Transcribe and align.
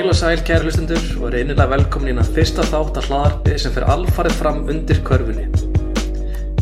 Heil 0.00 0.08
og 0.08 0.16
sæl 0.16 0.40
kæri 0.40 0.64
hlustundur 0.64 1.02
og 1.20 1.26
er 1.28 1.34
einilega 1.42 1.66
velkomin 1.68 2.22
að 2.22 2.28
fyrsta 2.32 2.62
þátt 2.64 2.96
að 2.96 3.08
hlaðarpi 3.10 3.56
sem 3.60 3.72
fer 3.74 3.84
alfarið 3.92 4.36
fram 4.38 4.60
undir 4.72 5.00
körfunni. 5.04 5.42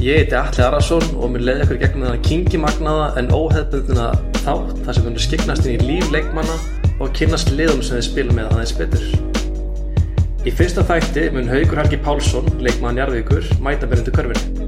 Ég 0.02 0.24
heiti 0.24 0.34
Alli 0.34 0.64
Arason 0.64 1.04
og 1.14 1.30
mér 1.30 1.44
leiði 1.46 1.62
ykkur 1.68 1.78
gegnum 1.84 2.08
þennan 2.08 2.24
kingi 2.26 2.58
magnaða 2.58 3.04
en 3.20 3.30
óheðbundina 3.30 4.08
þátt 4.40 4.80
þar 4.88 4.98
sem 4.98 5.06
við 5.06 5.20
skiknast 5.22 5.68
inn 5.70 5.76
í 5.76 5.86
líf 5.86 6.10
leikmanna 6.10 6.56
og 6.98 7.14
kynnast 7.14 7.52
liðum 7.54 7.84
sem 7.86 8.00
við 8.00 8.08
spilum 8.08 8.40
með 8.40 8.50
aðeins 8.56 8.74
betur. 8.80 9.06
Í 10.42 10.56
fyrsta 10.58 10.86
þætti 10.90 11.28
mun 11.36 11.52
Haugur 11.52 11.82
Helgi 11.84 12.02
Pálsson, 12.08 12.50
leikmann 12.58 12.98
Jarðvíkur, 12.98 13.46
mæta 13.62 13.86
mér 13.86 14.02
undir 14.02 14.18
körfunni. 14.18 14.66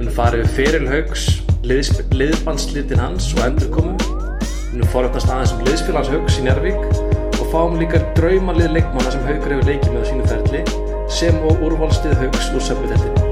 Við 0.00 0.10
farið 0.18 0.50
feril 0.58 0.90
Haugs, 0.90 1.30
liðbandslitin 1.70 3.06
hans 3.06 3.30
og 3.38 3.46
endurkomu. 3.46 3.94
Við 4.74 4.90
foröfnast 4.90 5.30
aðeins 5.30 5.54
um 5.54 5.66
liðspilans 5.70 6.10
Haugs 6.16 6.42
í 6.42 6.48
Jarðvík 6.50 6.86
og 6.90 7.01
fáum 7.52 7.74
líka 7.76 7.98
draumalið 8.16 8.70
leikmanna 8.78 9.10
sem 9.12 9.26
Haugur 9.28 9.52
hefur 9.52 9.66
leikið 9.68 9.90
með 9.92 10.00
á 10.00 10.08
sínu 10.08 10.28
ferli 10.30 10.60
sem 11.12 11.36
og 11.44 11.60
úrvalstið 11.66 12.14
Haugs 12.22 12.48
úr 12.56 12.64
söpbudeldinni. 12.64 13.28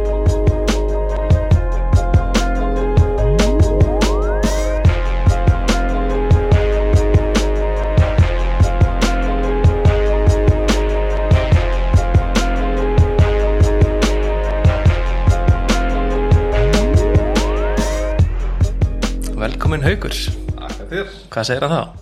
Velkomin 19.40 19.88
Haugur, 19.88 20.12
Takk 20.60 20.86
þér, 20.92 21.18
hvað 21.32 21.48
segir 21.48 21.64
hann 21.64 21.76
þá? 21.78 21.99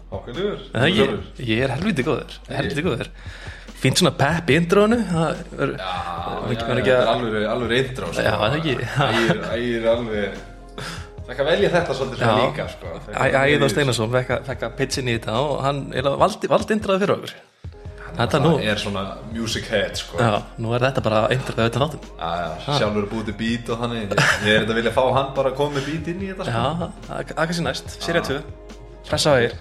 Það 0.75 0.87
ekki? 0.89 1.07
Ég 1.51 1.65
er 1.67 1.75
helviti 1.77 2.05
góður, 2.07 2.37
góður. 2.87 3.11
Fínt 3.79 4.01
svona 4.01 4.11
pepp 4.19 4.49
í 4.51 4.57
introinu 4.59 4.97
það 5.07 5.43
er- 5.65 5.75
ekki 6.83 6.93
þetta 6.93 6.95
að- 6.95 7.03
er 7.03 7.13
alveg, 7.15 7.45
alveg 7.55 7.75
það 8.97 9.93
alveg 9.99 10.41
kan 11.37 11.47
velja 11.47 11.69
þetta 11.75 11.95
svolítið 11.99 12.23
svona 12.23 12.47
líka 12.49 12.65
sko. 12.73 12.95
Ægir 13.13 13.61
Steinarsson 13.69 14.11
fekk 14.17 14.31
að- 14.35 14.43
fekk 14.49 14.63
að 14.67 14.77
pitchin 14.81 15.09
í 15.13 15.15
þetta 15.19 15.37
og 15.43 15.63
hann 15.63 15.83
valdi, 16.19 16.49
intraði 16.75 17.03
fyrir 17.05 17.15
okkur. 17.19 17.35
Þetta 18.19 18.39
nú, 18.43 18.53
er 18.67 18.81
svona 18.83 19.03
music 19.31 19.69
head 19.71 19.95
sko. 20.01 20.19
já, 20.19 20.43
nú 20.59 20.73
er 20.75 20.81
þetta 20.89 21.03
bara 21.05 21.21
intraði 21.29 21.69
auðvitað 21.69 21.83
já, 22.41 22.79
Sjálfur 22.81 23.05
er 23.05 23.11
búið 23.13 23.25
til 23.29 23.35
beat 23.39 23.69
og 23.71 23.79
þannig. 23.79 24.09
Ég 24.09 24.09
ég 24.43 24.55
er 24.57 24.65
þetta 24.65 24.73
að 24.75 24.81
vilja 24.81 24.95
fá 24.97 25.05
hann 25.15 25.35
bara 25.37 25.51
að 25.53 25.57
koma 25.61 25.77
með 25.79 25.87
beat 25.87 26.09
inn 26.09 26.23
í 26.25 26.31
þetta 26.33 26.49
sko. 26.49 26.57
Já, 26.57 26.91
það 27.07 27.21
er 27.21 27.47
kannski 27.47 27.63
næst, 27.69 27.87
sérið 28.03 28.27
2 28.33 28.43
Pressa 29.09 29.31
á 29.31 29.35
ægir 29.39 29.55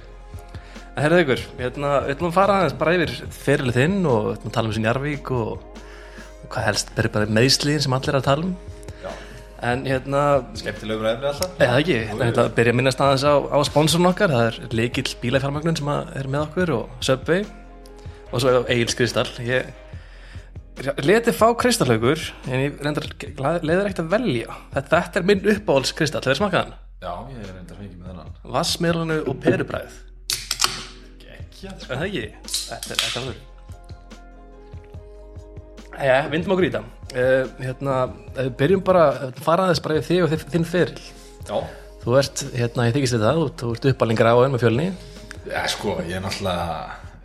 En 0.98 1.04
herrðu 1.06 1.22
ykkur, 1.22 1.42
hérna, 1.60 1.90
við 2.08 2.16
ætlum 2.16 2.32
að 2.32 2.38
fara 2.40 2.54
aðeins 2.58 2.76
bara 2.80 2.94
yfir 2.98 3.12
fyrirlið 3.30 3.76
þinn 3.78 3.98
og 4.10 4.24
við 4.24 4.32
ætlum 4.32 4.50
að 4.50 4.54
tala 4.56 4.70
um 4.70 4.74
sín 4.74 4.86
Jarvík 4.88 5.28
og, 5.30 5.82
og 6.26 6.48
hvað 6.56 6.64
helst, 6.66 6.88
bara 6.96 7.12
bara 7.14 7.28
meðsliðin 7.38 7.84
sem 7.86 7.94
allir 7.94 8.10
er 8.10 8.18
að 8.18 8.26
tala 8.26 8.48
um. 8.48 8.56
Já. 9.04 9.12
En 9.68 9.84
hérna, 9.86 10.22
Skemmtilegur 10.58 11.10
efni 11.12 11.30
alltaf. 11.30 11.54
Eða 11.62 11.76
ekki, 11.84 11.98
það 12.10 12.24
er 12.26 12.42
að 12.42 12.50
byrja 12.58 12.74
að 12.74 12.80
minnast 12.80 13.04
aðeins 13.06 13.26
á, 13.30 13.34
á 13.46 13.58
sponsorn 13.70 14.10
okkar, 14.10 14.34
það 14.34 14.48
er 14.48 14.74
leikill 14.80 15.14
bílafjármagnun 15.22 15.78
sem 15.78 15.94
er 15.94 16.32
með 16.34 16.48
okkur 16.48 16.74
og 16.80 17.06
Subway. 17.06 17.46
Og 18.32 18.42
svo 18.42 18.56
Egil's 18.66 18.98
Kristall. 18.98 19.30
Ég 19.46 19.70
leti 21.06 21.30
fá 21.34 21.46
kristallaugur 21.62 22.26
en 22.50 22.66
ég 22.66 22.82
reyndar 22.82 23.06
leiður 23.62 23.86
ekkert 23.86 24.02
að 24.08 24.12
velja. 24.18 24.58
Þetta, 24.74 25.06
þetta 25.06 25.22
er 25.22 25.30
minn 25.30 25.46
uppáhalds 25.54 25.94
kristall, 25.94 26.26
hefur 26.26 26.42
smakað 26.42 26.66
hann? 26.66 26.76
Já, 27.06 27.14
ég 27.38 27.54
reyndar 27.54 27.78
fengið 27.78 27.96
með 28.02 28.12
þennan. 28.16 28.36
Vassmelanu 28.58 29.22
og 29.30 29.42
perubræð 29.46 30.04
Gekkja 31.58 31.72
er 31.74 31.98
það 31.98 32.06
ekki? 32.08 32.26
Þetta 32.54 32.94
er 32.94 33.00
þetta 33.04 33.22
alveg 33.24 33.46
Jæja, 35.98 36.18
vindum 36.30 36.52
okkur 36.54 36.66
í 36.68 36.70
þetta. 36.70 36.84
Uh, 37.18 37.48
hérna, 37.64 37.94
við 38.38 38.50
byrjum 38.60 38.82
bara 38.86 39.04
fara 39.42 39.64
aðeins 39.66 39.80
bara 39.82 39.96
yfir 39.98 40.08
þig 40.12 40.26
og 40.28 40.34
þi- 40.34 40.50
þinn 40.54 40.68
feril. 40.70 41.00
Já, 41.48 41.58
Þú 42.04 42.14
ert, 42.20 42.44
hérna, 42.54 42.86
ég 42.88 42.94
þykist 42.96 43.16
þetta, 43.18 43.32
þú, 43.40 43.46
þú 43.60 43.72
ert 43.74 43.88
uppalingar 43.92 44.30
á 44.30 44.36
enn 44.46 44.54
með 44.54 44.62
fjölni. 44.64 44.86
Já, 45.50 45.64
sko, 45.74 45.96
ég 46.06 46.20
er 46.20 46.22
náttúrulega 46.24 46.68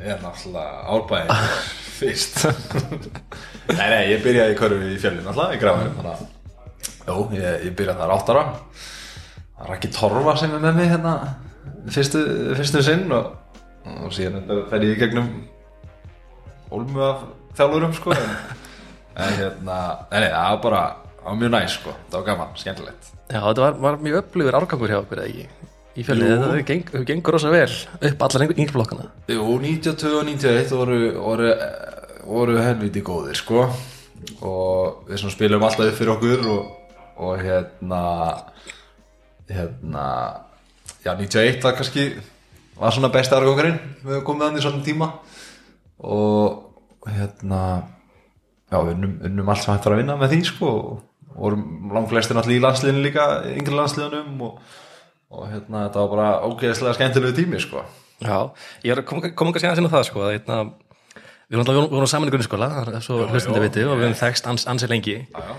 ég 0.02 0.08
er 0.14 0.22
náttúrulega 0.24 0.72
árbæðin 0.94 1.28
fyrst. 1.98 2.40
Nei, 3.68 3.84
nei, 3.92 4.00
ég 4.14 4.24
byrjaði 4.24 4.56
í 4.56 4.58
körfu 4.62 4.80
í 4.88 4.96
fjölinn 5.04 5.28
náttúrulega, 5.28 5.58
í 5.58 5.62
gráðum 5.62 5.92
þannig 5.98 6.14
að, 6.16 6.24
jú, 7.10 7.18
ég, 7.36 7.68
ég 7.68 7.76
byrjaði 7.78 8.00
þar 8.00 8.14
átt 8.16 8.32
ára. 8.32 8.46
Það 9.58 9.68
er 9.68 9.76
ekki 9.76 9.92
torfa 10.00 10.36
sem 10.40 10.56
er 10.56 10.64
með 10.64 10.80
mig 10.80 10.90
hérna 10.96 11.14
fyrstu, 11.92 12.24
fyrstu 12.56 12.82
sinn 12.88 13.04
og, 13.14 13.28
og 13.88 14.12
síðan 14.14 14.42
þetta 14.42 14.58
fer 14.70 14.86
ég 14.86 14.94
í 14.94 15.00
gegnum 15.00 15.30
ólmu 16.72 17.02
af 17.04 17.24
þjálfurum, 17.58 17.96
sko 17.96 18.14
en, 18.16 18.36
en 19.22 19.34
hérna, 19.38 19.78
nei, 20.12 20.28
það 20.28 20.46
var 20.54 20.62
bara 20.66 20.84
það 21.16 21.26
var 21.28 21.40
mjög 21.42 21.54
næs, 21.56 21.76
sko, 21.80 21.96
það 22.08 22.18
var 22.18 22.28
gaman, 22.30 22.54
skemmtilegt 22.60 23.10
Já, 23.32 23.40
þetta 23.40 23.64
var, 23.64 23.78
var 23.86 24.00
mjög 24.04 24.18
upplifur 24.22 24.58
árgangur 24.60 24.92
hjá 24.92 25.00
okkur, 25.00 25.22
eða 25.22 25.32
ekki? 25.32 25.70
Í 25.92 26.04
fjölni, 26.08 26.28
Jú. 26.28 26.36
þetta 26.40 26.66
geng, 26.70 26.92
gengur 27.08 27.36
rosa 27.36 27.50
vel 27.52 27.72
upp 28.08 28.22
allar 28.24 28.46
yngri 28.46 28.68
blokkana 28.72 29.08
Jú, 29.28 29.42
92 29.60 30.14
og 30.16 30.28
91 30.30 30.76
voru, 30.78 31.00
voru, 31.20 31.50
voru 32.24 32.56
helviti 32.62 33.02
góðir 33.04 33.36
sko 33.36 33.66
og 34.46 35.10
við 35.10 35.26
spilum 35.34 35.66
alltaf 35.66 35.90
upp 35.90 35.98
fyrir 35.98 36.14
okkur 36.14 36.46
og, 36.54 36.70
og 37.26 37.42
hérna 37.42 38.02
hérna 39.52 40.06
já, 41.04 41.12
91 41.18 41.62
var 41.64 41.76
kannski 41.76 42.06
var 42.78 42.94
svona 42.94 43.12
besta 43.14 43.38
argókarinn 43.38 43.78
við 44.02 44.16
höfum 44.16 44.26
komið 44.28 44.46
þannig 44.48 44.66
svona 44.66 44.84
tíma. 44.86 45.08
Og 46.02 47.08
hérna 47.08 47.62
já, 48.72 48.78
við 48.78 48.92
unnum, 48.96 49.16
unnum 49.28 49.50
allt 49.52 49.64
sem 49.64 49.74
hægt 49.74 49.88
var 49.88 49.96
að 49.96 50.02
vinna 50.02 50.18
með 50.20 50.34
því 50.34 50.44
sko 50.50 50.70
og 50.72 51.02
vorum 51.32 51.90
langflestir 51.94 52.36
náttúrulega 52.36 52.60
í 52.60 52.64
landsliðinu 52.66 53.04
líka 53.06 53.26
yngri 53.54 53.76
landsliðunum 53.76 54.46
og, 54.46 54.62
og 55.32 55.44
hérna 55.48 55.86
þetta 55.86 56.02
var 56.04 56.10
bara 56.12 56.30
ógeðslega 56.48 56.96
skemmtilegu 56.98 57.36
tími 57.38 57.60
sko. 57.62 57.84
Já, 58.22 58.38
ég 58.84 58.94
er 58.94 59.02
að 59.02 59.08
koma 59.08 59.32
kom 59.34 59.50
kannski 59.50 59.70
aðeins 59.70 59.82
inn 59.82 59.90
á 59.90 59.94
það, 59.96 60.08
sko 60.10 60.26
að, 60.26 60.34
hérna, 60.36 60.58
Við 61.52 61.60
vorum, 61.60 61.86
vorum 61.92 62.08
saman 62.08 62.30
í 62.30 62.32
grunnskóla, 62.32 62.66
svo 63.04 63.26
hlustandi 63.28 63.60
viti 63.60 63.82
og 63.84 63.98
við 63.98 64.06
höfum 64.06 64.20
þekst 64.22 64.46
ans, 64.48 64.62
ansi 64.72 64.86
lengi. 64.88 65.18
Já, 65.28 65.42
já. 65.50 65.56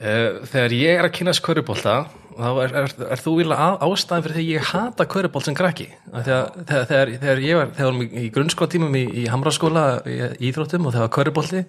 Uh, 0.00 0.42
þegar 0.48 0.74
ég 0.76 0.98
er 0.98 1.06
að 1.06 1.14
kynna 1.16 1.32
skörubólta 1.36 1.94
þá 2.36 2.48
er, 2.64 2.74
er, 2.82 2.92
er 3.14 3.22
þú 3.22 3.36
vilja 3.40 3.68
ástæðan 3.86 4.26
fyrir 4.26 4.36
því 4.38 4.44
ég 4.48 4.68
hata 4.70 5.06
körubolt 5.10 5.48
sem 5.48 5.56
krakki? 5.58 5.88
Að 6.12 6.28
þegar, 6.28 6.50
þegar, 6.90 7.14
þegar 7.24 7.42
ég 7.44 7.60
var 7.60 7.72
þegar 7.76 7.88
varum 7.90 8.04
í, 8.04 8.10
í 8.10 8.32
grunnskólatímum 8.34 8.98
í, 9.00 9.04
í 9.22 9.24
Hamraskóla 9.30 9.86
í, 10.04 10.18
Íþróttum 10.50 10.86
og 10.86 10.94
þegar 10.96 11.08
var 11.08 11.14
körubólti 11.18 11.64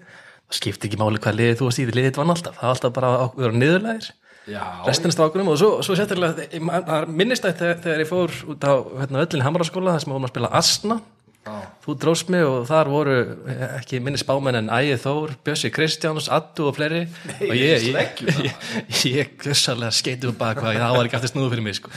það 0.51 0.57
skipti 0.57 0.89
ekki 0.89 0.99
máli 0.99 1.21
hvað 1.21 1.37
liðið 1.39 1.61
þú 1.61 1.69
í 1.69 1.75
því 1.77 1.95
liðið 1.97 2.19
vann 2.19 2.33
alltaf, 2.33 2.57
það 2.57 2.67
var 2.67 2.75
alltaf 2.75 2.95
bara 2.97 3.11
að 3.21 3.39
vera 3.39 3.61
niðurlæðir 3.61 4.11
Já, 4.49 4.63
restin 4.87 5.13
strákunum 5.13 5.51
og 5.53 5.59
svo, 5.61 5.69
svo 5.85 5.95
það 5.95 7.11
minnist 7.13 7.45
að 7.45 7.59
þegar, 7.59 7.81
þegar 7.83 8.01
ég 8.01 8.09
fór 8.09 8.37
út 8.49 8.65
á 8.65 8.73
hérna, 9.03 9.21
öllin 9.21 9.45
Hamraskóla 9.45 9.93
þar 9.93 10.03
sem 10.03 10.09
við 10.09 10.15
vorum 10.17 10.27
að 10.27 10.33
spila 10.33 10.49
Asna 10.57 10.97
já, 11.45 11.55
þú 11.85 11.95
dróst 12.03 12.29
mig 12.33 12.45
og 12.45 12.67
þar 12.69 12.91
voru 12.91 13.17
eh, 13.49 13.65
ekki 13.79 14.01
minni 14.03 14.21
spámenn 14.21 14.59
en 14.59 14.69
Ægir 14.73 15.01
Þór, 15.01 15.33
Bjössi 15.45 15.71
Kristjáns, 15.73 16.29
Addu 16.31 16.69
og 16.69 16.77
fleiri. 16.77 17.03
Og 17.47 17.55
ég, 17.57 17.89
ég, 17.89 18.23
ég, 18.45 18.69
ég 19.09 19.35
gjössalega 19.41 19.91
skeiti 19.95 20.29
um 20.29 20.37
baka 20.37 20.63
hvað 20.65 20.79
það 20.83 20.97
var 20.97 21.09
ekki 21.09 21.19
aftur 21.19 21.33
snúðu 21.33 21.53
fyrir 21.55 21.67
mig 21.67 21.79
sko. 21.79 21.93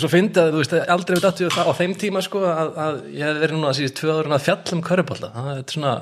svo 0.00 0.08
fyndi 0.08 0.40
að 0.40 0.54
þú 0.54 0.60
veist 0.62 0.76
aldrei 0.96 1.18
við 1.18 1.24
dættu 1.26 1.48
á 1.52 1.72
þeim 1.76 1.94
tíma 2.00 2.22
sko, 2.24 2.44
að, 2.48 2.70
að 2.84 3.00
ég 3.12 3.28
hef 3.28 3.40
verið 3.42 3.58
núna 3.58 3.72
að 3.72 3.80
síðan 3.80 3.96
tvö 4.00 4.14
ára 4.18 4.36
að 4.38 4.46
fjalla 4.46 4.76
um 4.76 4.84
körubólta 4.86 5.32
það 5.34 5.50
er 5.54 5.66
svona, 5.74 5.96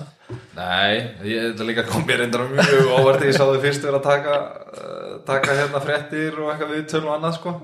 Nei, 0.56 0.92
ég, 1.28 1.48
þetta 1.50 1.66
líka 1.68 1.84
kom 1.88 2.04
mér 2.08 2.22
reyndar 2.22 2.46
mjög 2.48 2.92
óvart 2.94 3.24
ég 3.26 3.34
sá 3.36 3.42
þau 3.42 3.58
fyrst 3.60 3.82
vera 3.84 3.98
að 3.98 4.06
taka, 4.06 4.36
uh, 4.72 5.10
taka 5.26 5.56
hérna 5.58 5.82
fréttir 5.82 6.38
og 6.38 6.52
eitthvað 6.52 6.72
viðtölu 6.76 7.10
og 7.10 7.16
annað 7.16 7.36
sko 7.40 7.54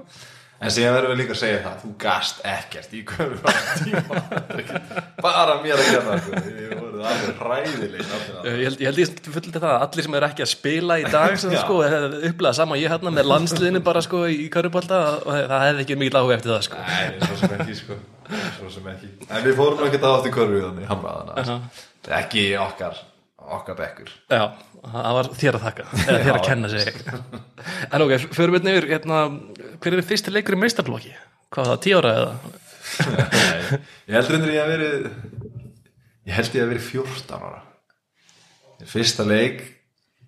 En 0.58 0.72
síðan 0.74 0.94
verðum 0.96 1.12
við 1.12 1.20
líka 1.20 1.34
að 1.36 1.38
segja 1.38 1.58
það, 1.62 1.74
þú 1.84 1.88
gast 2.02 2.40
ekkert 2.50 2.94
í 2.98 3.00
hverju 3.06 3.36
var 3.44 3.58
tíma 3.78 4.00
Þetta 4.08 4.54
er 4.54 4.62
ekki 4.64 5.02
Bara 5.22 5.52
mér 5.62 5.78
að 5.78 5.86
gera 5.86 6.00
það 6.06 6.22
sko, 6.24 6.40
ég 6.50 6.72
voru 6.80 7.02
alveg 7.06 7.36
náttúrulega. 8.08 8.42
ég 8.48 8.64
held 8.66 8.80
ég, 8.82 8.88
held 8.88 8.98
ég 9.02 9.28
fullt 9.36 9.50
það 9.54 9.66
að 9.68 9.84
allir 9.86 10.06
sem 10.06 10.16
eru 10.18 10.26
ekki 10.28 10.44
að 10.44 10.50
spila 10.50 10.96
í 10.98 11.04
dag 11.12 11.36
sem, 11.38 11.54
sko, 11.62 11.76
upplega 12.30 12.52
sama 12.58 12.78
ég 12.80 12.90
hérna 12.90 13.12
með 13.14 13.28
landsliðinu 13.30 13.82
bara 13.86 14.02
sko, 14.02 14.22
í 14.26 14.48
körubólta 14.54 14.98
og 15.20 15.30
það 15.30 15.62
hefði 15.66 15.84
ekki 15.84 15.98
mikið 16.02 16.18
áhuga 16.22 16.38
eftir 16.38 16.52
það 16.54 16.64
sko. 16.66 16.80
Nei, 16.88 17.20
svo 17.28 17.38
sem 17.42 17.54
ekki 17.58 17.76
sko, 17.78 17.98
svo 18.56 18.72
sem 18.78 18.88
ekki. 18.94 19.10
En 19.28 19.46
við 19.46 19.58
fórum 19.60 19.84
ekki 19.86 20.00
að 20.02 20.16
átt 20.16 20.26
í 20.26 20.32
hverju 20.38 20.64
þannig, 20.64 20.88
hamraðana 20.90 21.60
Ekki 22.18 22.48
okkar, 22.64 22.98
okkar 23.58 23.78
bekkur. 23.78 24.10
Já, 24.32 24.42
það 24.82 25.20
var 25.20 25.30
þér 25.38 25.60
að 25.60 25.68
þakka 25.68 25.88
eða 26.02 26.20
þér 26.26 26.40
að 26.40 26.44
kenna 26.50 26.72
sig 26.74 27.00
En 27.92 28.04
ok, 28.04 28.14
fyrir 28.34 28.54
við 28.54 28.66
nefnir 28.66 28.88
hérna, 28.92 29.22
hver 29.82 29.96
er 29.96 30.06
fyrsti 30.06 30.34
leikur 30.34 30.56
í 30.56 30.60
meistarblokki? 30.62 31.14
Hvað 31.54 31.64
var 31.64 31.72
það, 31.72 31.82
tíu 31.84 31.98
ára 32.00 32.14
eða? 32.18 32.52
Nei, 32.98 33.80
ég 34.08 34.16
held 34.16 34.30
reyndir 34.32 34.54
ég 34.54 34.62
að 34.62 34.72
verið 34.74 35.08
ég 36.28 36.36
held 36.36 36.56
ég 36.56 36.64
að 36.64 36.72
verið 36.74 36.86
14 36.92 37.42
ára. 37.48 37.60
Fyrsta 38.88 39.26
leik 39.26 39.62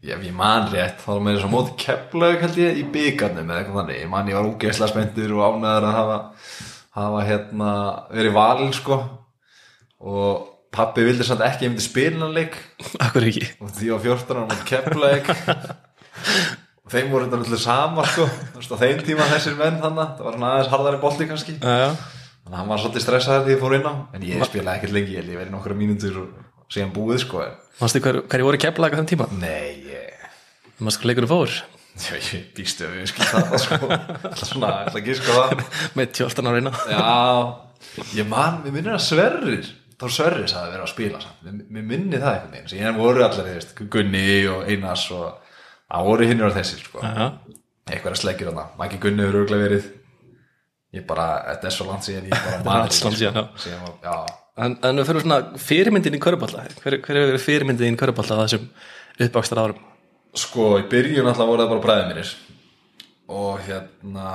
ef 0.00 0.23
ég 0.25 0.32
man 0.32 0.70
rétt 0.73 1.02
þá 1.02 1.11
var 1.12 1.35
þess 1.35 1.47
að 1.47 1.52
móti 1.52 1.75
keflaug 1.82 2.44
held 2.44 2.61
ég 2.61 2.79
í 2.81 2.85
byggarnum 2.94 3.50
eða 3.50 3.58
eitthvað 3.61 3.81
þannig, 3.82 3.99
ég 4.00 4.12
man 4.12 4.31
ég 4.31 4.38
var 4.38 4.49
úgeðslega 4.49 4.93
spenntur 4.94 5.35
og 5.37 5.58
ánæður 5.58 5.88
að 5.91 5.99
hafa, 5.99 6.17
hafa 6.97 7.26
hérna, 7.29 7.73
verið 8.14 8.37
valin 8.38 8.73
sko. 8.76 9.00
Og 10.00 10.47
pappi 10.73 11.05
vildi 11.05 11.26
samt 11.26 11.44
ekki 11.44 11.67
að 11.67 11.67
ég 11.67 11.75
myndi 11.75 11.85
spila 11.85 12.25
hann 12.25 12.37
leik. 12.38 12.56
Akkur 13.05 13.29
ekki? 13.29 13.50
Og 13.61 13.75
því 13.76 13.93
á 13.93 13.97
14 14.06 14.41
ára 14.41 14.47
mútið 14.49 14.67
kepleik 14.70 15.31
og 15.35 15.90
þeim 16.91 17.11
voru 17.13 17.27
þetta 17.27 17.41
náttúrulega 17.41 17.63
sama 17.65 18.05
sko, 18.11 18.27
á 18.27 18.77
þeim 18.83 19.03
tíma 19.07 19.29
þessir 19.31 19.57
menn 19.59 19.81
þannig, 19.83 20.15
það 20.19 20.27
var 20.29 20.37
svona 20.39 20.53
aðeins 20.55 20.71
harðari 20.75 21.01
bolti 21.05 21.29
kannski. 21.31 21.57
Já, 21.61 21.75
já. 21.85 21.91
Þannig 22.41 22.55
að 22.55 22.61
hann 22.61 22.71
var 22.73 22.83
svolítið 22.83 23.05
stressaður 23.07 23.45
því 23.47 23.55
ég 23.55 23.61
fór 23.65 23.75
inn 23.79 23.89
á. 23.91 23.95
En 24.17 24.25
ég 24.27 24.47
spilaði 24.49 24.81
ekkert 24.81 24.97
lengi, 24.97 25.17
ég 25.19 25.29
ég 25.31 25.41
verið 25.41 25.53
nokkra 25.55 25.77
mínútur 25.79 26.23
og 26.25 26.71
síðan 26.73 26.95
búið 26.95 27.23
sko 27.25 27.43
en, 27.47 27.59
Manstu 27.81 28.01
hver, 28.05 28.21
hverju 28.29 28.47
voru 28.49 28.61
keflaga 28.61 28.99
þeim 29.01 29.11
tíma? 29.11 29.29
nei, 29.41 29.87
ég, 29.89 30.31
Manstu 30.81 31.03
hvað 31.05 31.13
leikurinn 31.13 31.31
fór? 31.31 31.55
ég, 32.01 32.31
ég 32.35 32.47
býstu 32.57 32.87
að 32.87 32.97
við 32.97 33.11
skil 33.11 33.27
það 33.29 33.55
sko, 33.65 33.79
svona, 34.45 34.71
alltaf 34.85 35.05
gíska 35.05 35.37
það. 35.37 35.65
Með 35.99 36.15
12 36.21 36.43
ára 36.45 36.55
reyna. 36.57 36.73
Já, 36.91 37.15
ég 38.21 38.29
man, 38.31 38.61
mér 38.65 38.77
minnir 38.77 38.97
að 38.97 39.05
Sverrir 39.07 39.71
þá 40.01 40.07
Sverrir 40.15 40.49
sagði 40.49 40.75
verið 40.75 40.85
að 40.87 40.93
spila 40.95 41.21
samt. 41.21 41.47
mér, 41.69 41.85
minni 41.85 42.21
það 42.21 42.33
einhvern 42.35 42.55
veginn, 42.57 42.71
síðan 42.73 43.01
voru 43.01 43.25
allir 43.27 43.49
veist, 43.51 43.75
Gunni 43.93 44.27
og 44.53 44.69
Einars 44.71 45.07
og 45.17 45.40
það 45.91 46.07
voru 46.11 46.29
hinnir 46.31 46.51
á 46.51 46.57
þessir 46.59 46.85
sko. 46.85 47.03
Já, 47.03 47.27
eitthvað 47.91 48.13
að 48.15 48.21
sleggir 48.23 48.51
hana, 48.53 48.65
Mæki 48.79 49.01
Gunni 49.03 49.25
hefur 49.27 49.41
örgulega 49.43 49.67
verið. 49.69 49.89
Ég 50.95 51.05
bara, 51.07 51.27
þetta 51.53 51.69
er 51.71 51.75
svo 51.77 51.87
langt 51.91 52.07
síðan 52.07 52.29
ég 52.31 52.35
bara 52.35 52.59
er 52.61 52.71
langt 52.71 52.97
síðan, 52.99 53.37
sko. 53.37 53.65
síðan, 53.67 53.83
var- 53.87 54.07
já, 54.07 54.37
En, 54.61 54.75
en 54.85 54.99
við 54.99 55.07
fyrir 55.09 55.23
svona 55.25 55.37
fyrirmyndin 55.63 56.17
í 56.19 56.21
köruballa 56.21 56.65
hver, 56.83 56.97
hver 57.01 57.17
hefur 57.17 57.31
verið 57.31 57.45
fyrirmyndin 57.45 57.95
í 57.95 57.99
köruballa 58.01 58.41
þessum 58.43 58.65
uppvakstar 59.25 59.61
árum? 59.63 59.79
Sko, 60.37 60.67
í 60.83 60.85
byrjun 60.91 61.31
alltaf 61.31 61.49
voru 61.49 61.63
það 61.63 61.71
bara 61.71 61.85
bræðið 61.87 62.11
mínir. 62.11 62.33
Og 63.31 63.63
hérna 63.65 64.33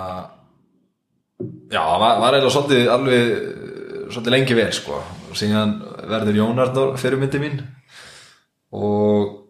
já, 1.69 1.81
það 1.83 1.99
var, 2.01 2.17
var 2.23 2.37
eiginlega 2.39 2.53
svolítið 2.55 2.89
alveg 2.95 3.29
svolítið 4.15 4.33
lengi 4.37 4.57
vel 4.57 4.71
sko. 4.79 5.01
Og 5.29 5.37
síðan 5.39 5.75
verður 6.09 6.39
Jónardór 6.39 6.95
fyrirmyndi 7.03 7.43
mín. 7.43 7.61
Og 8.73 9.41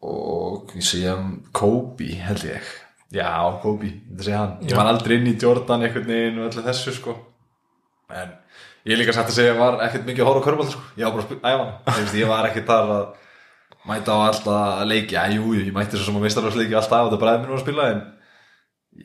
og 0.00 0.49
síðan 0.78 1.32
Kobe 1.56 2.12
held 2.22 2.44
ég. 2.46 2.68
Já, 3.10 3.30
Kobe, 3.62 3.90
þetta 4.10 4.26
segja 4.26 4.42
hann. 4.44 4.52
Ég 4.68 4.78
var 4.78 4.90
aldrei 4.90 5.16
inn 5.18 5.32
í 5.32 5.38
Jordan 5.40 5.82
einhvern 5.82 6.06
veginn 6.06 6.38
og 6.38 6.46
öllu 6.50 6.62
þessu 6.68 6.94
sko. 6.94 7.16
En 8.14 8.36
ég 8.86 9.00
líka 9.00 9.14
satt 9.16 9.32
að 9.32 9.40
segja 9.40 9.56
var 9.58 9.80
ekkert 9.86 10.06
mikið 10.06 10.22
að 10.22 10.30
horfa 10.30 10.42
á 10.42 10.46
körbál 10.46 10.70
sko. 10.70 10.84
ég 10.96 11.04
var 11.04 11.16
bara 11.16 11.24
að 11.24 11.28
spila 11.28 11.50
æfa 11.50 12.14
ég 12.20 12.30
var 12.30 12.48
ekkert 12.48 12.70
þar 12.70 12.94
að 12.94 13.04
mæta 13.90 14.14
á 14.14 14.18
alltaf 14.28 14.86
leiki, 14.86 15.16
já, 15.16 15.26
jú, 15.34 15.52
jú, 15.56 15.66
ég 15.66 15.74
mætti 15.74 15.98
svo 15.98 16.06
sem 16.06 16.18
að 16.20 16.26
meistarvarsleiki 16.26 16.78
alltaf 16.78 17.06
og 17.06 17.12
það 17.14 17.22
bræði 17.24 17.42
mér 17.42 17.54
að 17.56 17.62
spila 17.64 17.90
en 17.94 18.00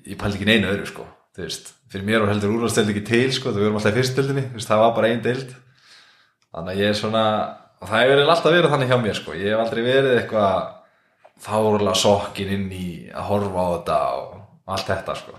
ég 0.05 0.17
pældi 0.21 0.39
ekki 0.39 0.49
neina 0.49 0.71
öðru 0.71 0.89
sko. 0.89 1.05
Þú 1.35 1.43
veist, 1.45 1.73
fyrir 1.91 2.07
mér 2.07 2.23
var 2.23 2.33
heldur 2.33 2.55
úrvarsdeild 2.55 2.91
ekki 2.93 3.05
til 3.09 3.27
sko, 3.35 3.51
þú 3.51 3.63
verðum 3.63 3.79
alltaf 3.79 3.95
í 3.95 4.01
veist, 4.01 4.69
það 4.69 4.83
var 4.83 4.95
bara 4.97 5.11
ein 5.11 5.23
deild. 5.23 5.53
Þannig 6.55 6.71
að 6.75 6.81
ég 6.81 6.91
er 6.91 6.99
svona 6.99 7.25
og 7.81 7.89
það 7.89 8.03
hefur 8.05 8.21
alltaf 8.25 8.53
verið 8.55 8.73
þannig 8.73 8.91
hjá 8.91 8.99
mér 9.01 9.17
sko. 9.19 9.35
Ég 9.35 9.51
hef 9.51 9.63
aldrei 9.63 9.81
verið 9.85 10.19
eitthvað 10.19 10.74
fárlega 11.41 11.95
sokkin 11.99 12.51
inn 12.55 12.67
í 12.73 12.87
að 13.11 13.27
horfa 13.29 13.65
á 13.65 13.67
þetta 13.75 13.97
og 14.19 14.75
allt 14.75 14.91
þetta 14.91 15.15
sko 15.19 15.33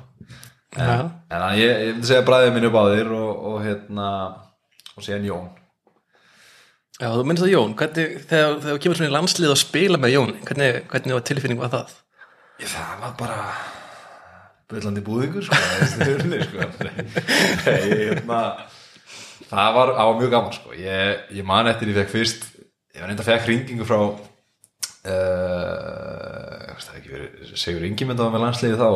en, 0.77 0.89
Já. 0.89 0.97
en 1.33 1.45
að 1.47 1.61
ég, 1.61 1.71
ég 1.87 1.95
myndi 1.95 2.11
segja 2.11 2.27
bræðið 2.27 2.53
minn 2.57 2.69
upp 2.69 2.77
á 2.81 2.85
þér 2.93 3.15
og, 3.17 3.31
og 3.51 3.63
hérna 3.65 4.09
og 4.97 5.07
síðan 5.07 5.31
Jón 5.31 5.47
Já, 6.97 7.11
þú 7.13 7.25
minnst 7.29 7.43
það 7.45 7.53
Jón, 7.53 7.73
hvernig, 7.77 8.13
þegar, 8.25 8.55
þegar 8.63 8.77
þú 8.77 8.83
kemur 8.85 8.99
svona 8.99 9.11
í 9.11 9.15
landslið 9.17 9.53
og 9.53 9.59
spila 9.61 9.99
með 10.01 10.15
Jón, 10.15 10.31
hvernig, 10.49 10.79
hvernig 10.93 11.17
var 11.17 11.25
tilfinning 11.29 11.61
var 11.61 11.73
það? 11.75 11.97
Ég, 12.63 12.71
það 12.73 13.03
var 13.03 13.19
bara 13.19 13.41
byllandi 14.73 15.03
búðingur 15.05 15.45
sko, 15.47 15.59
sko. 15.93 16.87
Nei, 16.87 17.83
hérna, 17.91 18.41
það, 19.51 19.69
var, 19.77 19.93
var 19.99 20.17
mjög 20.23 20.33
gaman 20.33 20.57
sko. 20.57 20.73
ég, 20.81 21.27
ég 21.37 21.47
man 21.47 21.69
eftir 21.71 21.93
ég 21.93 22.01
fekk 22.01 22.15
fyrst 22.15 22.49
ég 22.57 23.03
var 23.03 23.13
reynda 23.13 23.27
að 23.27 23.31
fekk 23.35 23.47
hringingu 23.51 23.89
frá 23.89 23.99
það 25.07 26.93
er 26.93 26.99
ekki 27.01 27.13
verið 27.13 27.53
segur 27.59 27.85
ringimönda 27.85 28.31
með 28.33 28.45
landsliði 28.47 28.81
þá. 28.81 28.91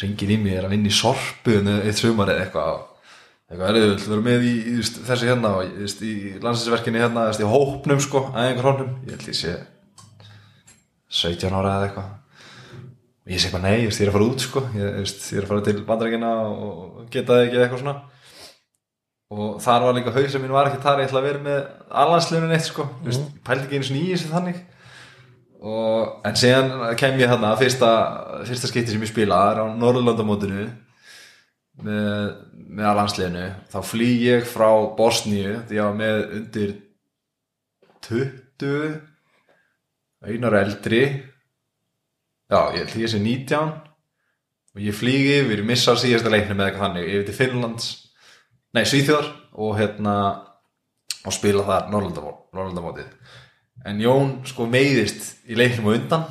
Ringin 0.00 0.32
í 0.32 0.38
mig 0.40 0.54
er 0.56 0.64
að 0.64 0.72
vinna 0.76 0.88
í 0.88 0.94
sorpu 0.94 1.56
eitt 1.60 1.98
sumar 1.98 2.30
eða 2.32 2.46
eitthvað. 2.46 2.78
Eitthvað 3.50 3.80
er 3.80 3.96
þið 3.98 4.12
verið 4.12 4.26
með 4.28 4.46
í, 4.46 4.54
þessu 5.08 5.28
hérna 5.28 5.50
og 5.58 5.66
í, 5.66 6.12
landsliðsverkinni 6.40 7.02
hérna 7.02 7.26
í 7.34 7.50
hópnum 7.50 8.00
sko, 8.00 8.22
að 8.30 8.46
einhver 8.46 8.68
hópnum 8.70 8.92
ég 9.08 9.16
held 9.16 9.26
ég 9.26 9.38
sé 9.40 9.56
17 11.10 11.50
ára 11.50 11.74
eða 11.74 11.88
eitthvað. 11.88 12.16
Og 13.20 13.34
ég 13.34 13.42
segi 13.42 13.54
bara 13.56 13.66
nei, 13.66 13.82
ég 13.82 13.90
er 13.90 14.08
að 14.08 14.16
fara 14.16 14.30
út 14.30 14.46
sko. 14.46 14.62
Ég, 14.78 15.00
er 15.02 15.44
að 15.44 15.50
fara 15.50 15.66
til 15.66 15.76
bandarækina 15.88 16.30
og 16.46 17.04
geta 17.12 17.34
það 17.34 17.44
ekki 17.48 17.60
eitthvað 17.64 17.82
svona. 17.82 17.96
Og 19.30 19.58
þar 19.62 19.84
var 19.86 19.94
líka 19.98 20.14
hausum 20.14 20.42
mín 20.42 20.54
var 20.54 20.70
ekki 20.70 20.80
þar 20.82 21.02
ég 21.02 21.10
ætla 21.10 21.20
að 21.20 21.26
vera 21.28 21.42
með 21.44 21.58
allanslunum 22.02 22.54
eitt 22.54 22.66
sko. 22.66 22.86
Pældi 23.46 23.66
ekki 23.66 23.82
svona 23.90 24.00
í 24.00 24.14
þessu 24.14 24.30
þannig 24.32 24.62
og, 25.60 26.20
en 26.24 26.38
síðan 26.38 26.70
kem 27.00 27.18
ég 27.20 27.28
þarna 27.28 27.52
fyrsta, 27.60 27.90
fyrsta 28.48 28.70
skipti 28.70 28.94
sem 28.94 29.04
ég 29.04 29.10
spila 29.12 29.40
það 29.42 29.50
er 29.52 29.60
á 29.60 29.66
Norðurlandamótinu 29.82 30.68
með, 31.84 32.30
með 32.54 32.88
allanslunu 32.92 33.44
þá 33.72 33.78
flý 33.84 34.10
ég 34.24 34.48
frá 34.48 34.70
Bosníu 34.96 35.58
því 35.68 35.82
var 35.82 35.98
með 35.98 36.22
undir 36.38 36.74
20 38.08 38.98
einar 40.20 40.56
eldri. 40.60 41.04
Já, 42.50 42.60
ég 42.74 42.82
held 42.82 42.96
ég 43.04 43.12
sé 43.12 43.20
19 43.22 43.70
og 44.70 44.82
ég 44.82 44.94
flýgi 44.94 45.36
yfir, 45.40 45.62
ég 45.62 45.66
missa 45.66 45.94
síðasta 45.98 46.32
leiknum 46.32 46.58
með 46.58 46.70
eitthvað 46.70 46.86
þannig, 46.86 47.10
yfir 47.10 47.26
til 47.28 47.36
Finnlands 47.36 47.90
nei, 48.74 48.84
Svíþjóðar 48.86 49.28
og 49.60 49.76
hérna 49.78 50.16
og 51.26 51.34
spila 51.34 51.66
þar 51.66 51.88
Norrlandamótið 51.92 53.08
en 53.86 54.02
Jón 54.02 54.34
sko 54.48 54.66
meiðist 54.70 55.32
í 55.48 55.56
leiknum 55.58 55.90
og 55.90 55.98
undan. 55.98 56.26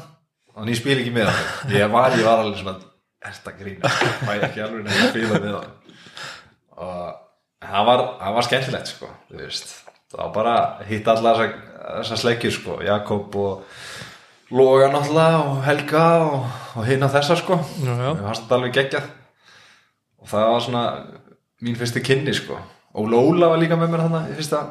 Þannig 0.54 0.76
ég 0.76 0.82
spil 0.82 0.98
ekki 0.98 1.16
með 1.16 1.30
hann. 1.32 1.74
Ég 1.76 1.92
var, 1.94 2.16
ég 2.18 2.28
var 2.28 2.44
alveg 2.44 2.60
svona 2.60 2.78
erst 3.30 3.48
að 3.48 3.62
grína, 3.64 3.92
fæ 4.26 4.34
ekki 4.38 4.64
alveg 4.64 4.86
nefnir 4.86 5.06
að 5.06 5.14
spila 5.14 5.40
með 5.44 5.56
hann. 5.58 5.74
Og 6.80 7.70
það 7.70 7.90
var, 7.90 8.06
það 8.20 8.38
var 8.38 8.48
skemmtilegt 8.48 8.94
sko, 8.94 9.10
það 9.30 10.22
var 10.22 10.32
bara 10.36 10.54
að 10.60 10.86
hitta 10.94 11.16
alla 11.16 11.34
þessar 11.36 11.58
þessa 11.80 12.18
sleikjur 12.20 12.56
sko, 12.56 12.78
Jakob 12.86 13.36
og 13.40 13.66
Loga 14.50 14.88
náttúrulega 14.90 15.42
og 15.46 15.58
Helga 15.62 16.04
og, 16.26 16.46
og 16.80 16.86
hinna 16.88 17.06
þessa 17.14 17.36
sko. 17.38 17.60
Fannst 17.86 18.48
þetta 18.48 18.56
alveg 18.58 18.72
geggjað. 18.80 19.10
Og 20.20 20.32
það 20.32 20.46
var 20.50 20.64
svona 20.66 20.84
mín 21.62 21.78
fyrsti 21.78 22.02
kynni 22.02 22.34
sko. 22.34 22.58
Og 22.98 23.12
Lóla 23.12 23.52
var 23.52 23.62
líka 23.62 23.78
með 23.78 23.92
mér 23.94 24.08
þarna 24.08 24.24
í 24.32 24.34
fyrsta, 24.40 24.64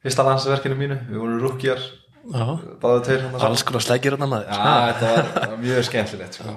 fyrsta 0.00 0.24
landsverkinu 0.24 0.78
mínu. 0.78 0.96
Við 1.10 1.20
vorum 1.20 1.42
rúkjar, 1.44 1.84
Alls 3.42 3.64
konar 3.66 3.82
slækir 3.82 4.14
hann 4.16 4.30
maður. 4.30 4.52
Já, 4.52 4.92
þetta 4.92 5.14
var, 5.50 5.56
mjög 5.62 5.88
skemmtilegt 5.88 6.38
sko. 6.38 6.54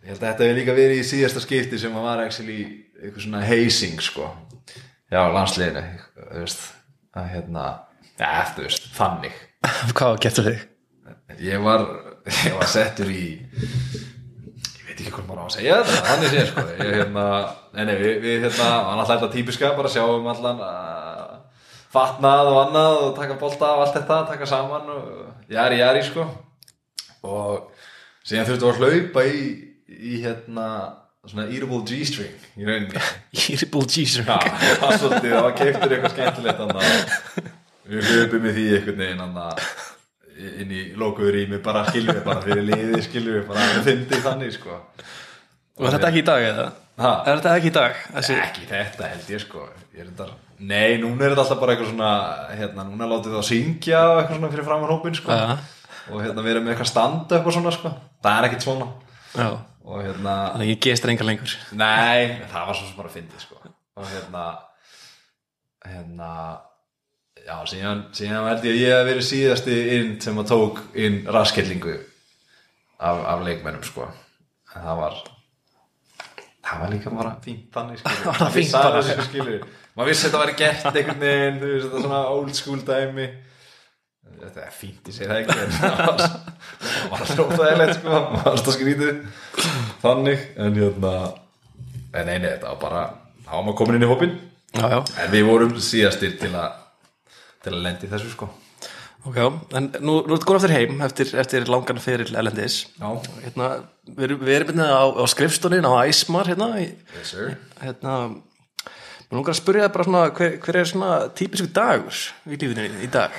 Ég 0.00 0.14
held 0.14 0.22
að 0.22 0.28
þetta 0.30 0.46
hefur 0.46 0.56
líka 0.56 0.74
verið 0.76 1.00
í 1.02 1.06
síðasta 1.06 1.42
skipti 1.44 1.78
sem 1.80 1.96
að 1.96 2.06
var 2.06 2.22
actually 2.24 2.60
eitthvað 3.00 3.24
svona 3.26 3.42
hazing 3.44 4.00
sko 4.04 4.28
Já, 5.10 5.20
veist, 5.34 6.68
að 7.16 7.26
hérna 7.34 7.64
þú 8.54 8.64
veist, 8.64 8.86
þannig 8.96 9.36
Hvað 9.98 10.20
getur 10.24 10.48
þig? 10.48 10.62
ég 11.40 11.62
var, 11.62 11.84
ég 12.26 12.56
var 12.56 12.68
settur 12.70 13.10
í 13.12 13.24
ég 13.40 14.86
veit 14.86 14.96
ekki 14.96 15.12
hvað 15.14 15.26
maður 15.28 15.42
á 15.42 15.46
að 15.46 15.54
segja 15.56 15.78
þetta 15.80 16.06
þannig 16.08 16.32
sé 16.34 16.46
sko 16.48 16.64
ég, 16.70 16.94
hérna, 17.00 17.26
nei, 17.74 17.82
nei, 17.88 17.94
við, 18.00 18.16
við 18.24 18.46
hérna, 18.46 18.68
hann 18.88 19.02
alltaf 19.02 19.20
þetta 19.20 19.32
típiska 19.36 19.72
bara 19.78 19.92
sjáum 19.92 20.30
allan 20.32 20.64
uh, 20.64 21.09
fatnað 21.90 22.52
og 22.52 22.60
annað 22.66 23.00
og 23.04 23.10
taka 23.18 23.36
bolta 23.40 23.72
og 23.74 23.84
allt 23.84 23.98
þetta, 23.98 24.20
taka 24.30 24.48
saman 24.48 24.88
og 24.94 25.52
jari 25.52 25.80
jari 25.82 26.04
sko. 26.06 26.26
Og 27.26 27.70
síðan 28.26 28.48
þurftum 28.48 28.70
við 28.70 28.86
að 28.86 28.96
hlaupa 28.96 29.26
í, 29.26 29.44
í 29.90 30.22
hérna 30.24 30.66
svona 31.26 31.46
eatable 31.50 31.82
G-string 31.88 32.48
í 32.56 32.66
rauninni. 32.68 33.06
Irrible 33.52 33.86
Jesus. 33.86 34.24
Já, 34.24 34.38
það 34.40 34.84
var 34.84 34.98
svolítið, 35.02 35.30
það 35.34 35.46
var 35.46 35.56
keiftur 35.58 35.96
eitthvað 35.96 36.14
skemmtilegt 36.16 36.62
þannig 36.62 36.84
að 36.84 37.48
við 37.90 38.12
hlupum 38.14 38.46
í 38.46 38.52
því 38.56 38.66
einhvern 38.76 39.02
veginn 39.02 39.24
þannig 39.24 39.48
að 39.48 39.88
inn 40.40 40.70
í 40.72 40.82
lokuður 40.96 41.36
í 41.40 41.46
mig 41.50 41.60
bara 41.64 41.82
skilur 41.90 42.16
við 42.16 42.22
bara 42.24 42.44
fyrir 42.44 42.64
liði 42.64 43.02
skilur 43.04 43.40
við 43.40 43.48
bara 43.50 43.66
að 43.66 43.88
fyndi 43.90 44.20
þannig 44.24 44.54
sko 44.54 44.78
Var 45.78 45.94
þetta 45.96 46.08
ekki 46.10 46.22
í 46.22 46.26
dag 46.26 46.46
eða? 46.50 46.64
ha, 47.00 47.10
Er 47.26 47.38
þetta 47.40 47.52
ekki 47.56 47.70
í 47.70 47.74
dag? 47.74 47.98
Þessi, 48.16 48.34
ekki 48.44 48.66
þetta 48.68 49.10
held 49.14 49.28
ég 49.32 49.40
sko 49.44 49.62
ég 49.94 50.00
er 50.02 50.08
þetta, 50.10 50.26
nei, 50.58 50.98
núna 51.00 51.24
er 51.24 51.32
þetta 51.34 51.44
alltaf 51.46 51.60
bara 51.62 51.72
eitthvað 51.74 51.92
svona 51.94 52.10
hérna, 52.58 52.84
núna 52.90 53.08
látið 53.08 53.32
það 53.32 53.40
að 53.40 53.46
syngja 53.48 54.00
eitthvað 54.18 54.36
svona 54.36 54.50
fyrir 54.52 54.66
framar 54.68 54.92
hópin 54.92 55.16
sko 55.16 55.32
Já. 55.32 55.56
og 56.10 56.20
hérna 56.24 56.44
vera 56.44 56.60
með 56.64 56.74
eitthvað 56.74 56.90
standa 56.92 57.38
eitthvað 57.38 57.56
svona 57.56 57.72
sko 57.78 57.92
það 58.26 58.36
er 58.40 58.48
ekkit 58.50 58.66
svona 58.66 58.88
já, 59.34 59.48
og 59.84 60.02
hérna, 60.04 60.34
þannig 60.52 60.66
að 60.66 60.72
ég 60.74 60.80
geist 60.84 61.06
reyngar 61.08 61.28
lengur. 61.30 61.54
Nei, 61.80 62.36
það 62.52 62.66
var 62.68 62.76
svo 62.78 62.86
sem 62.90 62.98
bara 63.00 63.10
að 63.10 63.16
fyndi 63.16 63.40
sko. 63.42 63.56
og 63.96 64.06
hérna 64.12 64.44
hérna 65.88 66.30
já, 67.40 67.56
síðan, 67.72 68.04
síðan 68.14 68.48
held 68.50 68.64
ég 68.68 68.76
að 68.76 68.80
ég 68.84 68.94
hef 68.98 69.08
verið 69.08 69.28
síðasti 69.30 69.76
inn 69.96 70.14
sem 70.22 70.38
að 70.42 70.50
tók 70.52 70.80
inn 71.00 71.22
raskellingu 71.32 71.96
af, 73.00 73.16
af 73.32 73.44
leikmennum 73.48 73.84
sko. 73.86 74.10
það 74.74 75.00
var 75.00 75.20
það 76.70 76.80
var 76.84 76.94
líka 76.94 77.12
bara 77.18 77.34
fínt 77.44 77.68
þannig. 77.74 78.02
Var 78.30 78.40
það 78.40 78.56
fínt 78.56 78.72
bara? 78.78 79.60
maður 79.98 80.10
vissi 80.10 80.24
að 80.24 80.30
þetta 80.30 80.42
væri 80.44 80.56
gert 80.60 80.90
einhvern 80.90 81.22
veginn, 81.26 81.60
þú 81.60 81.70
veist, 81.74 81.86
þetta 81.86 82.02
svona 82.06 82.22
old 82.30 82.56
school 82.56 82.80
dæmi. 82.86 83.28
Þetta 84.40 84.64
er 84.64 84.72
fínt 84.72 85.10
í 85.10 85.12
sig 85.12 85.28
það 85.30 85.50
var 85.50 86.24
var 87.10 87.24
alltaf 87.26 87.40
óþægilegt 87.44 87.98
sko, 87.98 88.08
maður 88.14 88.38
var 88.38 88.50
alltaf 88.54 88.76
skrítið. 88.78 89.22
Þannig, 90.00 90.46
en 90.56 90.78
hérna 90.80 91.14
en 92.14 92.30
eini, 92.30 92.46
þetta 92.48 92.72
var 92.72 92.80
bara 92.80 93.02
þá 93.44 93.52
var 93.52 93.66
maður 93.66 93.78
komin 93.82 93.98
inn 93.98 94.06
í 94.06 94.10
hópin 94.10 94.38
Já, 94.70 94.84
já, 94.86 94.98
en 95.24 95.32
við 95.32 95.46
vorum 95.48 95.76
síðastir 95.82 96.36
til 96.38 96.52
að 96.54 96.78
til 97.60 97.72
að 97.74 97.82
lendi 97.84 98.10
þessu 98.10 98.30
sko 98.32 98.48
ok, 99.28 99.38
en 99.76 99.88
nú, 100.00 100.14
nú 100.26 100.36
ertu 100.36 100.48
góð 100.48 100.60
aftur 100.60 100.72
heim 100.74 101.00
eftir, 101.04 101.30
eftir 101.42 101.66
langan 101.70 102.00
fyrir 102.02 102.30
já, 102.96 103.08
hérna, 103.44 103.68
við, 104.08 104.22
erum- 104.28 104.44
við 104.46 104.54
erum 104.58 104.70
hérna 104.72 104.86
á, 104.96 105.02
á 105.12 105.24
skrifstónin 105.28 105.84
á 105.88 105.92
Æsmar 106.08 106.48
hérna, 106.50 106.70
yes 106.80 107.32
sir. 107.34 107.56
hérna 107.82 108.14
mér 108.30 109.36
langar 109.38 109.52
að 109.54 109.60
spyrja 109.60 109.86
það 109.88 109.94
bara 109.96 110.06
svona 110.08 110.22
hver, 110.38 110.54
hver 110.64 110.78
er 110.80 110.88
svona 110.92 111.10
típisku 111.38 111.68
dagur 111.76 112.22
í 112.48 112.56
lífinu 112.60 112.86
í 113.04 113.10
dag? 113.12 113.34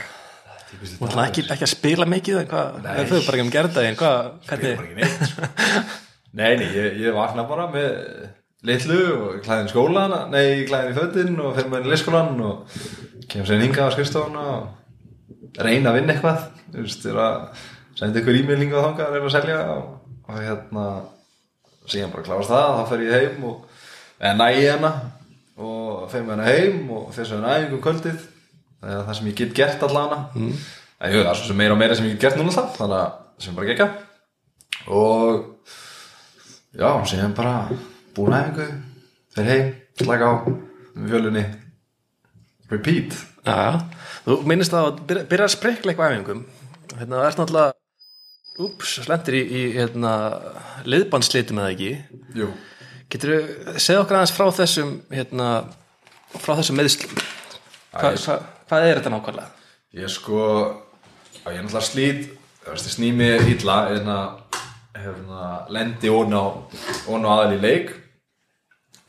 Þú 0.72 1.04
ætla 1.10 1.26
ekki, 1.28 1.42
ekki 1.52 1.66
að 1.68 1.72
spila 1.74 2.06
mikið 2.08 2.38
en 2.44 2.52
hvað, 2.52 2.78
þau 2.86 3.18
bara 3.26 3.38
ekki 3.40 3.44
um 3.44 3.50
gerðdaginn 3.58 3.98
hvað, 4.00 4.30
Spila 4.46 4.76
bara 4.78 4.86
ekki 4.86 5.00
neitt 5.02 5.26
sko. 5.32 5.50
Nei, 6.32 6.52
nei, 6.62 6.68
ég, 6.78 6.94
ég 7.04 7.12
vakna 7.18 7.44
bara 7.50 7.66
með 7.74 7.90
litlu 8.70 9.00
og 9.18 9.42
klæðin 9.44 9.68
skólan 9.74 10.14
nei, 10.32 10.62
klæðin 10.70 10.94
í 10.94 10.96
fötin 10.96 11.42
og 11.44 11.58
fyrir 11.58 11.74
með 11.74 11.90
í 11.90 11.92
leyskólan 11.92 12.40
og 12.48 12.78
kemur 13.28 13.50
sér 13.50 13.66
hingað 13.66 13.90
á 13.92 13.94
skrifstofuna 13.98 14.46
og 14.54 14.70
reyna 15.60 15.92
að 15.92 15.98
vinna 16.00 16.16
eitthvað 16.16 16.44
þú 16.72 16.86
veist, 16.86 17.08
er 17.10 17.22
að 17.22 17.64
senda 18.00 18.22
ykkur 18.22 18.38
e-mailingu 18.40 18.78
á 18.78 18.86
þangað 18.88 19.08
að 19.08 19.16
reyna 19.16 19.30
að 19.30 19.36
selja 19.36 19.58
og, 19.74 19.90
og 20.28 20.38
hérna 20.40 20.86
síðan 21.92 22.14
bara 22.14 22.28
klárast 22.28 22.52
það, 22.52 22.78
þá 22.78 22.92
fer 22.92 23.04
ég 23.06 23.16
heim 23.18 23.48
og 23.50 23.66
næ 24.40 24.46
ég 24.56 24.76
hana 24.76 24.92
og 25.62 26.06
fer 26.12 26.24
með 26.26 26.38
hana 26.38 26.52
heim 26.52 26.94
og 26.96 27.10
fer 27.16 27.28
svo 27.28 27.40
hana 27.40 27.58
æfingu 27.58 27.80
um 27.80 27.84
kvöldið 27.86 28.22
það 28.82 28.94
er 28.96 29.04
það 29.08 29.18
sem 29.18 29.30
ég 29.32 29.40
get 29.42 29.56
gert 29.58 29.86
allana 29.88 30.20
mm. 30.34 30.54
en 31.02 31.16
jú, 31.16 31.24
það 31.24 31.32
er 31.34 31.42
svo 31.42 31.58
meira 31.58 31.76
og 31.76 31.82
meira 31.82 31.98
sem 31.98 32.08
ég 32.08 32.16
get 32.16 32.28
gert 32.28 32.40
núna 32.40 32.54
alltaf 32.54 32.78
þannig 32.80 33.02
að 33.02 33.46
sem 33.46 33.58
bara 33.58 33.72
gekka 33.72 33.90
og 34.92 35.42
já, 36.78 36.90
síðan 37.12 37.36
bara 37.38 37.56
búin 38.16 38.38
æfingu 38.38 38.70
fer 39.36 39.52
heim, 39.52 39.74
slaka 40.00 40.32
á 40.32 40.34
með 40.96 41.14
fjölunni 41.14 41.46
repeat. 42.72 43.16
Já, 43.46 43.84
þú 44.26 44.40
minnist 44.50 44.74
að 44.78 45.02
byrja, 45.10 45.28
byrja 45.30 45.48
að 45.48 45.56
sprikla 45.56 45.94
eitthvað 45.94 46.16
æfingum 46.16 46.44
hérna, 46.98 47.22
það 47.22 47.28
er 47.28 47.40
náttúrulega 47.40 47.72
úps, 48.62 48.98
slendir 49.06 49.38
í, 49.40 49.42
í 49.42 49.62
hérna, 49.78 50.12
liðbandslitum 50.86 51.62
eða 51.62 51.74
ekki? 51.76 51.92
Jú, 52.38 52.50
getur 53.12 53.34
þú 53.34 53.78
segja 53.82 54.04
okkur 54.04 54.20
aðeins 54.20 54.36
frá 54.36 54.46
þessum 54.60 54.94
hérna, 55.14 55.48
frá 56.38 56.54
þessum 56.60 56.80
meðslum 56.80 57.16
Hva, 57.92 58.14
hva, 58.16 58.38
hvað 58.70 58.86
er 58.88 59.00
þetta 59.00 59.14
nákvæmlega? 59.16 59.50
ég 59.98 60.12
sko 60.12 60.44
ég 61.44 61.58
er 61.58 61.66
náttúrulega 61.66 61.88
slít 61.88 62.28
þú 62.62 62.76
veist, 62.76 62.88
ég 62.88 62.96
sný 62.96 63.10
mig 63.16 63.50
illa 63.56 63.80
en 63.96 64.12
að 64.14 64.60
hérna, 65.02 65.48
lendi 65.74 66.12
ón 66.12 66.36
á 66.36 66.44
á 66.46 67.12
aðal 67.18 67.56
í 67.58 67.62
leik 67.64 67.92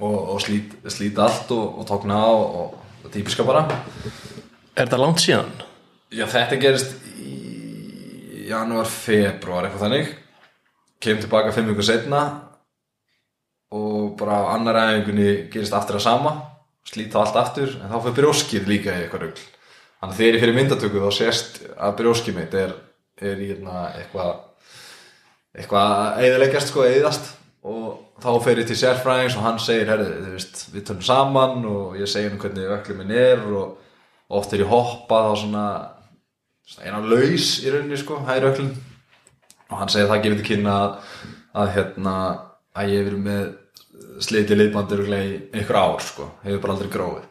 og, 0.02 0.16
og 0.35 0.40
slít, 0.42 0.75
slít 0.90 1.21
allt 1.23 1.52
og, 1.54 1.83
og 1.83 1.87
tókna 1.87 2.19
á 2.19 2.31
og, 2.33 2.57
og 2.62 2.82
það 3.02 3.14
típiska 3.16 3.47
bara. 3.47 3.64
Er 4.73 4.85
þetta 4.85 5.00
langt 5.00 5.23
síðan? 5.23 5.50
Já, 6.12 6.26
þetta 6.30 6.59
gerist 6.61 6.94
í 7.18 8.47
janúar, 8.50 8.88
februar, 8.88 9.66
eitthvað 9.66 9.87
þannig. 9.87 10.14
Kem 11.02 11.21
tilbaka 11.23 11.52
fimm 11.54 11.73
ykkur 11.73 11.88
setna 11.88 12.23
og 13.73 14.14
bara 14.21 14.42
á 14.44 14.52
annar 14.54 14.78
æfingunni 14.82 15.49
gerist 15.52 15.75
aftur 15.76 15.99
að 15.99 16.06
sama. 16.06 16.37
Slít 16.88 17.12
það 17.14 17.25
allt 17.25 17.37
aftur, 17.40 17.75
en 17.78 17.92
þá 17.92 17.99
fyrir 18.02 18.16
brjóskið 18.18 18.64
líka 18.68 18.94
í 18.94 19.04
eitthvað 19.04 19.26
rugl. 19.26 19.44
Þannig 20.02 20.16
þegar 20.18 20.37
ég 20.37 20.42
fyrir 20.42 20.56
myndatöku 20.56 21.02
þá 21.04 21.12
sést 21.14 21.61
að 21.76 21.94
brjóskið 22.00 22.38
mitt 22.40 22.56
er, 22.59 22.73
er 23.23 23.38
í 23.38 23.52
hérna 23.52 23.85
eitthvað 24.00 24.32
eitthvað 25.52 25.92
að 25.92 26.26
eðileggjast 26.26 26.73
sko, 26.73 26.85
eðast 26.88 27.30
þá 28.23 28.31
fer 28.45 28.62
ég 28.62 28.69
til 28.71 28.79
sérfræðings 28.79 29.38
og 29.38 29.47
hann 29.47 29.59
segir, 29.62 29.91
herri, 29.91 30.07
veist, 30.33 30.69
við 30.75 30.87
tölum 30.88 31.02
saman 31.07 31.67
og 31.69 31.99
ég 32.00 32.11
segir 32.11 32.33
um 32.35 32.41
hvernig 32.43 32.71
öllum 32.79 33.02
minn 33.02 33.17
er 33.17 33.43
og 33.50 33.79
oft 34.33 34.55
er 34.55 34.62
ég 34.64 34.71
hoppa 34.71 35.25
þá 35.29 35.33
svona 35.43 35.67
svona 36.73 36.88
eina 36.88 37.02
laus 37.05 37.57
í 37.62 37.73
rauninni 37.73 37.99
sko, 38.00 38.21
hægri 38.26 38.52
öklun 38.52 38.71
og 39.73 39.81
hann 39.81 39.93
segir 39.93 40.09
það 40.11 40.25
gefið 40.26 40.41
til 40.41 40.49
kynna 40.52 40.76
að, 40.79 40.95
að 41.62 41.75
hérna 41.76 42.14
að 42.73 42.93
ég 42.93 43.02
hef 43.02 43.11
verið 43.11 43.26
með 43.26 44.23
sliti 44.23 44.57
liðbandur 44.57 45.05
í 45.09 45.21
einhver 45.52 45.79
ár 45.81 46.02
sko, 46.05 46.31
hefur 46.45 46.62
bara 46.62 46.76
aldrei 46.76 46.93
gróið. 46.93 47.29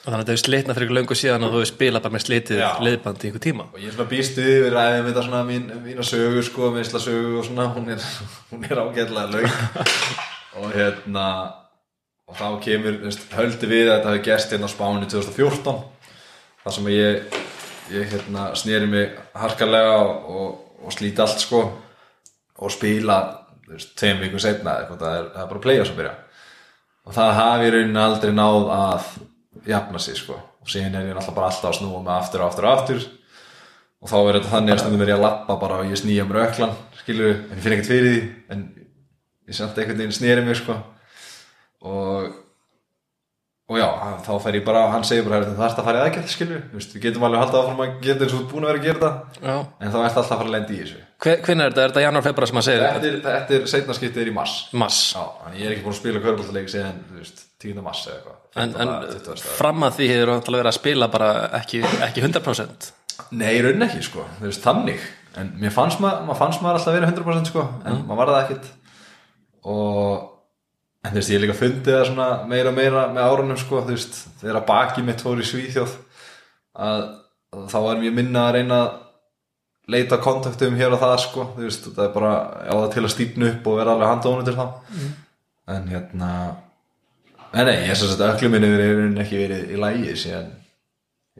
Og 0.00 0.06
þannig 0.06 0.16
að 0.16 0.22
þetta 0.22 0.32
er 0.32 0.40
slitna 0.40 0.76
fyrir 0.78 0.92
löngu 0.96 1.16
síðan 1.18 1.44
og 1.44 1.52
þú 1.52 1.60
hefur 1.60 1.70
spilað 1.74 2.04
bara 2.06 2.14
með 2.14 2.24
slitið 2.24 2.62
liðband 2.86 3.20
í 3.20 3.28
einhver 3.28 3.44
tíma. 3.44 3.66
Og 3.68 3.82
ég 3.82 3.90
er 3.90 3.96
svona 3.98 4.10
býst 4.14 4.40
við 4.40 4.68
ræðum 4.72 5.08
þetta 5.10 5.24
svona 5.26 5.42
mín, 5.50 5.70
mína 5.84 6.06
sögu 6.08 6.44
sko, 6.46 6.72
meðsla 6.74 7.02
sögu 7.04 7.38
og 7.42 7.48
svona 7.50 7.68
hún 7.74 7.92
er, 7.92 8.10
hún 8.50 8.68
er 8.70 8.84
ágætlega 8.86 9.28
laug 9.34 10.29
og 10.60 10.74
hérna 10.74 11.26
og 12.30 12.36
þá 12.38 12.46
kemur, 12.62 12.98
höldi 13.34 13.68
við 13.70 13.88
að 13.88 13.94
þetta 13.96 14.10
hafi 14.12 14.24
gerst 14.28 14.52
hérna 14.54 14.68
á 14.70 14.74
Spáni 14.74 15.08
2014 15.10 15.80
þar 16.62 16.76
sem 16.76 16.90
ég, 16.92 17.38
ég 17.90 18.10
hérna, 18.12 18.50
sneri 18.58 18.88
mig 18.90 19.14
harkalega 19.34 19.96
og, 20.04 20.28
og, 20.30 20.50
og 20.84 20.94
slíti 20.94 21.24
allt 21.24 21.42
sko 21.42 21.64
og 22.60 22.72
spila, 22.72 23.20
tveim 23.96 24.20
vikur 24.20 24.42
setna 24.42 24.76
það 24.90 25.06
er, 25.08 25.30
það 25.32 25.42
er 25.42 25.50
bara 25.54 25.64
playa 25.64 25.86
sem 25.88 25.96
byrja. 25.96 26.12
Og 27.08 27.16
það 27.16 27.38
hafi 27.38 27.66
í 27.66 27.72
rauninni 27.74 28.02
aldrei 28.02 28.34
náð 28.36 28.66
að 28.76 29.06
jafna 29.70 30.02
sig 30.02 30.18
sko. 30.20 30.36
Og 30.60 30.68
síðan 30.68 30.98
er 30.98 31.08
ég 31.08 31.16
náttúrulega 31.16 31.38
bara 31.38 31.48
alltaf 31.48 31.70
að 31.70 31.78
snúa 31.78 32.02
mig 32.04 32.12
aftur 32.12 32.44
og 32.44 32.50
aftur 32.50 32.68
og 32.68 32.74
aftur. 32.74 33.06
Og 34.00 34.12
þá 34.12 34.18
er 34.20 34.36
þetta 34.36 34.52
þannig 34.52 34.74
að 34.74 34.82
stundum 34.82 35.04
er 35.04 35.12
ég 35.12 35.16
að 35.16 35.24
lappa 35.24 35.56
bara 35.62 35.80
og 35.80 35.88
ég 35.88 36.00
snýja 36.00 36.26
mér 36.28 36.42
öklan 36.44 36.76
skilur, 37.00 37.40
en 37.48 37.56
ég 37.56 37.64
finn 37.64 37.76
ekkert 37.76 37.90
fyrir 37.90 38.12
því 38.12 38.20
en 38.52 38.62
ég 39.50 39.58
samt 39.58 39.76
einhvern 39.82 39.98
veginn 40.04 40.14
snýri 40.16 40.46
mér 40.46 40.58
sko. 40.62 40.78
Og 41.86 42.30
og 43.70 43.76
já, 43.78 43.86
þá 44.26 44.30
fer 44.42 44.56
ég 44.58 44.64
bara 44.66 44.80
hann 44.90 45.04
segir 45.06 45.22
bara, 45.28 45.44
það 45.46 45.60
er 45.62 45.76
að 45.78 45.84
fara 45.86 45.98
í 46.00 46.06
aðgerð 46.08 46.30
skilur 46.32 46.62
Vist, 46.74 46.90
við 46.96 47.04
getum 47.04 47.22
alveg 47.28 47.38
haldið 47.44 47.58
áfram 47.60 47.82
að 47.84 47.92
geta 48.02 48.24
eins 48.26 48.32
og 48.34 48.40
ert 48.40 48.48
búin 48.50 48.64
að 48.66 48.70
vera 48.72 48.80
að 48.80 48.86
gera 48.88 49.02
það 49.04 49.44
Já. 49.46 49.52
en 49.86 49.92
þá 49.92 49.98
ert 50.00 50.08
alltaf 50.08 50.24
að 50.24 50.40
fara 50.40 50.48
að 50.48 50.54
lendi 50.56 50.74
í 50.74 50.80
þessu. 50.80 50.96
Hve- 51.22 51.36
Hvenær 51.46 51.68
er 51.68 51.70
þetta? 51.76 51.84
Er 51.84 51.92
þetta 51.92 52.02
janúar 52.02 52.24
februar 52.26 52.50
sem 52.50 52.58
að 52.58 52.66
segja 52.66 52.88
þetta 52.96 53.06
er, 53.12 53.20
þetta 53.28 53.54
er 53.60 53.68
setna 53.70 53.96
skiptið 54.00 54.22
er 54.24 54.30
í 54.32 54.34
mars. 54.40 54.56
Mass 54.82 54.98
já, 55.14 55.22
ég 55.54 55.62
er 55.68 55.76
ekki 55.76 55.84
búin 55.86 55.94
að 55.94 56.00
spila 56.00 56.24
körbóltaleik 56.26 56.72
síðan, 56.74 56.98
þú 57.12 57.20
veist, 57.20 57.44
10. 57.62 57.78
mars 57.86 58.02
eða 58.10 58.16
eitthvað. 58.18 58.42
En, 58.64 58.74
en 58.74 58.92
15. 59.06 59.22
20. 59.30 59.54
fram 59.60 59.86
að 59.86 59.96
því 60.00 60.10
hefur 60.10 60.32
náttúrulega 60.34 60.64
verið 60.64 60.72
að 60.74 60.78
spila 60.80 61.10
bara 61.14 61.30
ekki, 61.60 61.84
ekki 62.08 62.26
100% 62.26 62.90
Nei, 63.38 63.54
raunin 63.62 63.86
ekki, 63.86 64.02
sko, 64.02 64.26
þú 64.40 64.48
veist, 64.50 64.64
þannig. 64.66 65.06
En 65.38 65.54
mér 65.62 65.70
fannst 65.70 66.00
maður, 66.02 66.24
maður 66.26 66.38
fannst 66.42 66.62
maður 66.64 66.80
alltaf 66.80 66.96
verið 66.98 67.12
100% 67.14 67.50
sko, 67.52 67.68
en 67.86 68.00
maður 68.08 68.18
var 68.24 68.32
það 68.34 68.40
ekkit 68.48 68.70
og 69.64 70.26
en 71.04 71.10
þú 71.12 71.16
veist, 71.20 71.30
ég 71.32 71.38
hef 71.40 71.44
líka 71.46 71.58
fundið 71.58 71.94
það 71.96 72.06
svona 72.10 72.28
meira 72.50 72.70
og 72.72 72.76
meira 72.76 73.04
með 73.12 73.26
árunum, 73.30 73.58
sko, 73.60 73.82
þú 73.86 73.94
veist 73.96 74.18
þegar 74.42 74.64
baki 74.68 75.04
mitt 75.06 75.22
fór 75.24 75.40
í 75.40 75.46
Svíþjóð 75.48 75.94
að, 76.80 77.04
að 77.56 77.66
þá 77.72 77.78
var 77.86 78.00
mér 78.02 78.16
minna 78.20 78.46
að 78.48 78.54
reyna 78.58 78.80
að 78.84 78.98
leita 79.90 80.20
kontaktum 80.22 80.76
hér 80.78 80.92
og 80.94 81.00
það, 81.02 81.16
sko, 81.24 81.46
þú 81.56 81.64
veist 81.66 81.88
það 81.90 82.04
er 82.06 82.12
bara 82.14 82.32
á 82.68 82.74
það 82.76 82.88
til 82.94 83.04
að 83.06 83.12
stífnu 83.16 83.48
upp 83.54 83.66
og 83.72 83.78
vera 83.80 83.94
alveg 83.96 84.12
handónundir 84.12 84.58
þá. 84.60 84.66
En 85.70 85.88
hérna 85.90 86.30
en 87.50 87.66
nei, 87.66 87.76
ég 87.82 87.90
er 87.94 87.98
svo 87.98 88.12
að 88.14 88.24
öllum 88.36 88.52
minni 88.54 88.68
verið 88.70 89.20
ekki 89.24 89.38
verið 89.40 89.72
í 89.74 89.78
lægi 89.80 90.16
síðan 90.20 90.50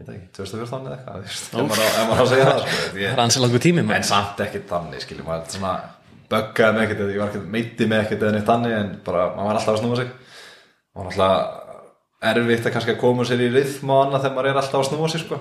ég 0.00 0.06
veit 0.08 0.16
ekki, 0.16 0.28
2014 0.40 0.88
eða 0.88 0.96
eitthvað 0.96 1.28
ef 1.28 1.54
maður 1.68 1.84
á- 1.84 2.22
að 2.24 2.30
segja 2.32 2.48
það 2.48 2.60
sko, 2.64 2.98
ég, 2.98 3.14
er 3.90 3.96
en 4.00 4.06
samt 4.08 4.42
ekkert 4.46 4.66
þannig 4.72 5.04
skiljum 5.04 5.30
svona 5.54 5.72
böggaði 6.30 6.76
með 6.76 6.84
ekkert 6.84 7.02
eða 7.04 7.14
ég 7.14 7.22
var 7.22 7.32
ekkert 7.32 7.49
meiti 7.54 7.88
með 7.90 8.04
ekkert 8.04 8.22
eða 8.25 8.34
neitt 8.37 8.49
þannig 8.49 8.76
en 8.76 8.92
bara 9.06 9.25
maður 9.34 9.49
var 9.49 9.60
alltaf 9.60 9.75
að 9.75 9.80
snúa 9.82 10.00
sig. 10.00 10.12
Og 10.94 11.08
alltaf 11.10 11.60
erfitt 12.30 12.68
að 12.68 12.75
kannski 12.75 12.94
að 12.94 13.00
koma 13.00 13.26
sér 13.26 13.42
í 13.46 13.49
rithma 13.54 13.96
og 13.96 14.04
annað 14.06 14.26
þegar 14.26 14.37
maður 14.37 14.50
er 14.50 14.60
alltaf 14.60 14.82
að 14.82 14.88
snúa 14.90 15.10
sig 15.10 15.25
sko. 15.25 15.40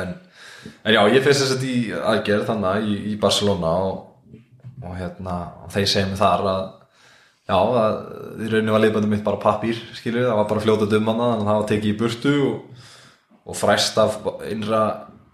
En, 0.00 0.12
en 0.84 0.96
já, 0.96 1.00
ég 1.14 1.24
finnst 1.24 1.44
þess 1.44 1.56
að 1.56 1.66
í 1.70 1.78
aðgerð 1.94 2.48
þannig 2.50 2.90
í, 2.90 2.98
í 3.12 3.16
Barcelona 3.22 3.72
og, 3.86 4.36
og 4.82 4.98
hérna 4.98 5.38
þeir 5.72 5.90
segja 5.92 6.10
mig 6.10 6.20
þar 6.20 6.46
að 6.50 6.62
já, 7.50 7.56
að 7.56 7.96
í 8.44 8.50
rauninni 8.50 8.74
var 8.74 8.84
liðbandum 8.84 9.14
mitt 9.14 9.24
bara 9.26 9.42
pappír 9.42 9.78
skilur, 9.96 10.28
það 10.28 10.40
var 10.40 10.50
bara 10.52 10.64
fljótað 10.64 10.96
um 10.98 11.10
hana 11.10 11.30
þannig 11.30 11.46
að 11.46 11.50
það 11.50 11.60
var 11.60 11.70
tekið 11.72 11.92
í 11.92 11.98
burtu 12.02 12.34
og, 12.46 12.84
og 13.50 13.58
fræst 13.58 14.00
af 14.02 14.18
innra, 14.50 14.82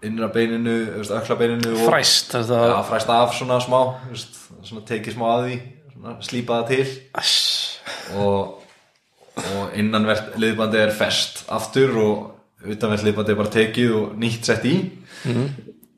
innra 0.07 0.29
beininu, 0.33 0.75
ökla 1.01 1.37
beininu 1.39 1.73
og, 1.75 1.83
Fræst 1.89 2.35
er 2.37 2.45
það 2.47 2.69
Já, 2.71 2.77
fræst 2.89 3.11
af 3.13 3.35
svona 3.37 3.59
smá 3.63 3.79
veist, 4.09 4.39
svona 4.67 4.85
tekið 4.87 5.17
smá 5.17 5.27
að 5.33 5.43
því 5.47 5.57
svona 5.93 6.15
slípa 6.29 6.61
það 6.61 6.71
til. 6.71 6.95
Ass. 7.21 7.35
og, 8.17 8.63
og 9.37 9.77
innanvert 9.77 10.35
liðbandi 10.41 10.81
er 10.81 10.95
fest 10.95 11.45
aftur 11.53 11.95
og 12.01 12.67
utanvert 12.67 13.05
liðbandi 13.05 13.33
er 13.33 13.39
bara 13.39 13.53
tekið 13.53 13.95
og 13.99 14.17
nýtt 14.19 14.49
sett 14.49 14.65
í. 14.67 14.75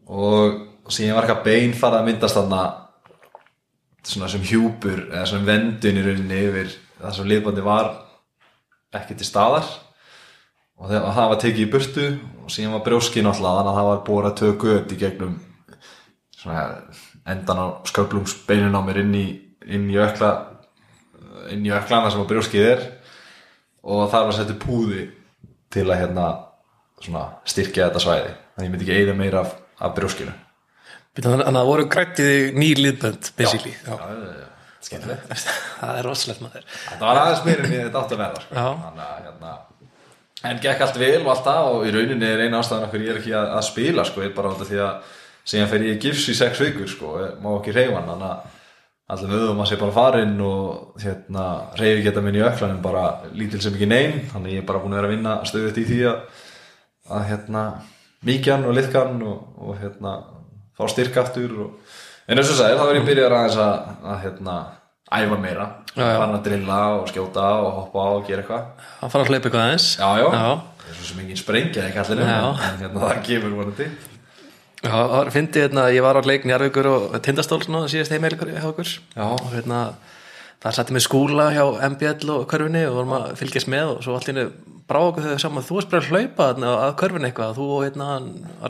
Og, 0.10 0.60
og 0.84 0.94
síðan 0.94 1.18
var 1.20 1.28
eitthvað 1.28 1.46
bein 1.46 1.75
farið 1.78 2.00
að 2.01 2.08
myndast 2.10 2.39
þarna 2.39 2.63
svona 4.10 4.30
sem 4.32 4.46
hjúpur 4.48 5.04
eða 5.12 5.25
svona 5.30 5.48
vendun 5.50 6.00
í 6.00 6.06
rauninni 6.06 6.39
yfir 6.48 6.72
það 7.00 7.16
sem 7.18 7.30
liðbandi 7.30 7.66
var 7.66 7.92
ekki 8.96 9.20
til 9.20 9.28
staðar 9.28 9.68
og 10.80 10.90
það, 10.90 11.10
það 11.18 11.30
var 11.34 11.42
tekið 11.44 11.64
í 11.66 11.72
burtu 11.74 12.08
og 12.44 12.54
síðan 12.54 12.76
var 12.78 12.86
brjóski 12.88 13.24
náttúrulega 13.26 13.60
þannig 13.60 13.72
að 13.72 13.80
það 13.80 13.90
var 13.90 14.04
búið 14.10 14.30
að 14.30 14.40
töku 14.44 14.74
upp 14.76 14.94
í 14.96 15.00
gegnum 15.04 15.38
svona 16.40 16.66
endan 17.30 17.62
á 17.62 17.68
sköflungsbeinin 17.90 18.78
á 18.78 18.82
mér 18.82 19.04
inn 19.04 19.16
í, 19.18 19.26
inn 19.68 19.90
í 19.92 20.00
ökla 20.00 20.32
inn 21.54 21.66
í 21.66 21.72
öklana 21.74 22.12
sem 22.12 22.22
að 22.24 22.30
brjóskið 22.34 22.68
er. 22.68 22.86
Og 23.86 24.06
það 24.12 24.26
var 24.26 24.34
að 24.34 24.38
setja 24.42 24.60
púði 24.60 25.06
til 25.74 25.86
að 25.88 26.02
hérna 26.02 26.28
svona 27.00 27.26
styrkja 27.48 27.88
þetta 27.88 28.04
svæði. 28.04 28.36
Þannig 28.54 28.68
ég 28.68 28.74
myndi 28.74 28.88
ekki 28.88 28.98
eigða 28.98 29.18
meira 29.18 29.44
af, 29.46 29.56
af 29.80 29.96
brjóskinu. 29.98 30.36
Þannig 31.20 31.48
að 31.48 31.58
það 31.58 31.70
voru 31.70 31.88
grættið 31.92 32.60
nýr 32.60 32.82
liðbönd 32.84 33.32
basically. 33.40 33.74
Já. 33.84 33.96
skemmtilegt. 34.86 35.48
Það 35.80 35.98
er 36.00 36.06
rosalegt 36.08 36.44
maður. 36.44 36.68
Þetta 36.86 37.08
var 37.08 37.20
aðeins 37.24 37.42
meira 37.48 37.66
en 37.66 37.74
ég 37.74 37.88
þetta 37.88 38.04
átti 38.04 38.16
að 38.16 38.22
verða 38.22 38.44
sko. 38.44 38.56
Já. 38.56 38.68
þannig 38.86 39.06
að 39.06 39.26
hérna 39.26 39.56
en 40.48 40.62
gekk 40.63 40.86
allt 40.86 41.00
vel 41.00 41.22
og 41.24 41.34
allt 41.34 41.48
það 41.48 41.72
og 41.74 41.88
í 41.88 41.96
rauninni 41.96 42.29
er 42.29 42.46
eina 42.46 42.62
ástæðan 42.62 42.88
okkur 42.88 43.03
ég 43.03 43.12
er 43.13 43.19
ekki 43.19 43.34
að, 43.36 43.50
að 43.58 43.65
spila 43.67 44.05
sko, 44.08 44.24
ég 44.24 44.31
er 44.31 44.38
bara 44.38 44.53
út 44.53 44.63
af 44.63 44.69
því 44.69 44.79
að 44.86 45.17
síðan 45.50 45.72
fer 45.72 45.86
ég 45.88 45.98
í 45.98 46.01
gifs 46.05 46.29
í 46.31 46.38
sex 46.38 46.62
vikur 46.63 46.89
sko, 46.91 47.17
má 47.43 47.51
ekki 47.58 47.75
reyfa 47.75 48.00
hann 48.00 48.24
að 48.29 48.48
allir 49.10 49.31
mögum 49.31 49.62
að 49.63 49.72
sé 49.72 49.77
bara 49.81 49.96
farin 49.96 50.36
og 50.46 51.00
hérna, 51.01 51.46
reyfi 51.79 52.03
geta 52.05 52.22
minn 52.22 52.38
í 52.38 52.43
öklanum 52.46 52.81
bara 52.84 53.05
lítil 53.34 53.62
sem 53.63 53.74
ekki 53.74 53.89
neinn 53.89 54.19
þannig 54.29 54.60
ég 54.60 54.62
er 54.62 54.67
bara 54.67 54.81
búin 54.84 54.93
að 54.93 55.01
vera 55.01 55.10
að 55.10 55.15
vinna 55.15 55.38
stöðut 55.50 55.79
í 55.81 55.86
því 55.88 56.01
að, 56.12 56.19
að 57.17 57.24
hérna 57.31 57.63
mikjan 58.29 58.67
og 58.69 58.77
liðkan 58.77 59.24
og, 59.25 59.39
og 59.65 59.79
hérna 59.81 60.13
fá 60.77 60.86
styrk 60.93 61.17
aftur 61.24 61.55
og, 61.65 61.96
en 62.29 62.41
og 62.41 62.51
sagði 62.51 62.77
þá 62.77 62.86
er 62.86 63.00
ég 63.00 63.10
byrjað 63.10 63.36
aðeins 63.39 63.60
að, 63.65 63.89
að 64.13 64.22
hérna 64.27 64.58
æfa 65.10 65.38
meira, 65.42 65.66
fara 65.96 66.28
að 66.28 66.44
drilla 66.46 66.80
og 67.00 67.08
skjóta 67.10 67.46
og 67.63 67.72
hoppa 67.80 68.06
og 68.18 68.28
gera 68.28 68.44
eitthvað. 68.44 68.86
Hann 69.00 69.13
fara 69.13 69.25
að 69.25 69.32
hlaupa 69.32 69.50
eitthvað 69.50 69.66
aðeins. 69.66 69.88
Já, 69.98 70.10
já, 70.22 70.28
já. 70.30 70.51
það 70.84 70.92
er 70.92 71.00
svo 71.00 71.10
sem 71.10 71.24
engin 71.24 71.39
sprengja 71.39 71.88
ekki 71.88 72.01
allir 72.04 72.22
en, 72.25 72.30
hérna, 72.84 73.01
það 73.04 73.22
gefur 73.25 73.58
vonandi. 73.58 73.89
Já, 74.80 74.94
það 74.96 75.32
fyndi 75.36 75.63
hérna, 75.66 75.88
ég 75.92 76.06
var 76.06 76.20
á 76.20 76.22
leik 76.24 76.46
Njarvíkur 76.48 76.88
og 76.88 77.18
Tindastól 77.25 77.62
síðast 77.66 78.13
heimælikur 78.16 78.54
hjá 78.54 78.63
okkur. 78.70 78.94
Og 79.25 79.50
hérna 79.51 79.80
þar 80.63 80.78
sætti 80.78 80.96
með 80.96 81.06
skúla 81.08 81.50
hjá 81.56 81.63
MBL 81.89 82.36
og 82.36 82.46
körfinni 82.51 82.86
og 82.88 83.00
vorum 83.00 83.16
að 83.18 83.34
fylgjast 83.39 83.72
með 83.72 83.96
og 83.96 84.04
svo 84.06 84.16
allir 84.20 84.51
brá 84.89 85.00
okkur 85.04 85.25
þegar 85.25 85.42
saman 85.44 85.66
þú 85.68 85.82
bara 85.92 86.00
að 86.04 86.10
hlaupa 86.13 86.48
að 86.70 86.94
körfinni 87.01 87.30
eitthvað. 87.30 87.58
Þú 87.58 87.68
og 87.75 87.84
hérna 87.88 88.08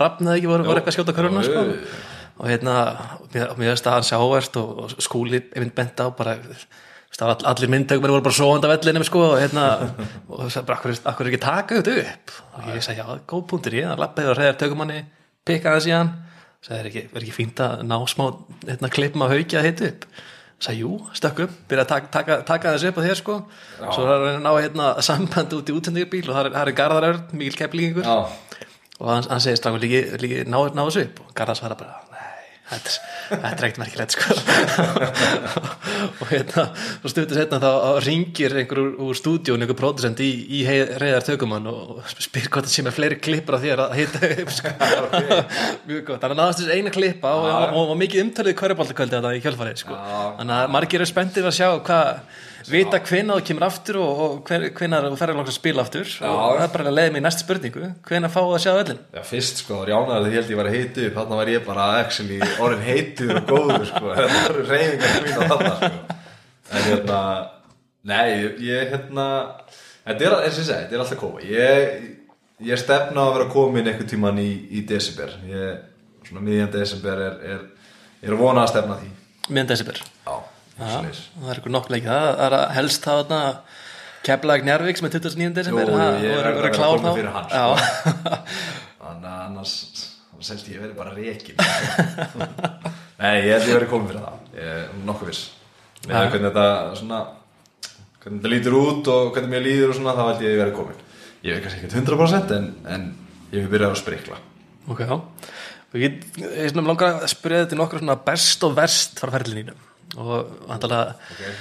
rafnaði 0.01 0.41
ekki 0.41 0.51
voru, 0.53 0.69
voru 0.69 0.81
eitthvað 0.81 0.97
og 2.39 2.47
hérna 2.47 2.75
mér 3.33 3.73
veist 3.73 3.87
að 3.87 3.97
hann 3.97 4.07
sjáverst 4.07 4.59
og, 4.61 4.85
og 4.85 4.93
skúli 5.03 5.41
einmitt 5.51 5.75
bent 5.75 5.99
á 5.99 6.07
bara 6.15 6.37
all, 7.19 7.35
allir 7.51 7.71
myndtökum 7.71 8.07
voru 8.07 8.23
bara 8.23 8.37
svoandi 8.37 8.69
af 8.69 8.77
vellinum 8.77 9.03
sko, 9.03 9.25
og 9.33 9.41
hérna 9.41 9.65
og 10.29 10.39
það 10.39 10.51
sagði 10.53 10.67
bara 10.69 10.77
akkur, 10.77 10.95
akkur 11.11 11.27
er 11.27 11.31
ekki 11.33 11.43
taka 11.43 11.79
þetta 11.81 11.95
upp? 12.05 12.33
Og 12.55 12.71
ég 12.71 12.85
sagði 12.85 13.03
já, 13.03 13.21
góð 13.27 13.45
punktur 13.51 13.75
ég 13.75 13.89
það 13.89 14.03
lappaði 14.05 14.31
og 14.31 14.37
reyðar 14.39 14.59
tökumanni, 14.63 14.99
pikkaði 15.47 15.85
síðan 15.89 16.11
sagði 16.63 16.79
er 16.79 16.89
ekki, 16.91 17.05
er 17.11 17.25
ekki 17.25 17.35
fínt 17.35 17.63
að 17.63 17.85
ná 17.87 17.95
smá 18.11 18.25
hérna, 18.67 18.91
klippum 18.93 19.25
að 19.25 19.35
haukja 19.35 19.61
að 19.61 19.67
hitta 19.69 19.89
upp? 19.93 20.07
Sagði 20.59 20.83
jú, 20.83 20.95
stökk 21.15 21.45
upp, 21.45 21.59
byrja 21.71 21.85
að 21.85 21.91
taka, 21.93 22.09
taka, 22.11 22.37
taka 22.47 22.73
þessu 22.75 22.89
upp 22.89 22.97
á 22.99 23.03
þér 23.05 23.19
sko. 23.21 23.35
Svo 23.79 24.07
er 24.11 24.25
hann 24.25 24.43
ná 24.43 24.49
hérna, 24.57 24.89
samband 25.07 25.55
út 25.55 25.71
í 25.71 25.75
útsendingarbíl 25.77 26.25
og 26.25 26.35
það 26.35 26.49
er, 26.49 26.57
það 26.57 26.71
er 26.71 26.75
Garðar 26.81 27.07
Örn, 27.13 27.21
mikil 27.39 27.61
keflingur 27.61 28.03
Já, 28.03 28.17
og 28.99 29.07
hann, 29.13 29.29
hann 29.31 29.43
segir 29.45 29.61
strákur 29.61 29.79
líki, 29.85 30.03
líki 30.19 30.43
ná, 30.51 30.59
ná 30.75 30.83
þessu 30.83 31.05
upp? 31.05 31.23
Og 31.23 31.31
Garðar 31.39 31.61
svara 31.61 31.79
bara 31.79 32.08
þetta 32.69 32.91
er, 32.91 33.39
er 33.39 33.65
ekkert 33.67 33.79
merkilegt 33.81 34.15
sko. 34.15 34.35
Og 36.21 36.25
hérna 36.29 36.65
svo 36.75 37.11
stutið 37.11 37.39
setna 37.39 37.59
þá 37.63 37.69
ringir 38.05 38.55
einhver 38.61 38.81
úr, 38.85 39.17
stúdíun, 39.17 39.63
einhver 39.63 39.77
pródusent 39.79 40.21
í, 40.23 40.29
í 40.59 40.61
reyðar 40.69 41.25
tökumann 41.27 41.69
og 41.71 42.03
spyr 42.11 42.49
hvort 42.49 42.67
það 42.67 42.75
sé 42.75 42.85
með 42.85 42.97
fleiri 42.99 43.19
klippur 43.23 43.57
á 43.57 43.63
þér 43.63 43.83
að 43.87 43.97
hitta 43.99 44.31
upp 44.45 44.53
sko. 44.55 44.75
mjög 45.89 46.03
gott, 46.11 46.21
þannig 46.21 46.35
að 46.35 46.39
náðast 46.41 46.61
þessi 46.63 46.77
eina 46.77 46.93
klippa 46.93 47.33
og, 47.37 47.49
og, 47.49 47.65
og, 47.73 47.95
og 47.95 47.99
mikið 48.03 48.25
umtalið 48.27 48.59
hverjuboltakvöldi 48.61 49.17
þetta 49.17 49.33
í 49.35 49.43
kjölfarið 49.45 49.83
sko. 49.83 49.99
þannig 50.39 50.55
að 50.59 50.71
margir 50.77 51.05
er 51.05 51.11
spenntir 51.13 51.49
að 51.49 51.57
sjá 51.59 51.69
hvað 51.89 52.23
vita 52.71 52.99
hvenær 53.09 53.39
þú 53.39 53.45
kemur 53.49 53.65
aftur 53.67 53.97
og, 54.01 54.19
og 54.25 54.35
hven- 54.49 54.67
hvenær 54.77 55.07
þú 55.09 55.17
ferður 55.19 55.37
langt 55.39 55.51
að 55.51 55.55
spila 55.57 55.83
aftur. 55.85 56.11
Og 56.29 56.37
það 56.57 56.63
er 56.65 56.71
bara 56.75 56.85
að 56.91 56.95
leiða 56.99 57.11
mig 57.15 57.21
í 57.21 57.25
næstu 57.25 57.43
spurningu. 57.45 57.89
Hvenær 58.09 58.33
fáu 58.33 58.45
að 58.55 58.61
sjá 58.65 58.71
öllin? 58.79 58.99
Já 59.17 59.21
fyrst 59.29 59.61
sko, 59.63 59.79
þá 59.81 59.89
rjánaði 59.89 60.29
það 60.29 60.37
held 60.37 60.53
ég 60.53 60.59
var 60.61 60.69
að 60.69 60.77
heita 60.77 61.05
upp 61.09 61.17
þarna 61.19 61.39
var 61.41 61.51
ég 61.53 61.65
bara 61.67 61.87
actually 62.03 62.39
orðin 62.59 62.85
heitur 62.87 63.33
og 63.39 63.49
góður 63.49 63.85
sko, 63.89 64.13
þetta 64.19 64.39
voru 64.47 64.65
reyfingar 64.69 65.25
mín 65.25 65.35
á 65.35 65.43
þarna 65.53 65.73
sko. 65.79 65.91
En 66.69 66.85
hérna, 66.85 67.19
nei, 68.05 68.29
ég- 68.69 68.91
hérna 68.93 69.27
þetta 70.05 70.29
er, 70.29 70.37
þetta 70.53 70.93
er 70.95 71.03
alltaf 71.03 71.19
koma 71.21 71.41
ég, 71.45 71.99
ég 72.69 72.81
stefna 72.81 73.25
að 73.27 73.33
vera 73.39 73.49
komin 73.53 73.87
einhvern 73.89 74.09
tíman 74.11 74.39
í, 74.41 74.49
í 74.77 74.83
desember. 74.89 75.33
Ég, 75.49 75.81
svona 76.29 76.43
miðjan 76.45 76.71
desember 76.73 77.21
er, 77.25 77.37
er, 77.55 77.65
er 78.21 78.35
að 78.35 78.41
vona 78.43 78.65
að 78.67 78.73
stefna 78.75 78.99
því. 79.01 79.11
Miðan 79.49 79.69
desibir 79.71 79.97
já. 80.03 80.38
Það 80.79 81.49
er 81.49 81.55
eitthvað 81.55 81.75
nokkuð 81.75 81.95
leikið 81.95 82.09
það 82.13 82.43
er 82.45 82.55
að 82.59 82.65
helst 82.77 83.05
það 83.07 83.21
þarna 83.23 83.41
Keflag 84.29 84.65
Njarvík 84.67 84.99
sem 84.99 85.07
er 85.07 85.13
29. 85.15 85.49
desember. 85.55 85.89
Ég 85.89 85.95
og 85.95 86.01
er 86.03 86.39
er 86.39 86.47
að 86.49 86.65
að 86.67 86.73
klára 86.75 86.99
kominn 87.05 87.29
þá? 87.31 87.41
Já. 87.55 87.65
þannig 89.03 89.29
að 89.29 89.43
annars 89.45 89.75
held 90.49 90.71
ég 90.71 90.81
verið 90.83 90.95
bara 90.97 91.13
reikin 91.15 91.59
nei, 93.21 93.35
ég 93.45 93.53
held 93.53 93.69
ég 93.69 93.75
verið 93.75 93.91
komin 93.91 94.09
fyrir 94.11 94.25
það. 94.25 94.41
Ég 94.59 94.97
nokkuð 95.07 95.31
viss. 95.31 95.45
Með 96.05 96.15
Ja. 96.15 96.25
hvernig 96.31 96.47
þetta 96.49 96.67
svona 96.99 97.21
hvernig 98.19 98.39
þetta 98.41 98.51
lítur 98.53 98.75
út 98.79 99.09
og 99.13 99.31
hvernig 99.35 99.53
mér 99.53 99.65
líður 99.65 99.93
og 99.93 99.99
svona 99.99 100.15
þá 100.19 100.23
held 100.29 100.45
ég 100.47 100.59
verið 100.59 100.77
komin 100.79 101.05
ég 101.43 101.55
veit 101.55 101.63
kannski 101.63 101.85
ekki 101.85 102.01
100% 102.01 102.55
en, 102.57 102.69
en 102.91 103.05
ég 103.53 103.63
hef 103.63 103.71
byrjað 103.71 103.93
að 103.93 103.99
sprikla. 104.01 104.39
Ok, 104.91 105.03
já. 105.07 105.15
Ég, 105.99 106.17
ég 106.43 106.73
svona 106.73 106.85
langar 106.91 107.21
að 107.23 107.29
spyrja 107.31 107.63
þetta 107.63 107.77
nokkra 107.79 108.01
svona 108.03 108.17
best 108.27 108.65
og 108.67 108.75
verst 108.77 109.21
frá 109.21 109.31
ferlininu 109.33 109.73
og 110.17 110.31
vantalega 110.69 111.15
okay. 111.33 111.51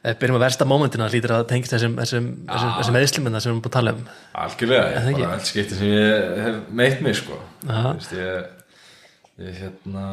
okay. 0.00 0.16
byrjum 0.20 0.38
að 0.38 0.44
versta 0.44 0.68
mómentina 0.68 1.08
lítur 1.12 1.36
að 1.38 1.46
tengist 1.52 1.76
þessum, 1.76 1.94
þessum, 2.00 2.26
þessum 2.48 2.98
eðislimina 3.00 3.40
sem 3.40 3.50
við 3.50 3.54
erum 3.54 3.62
búin 3.64 3.72
að 3.72 3.78
tala 3.78 3.94
um. 3.94 4.02
Algjörlega, 4.44 4.90
ég 5.08 5.20
bara 5.20 5.38
allt 5.38 5.52
skipti 5.52 5.78
sem 5.78 5.94
ég 5.94 6.42
hef 6.44 6.60
meitt 6.82 7.04
mig 7.04 7.16
sko. 7.20 7.38
Veist, 7.64 8.12
ég, 8.18 8.50
ég 9.46 9.62
hérna 9.62 10.08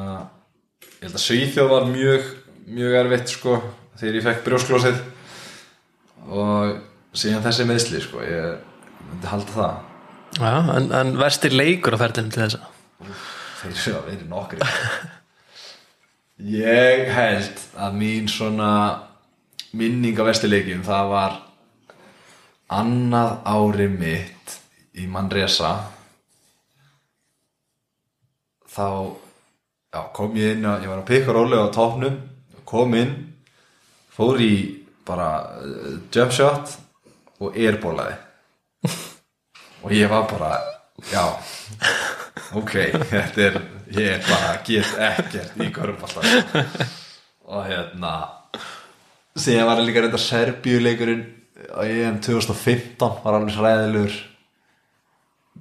ég 1.01 1.09
held 1.09 1.17
að 1.17 1.25
Svíþjóð 1.25 1.73
var 1.75 1.89
mjög 1.91 2.31
mjög 2.71 2.97
erfitt 3.03 3.31
sko 3.35 3.59
þegar 3.99 4.17
ég 4.17 4.27
fekk 4.27 4.43
brjósklósið. 4.47 4.99
Og 6.31 6.75
síðan 7.17 7.45
þessi 7.45 7.65
meðsli 7.69 8.03
sko 8.03 8.21
ég 8.25 8.59
myndi 9.09 9.31
halda 9.31 9.55
það. 9.55 9.79
Já, 10.37 10.53
en, 10.77 10.91
en 10.95 11.15
verstir 11.19 11.55
leikur 11.55 11.97
á 11.97 12.01
ferlinu 12.01 12.31
til 12.31 12.45
þessa? 12.45 12.69
Þeir 13.61 13.73
eru 13.73 13.97
að 13.97 14.05
vera 14.07 14.29
nokkri 14.29 14.61
ég 16.47 17.07
held 17.11 17.63
að 17.77 17.97
mín 18.01 18.29
svona 18.31 18.71
minning 19.77 20.17
á 20.17 20.23
vestileikjum 20.27 20.83
það 20.85 21.11
var 21.13 21.39
annað 22.71 23.33
ári 23.51 23.87
mitt 23.91 24.57
í 24.97 25.07
Manresa. 25.11 25.73
Þá 28.71 28.87
já, 29.91 30.01
kom 30.15 30.35
ég 30.39 30.55
inn 30.55 30.67
að 30.67 30.85
ég 30.85 30.91
var 30.91 31.01
að 31.01 31.09
pikka 31.11 31.35
rólega 31.35 31.67
á 31.67 31.75
topnum 31.75 32.19
kom 32.71 32.95
inn 32.95 33.13
fór 34.15 34.39
í 34.43 34.53
bara 35.07 35.29
uh, 35.59 35.97
jump 36.13 36.31
shot 36.35 36.77
og 37.41 37.57
airbólaði 37.57 38.15
og 39.83 39.95
ég 39.95 40.11
var 40.11 40.27
bara 40.31 40.53
já 41.11 41.25
ok, 42.55 42.75
þetta 43.11 43.47
er 43.49 43.59
ég 43.97 44.23
bara 44.27 44.55
get 44.67 44.91
ekkert 45.09 45.59
í 45.59 45.67
körfballta 45.73 46.21
og 47.51 47.65
hérna 47.67 48.13
síðan 49.35 49.67
var 49.69 49.81
líka 49.83 50.03
reynda 50.03 50.19
Serbíuleikurinn 50.21 51.25
á 51.71 51.81
EM 51.85 52.19
2015 52.23 53.21
var 53.23 53.37
alveg 53.37 53.57
hræðilegur. 53.57 54.15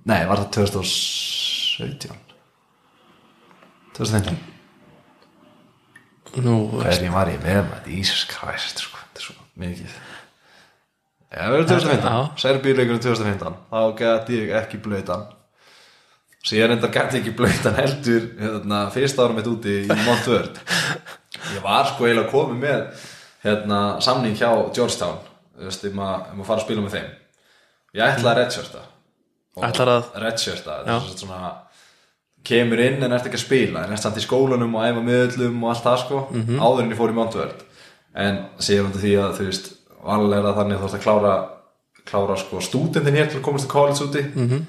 Nei, 0.09 0.23
var 0.29 0.41
það 0.41 0.53
2017 0.57 2.15
2015 3.99 4.39
nú, 6.41 6.55
hverjum 6.79 7.15
var 7.17 7.29
ég 7.33 7.43
með 7.43 7.65
maður, 7.67 7.91
Jesus 7.91 8.23
Christ 8.31 8.85
sko, 8.85 9.01
þetta 9.03 9.19
er 9.19 9.25
svo 9.27 9.35
mikið. 9.61 9.97
Já, 11.31 11.41
það 11.41 11.53
verður 11.55 11.69
2015, 11.73 12.07
Já. 12.07 12.41
Serbíuleikurinn 12.45 13.05
2015 13.05 13.59
þá 13.71 13.81
gæti 13.99 14.39
ég 14.41 14.55
ekki 14.61 14.81
blöytan 14.83 15.29
síðan 16.47 16.77
enda 16.77 16.89
gæti 16.89 17.19
ég 17.19 17.25
ekki 17.25 17.37
blöytan 17.37 17.77
heldur 17.77 18.29
hérna, 18.41 18.85
fyrsta 18.95 19.27
ára 19.27 19.37
mitt 19.37 19.51
úti 19.51 19.83
í 19.85 19.99
Montvörd 20.07 20.61
ég 21.55 21.65
var 21.65 21.89
sko 21.91 22.07
eiginlega 22.07 22.31
komið 22.33 22.63
með 22.63 23.09
hérna, 23.45 23.81
samning 24.05 24.37
hjá 24.39 24.51
Georgetown 24.77 25.21
veist, 25.61 25.85
um 25.89 26.01
að, 26.05 26.29
um 26.33 26.43
að 26.43 26.49
fara 26.49 26.61
að 26.61 26.67
spila 26.67 26.85
með 26.85 26.95
þeim. 26.97 27.09
Ég 27.99 28.05
ætla 28.07 28.33
að 28.33 28.39
redshirta. 28.41 28.85
Ætlar 29.61 29.91
að- 29.93 30.11
redshirta, 30.23 30.77
þetta 30.87 31.19
svona 31.19 31.53
kemur 32.45 32.81
inn 32.81 33.03
en 33.03 33.13
ert 33.13 33.27
ekki 33.27 33.37
að 33.37 33.45
spila. 33.45 33.85
En 33.85 33.93
ert 33.93 34.03
samt 34.03 34.17
í 34.17 34.25
skólanum 34.25 34.75
og 34.75 34.85
æfa 34.87 35.03
miðlum 35.05 35.65
og 35.65 35.71
allt 35.75 35.85
það 35.85 35.99
sko 36.05 36.21
áður 36.33 36.83
en 36.85 36.91
ég 36.91 37.01
fór 37.01 37.11
í 37.11 37.19
Montvörd 37.19 37.65
en 38.15 38.39
síðan 38.59 38.87
undir 38.87 39.03
því 39.05 39.15
að 39.23 39.35
þú 39.39 39.49
veist 39.51 39.73
vallega 40.03 40.43
það 40.43 40.57
þannig 40.61 40.77
að 40.77 40.81
þú 40.81 40.87
ert 40.89 40.99
að 40.99 41.05
klára 41.05 41.35
klára 42.11 42.37
sko 42.41 42.61
stúdendin 42.61 43.15
hér 43.15 43.29
til 43.31 43.39
að 43.39 43.45
komast 43.45 43.67
til 43.67 43.71
college 43.71 44.05
úti. 44.07 44.23
-hmm. 44.35 44.65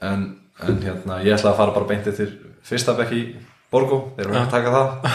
en, 0.00 0.38
en 0.60 0.82
hérna 0.82 1.20
ég 1.24 1.36
ætla 1.36 1.52
að 1.52 1.60
fara 1.60 1.74
bara 1.76 1.88
beintið 1.88 2.18
til 2.18 2.30
fyrsta 2.66 2.94
bekk 2.98 3.14
í 3.16 3.22
Borgó, 3.72 4.02
þeir 4.16 4.26
eru 4.26 4.36
að 4.36 4.50
taka 4.52 4.72
það. 4.74 5.14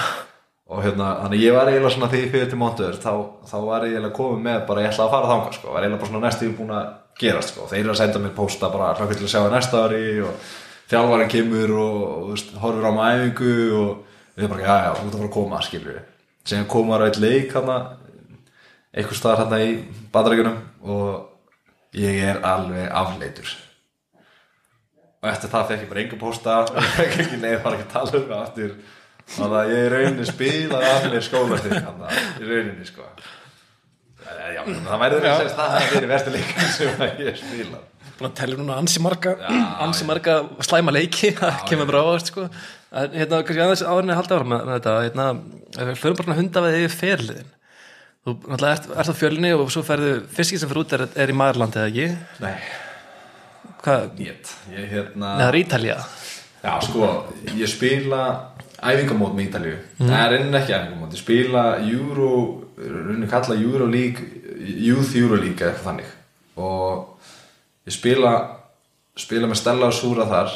Og 0.67 0.82
hérna, 0.84 1.12
þannig 1.21 1.43
ég 1.45 1.54
var 1.56 1.69
eiginlega 1.69 1.93
svona 1.93 2.08
því 2.12 2.21
fyrir 2.34 2.50
til 2.52 2.58
Montur, 2.60 2.95
þá, 3.00 3.12
þá 3.47 3.58
var 3.63 3.86
ég 3.86 3.93
eiginlega 3.93 4.15
komið 4.17 4.41
með 4.43 4.63
bara 4.67 4.82
ég 4.84 4.89
ætla 4.89 5.06
að 5.06 5.13
fara 5.13 5.30
þangað 5.30 5.54
sko, 5.56 5.67
var 5.71 5.86
eiginlega 5.86 6.02
bara 6.02 6.10
svona 6.12 6.23
næstu 6.26 6.50
búin 6.58 6.73
að 6.76 6.89
gerast 7.21 7.54
sko, 7.54 7.67
þeir 7.69 7.80
eru 7.80 7.93
að 7.93 8.00
senda 8.02 8.21
mér 8.23 8.34
posta 8.36 8.69
bara 8.73 8.89
hlakka 8.97 9.15
til 9.15 9.28
að 9.28 9.32
sjá 9.32 9.38
það 9.38 9.54
næsta 9.54 9.84
ári 9.86 10.02
og 10.28 10.50
þjálfarinn 10.91 11.32
kemur 11.32 11.73
og, 11.78 12.02
og 12.17 12.26
veist, 12.34 12.52
horfur 12.60 12.89
á 12.89 12.91
mæfingu 12.97 13.54
og 13.78 14.19
við 14.36 14.52
bara, 14.52 14.65
já, 14.65 14.76
já, 14.84 14.91
þú 14.97 15.06
ert 15.06 15.08
að 15.08 15.21
fara 15.21 15.30
að 15.30 15.38
koma, 15.38 15.62
skilur 15.69 15.93
við. 15.93 16.12
Sem 16.52 16.67
komar 16.76 17.06
á 17.06 17.08
eitt 17.08 17.21
leik 17.23 17.56
hana, 17.56 17.78
einhver 18.91 19.21
staðar 19.21 19.45
hérna 19.45 19.62
í 19.63 19.71
badrækjunum 20.12 20.60
og 20.97 21.95
ég 21.95 22.19
er 22.28 22.43
alveg 22.43 22.91
afleitur 22.91 23.56
og 25.23 25.32
eftir 25.32 25.51
það 25.53 25.67
fekk 25.71 25.84
ég 25.84 25.89
bara 25.91 26.03
enga 26.03 26.21
posta 26.21 26.60
og 26.62 26.80
fekk 26.99 27.19
ekki 27.23 27.41
leið, 27.41 27.58
var 27.63 27.77
ekki 27.77 27.88
að 27.88 27.91
tala 27.95 28.21
um 28.21 28.30
það 28.30 28.45
eftir 28.45 28.77
þannig 29.34 29.60
að 29.60 29.73
ég 29.73 29.84
í 29.84 29.91
rauninni 29.93 30.30
spilaði 30.30 30.93
af 30.93 31.10
mér 31.12 31.27
skólastik 31.27 31.75
í 31.75 32.47
rauninni 32.47 32.88
sko. 32.88 33.12
Já, 34.27 34.62
það 34.63 35.01
væri 35.03 35.19
það 35.21 35.30
að 35.32 35.38
segja 35.41 35.53
það 35.58 35.67
að 35.67 35.77
það 35.77 35.99
er 35.99 36.10
versti 36.12 36.34
leikin 36.36 36.73
sem 36.75 37.06
ég 37.23 37.39
spila 37.41 37.84
búin 38.17 38.32
að 38.32 38.38
tellja 38.39 38.58
núna 38.58 38.77
ansi 38.82 39.01
marga 39.03 39.36
ansi 39.84 40.08
marga 40.08 40.39
slæma 40.65 40.93
leiki 40.95 41.30
það 41.38 41.60
kemur 41.69 41.89
bara 41.91 42.01
ávast 42.06 42.32
sko. 42.32 42.47
Hérna, 42.89 43.43
kannski 43.45 43.62
aðeins 43.62 43.84
árinni 43.86 44.15
að 44.15 44.19
halda 44.21 44.39
ára 44.39 44.49
með 44.49 44.71
þetta 44.71 44.95
hérna, 45.03 45.27
við 45.77 46.01
förum 46.01 46.19
bara 46.21 46.38
hunda 46.39 46.63
við 46.65 46.80
yfir 46.80 46.95
ferliðin. 47.03 47.53
Þú 48.25 48.36
náttúrulega 48.39 48.73
ert, 48.73 48.89
ert 49.03 49.12
á 49.13 49.19
fjölni 49.21 49.53
og 49.56 49.69
svo 49.71 49.86
ferðu 49.88 50.17
fiskir 50.34 50.62
sem 50.62 50.71
fyrir 50.71 50.84
út 50.84 50.97
er, 50.97 51.06
er 51.13 51.32
í 51.32 51.38
Mærlandi 51.38 51.84
eða 51.84 51.91
ekki? 51.91 52.10
Nei 52.43 52.87
Hvað? 53.84 54.08
Ég, 54.23 54.53
ég 54.73 54.89
hérna 54.91 55.34
Nei, 55.36 55.43
það 55.43 55.49
er 55.49 55.60
Ítalja 55.62 55.97
Já, 56.63 56.73
sko, 56.84 57.10
ég 57.56 57.69
spila 57.69 58.21
æfingamót 58.77 59.36
með 59.38 59.47
Ítalju 59.47 59.75
mm. 59.99 60.12
er 60.17 60.36
enn 60.39 60.58
ekki 60.58 60.75
æfingamót, 60.75 61.13
ég 61.15 61.21
spila 61.21 61.63
Euro, 61.86 62.32
rauninni 62.77 63.30
kalla 63.30 63.58
Euro 63.58 63.88
League 63.89 64.38
Youth 64.58 65.15
Euro 65.15 65.38
League 65.38 65.62
eða 65.62 65.71
eitthvað 65.71 65.88
þannig. 65.88 66.10
Og 66.58 67.30
ég 67.88 67.95
spila 67.95 68.34
spila 69.17 69.49
með 69.49 69.62
Stella 69.62 69.89
og 69.89 69.95
Súra 69.97 70.27
þar 70.30 70.53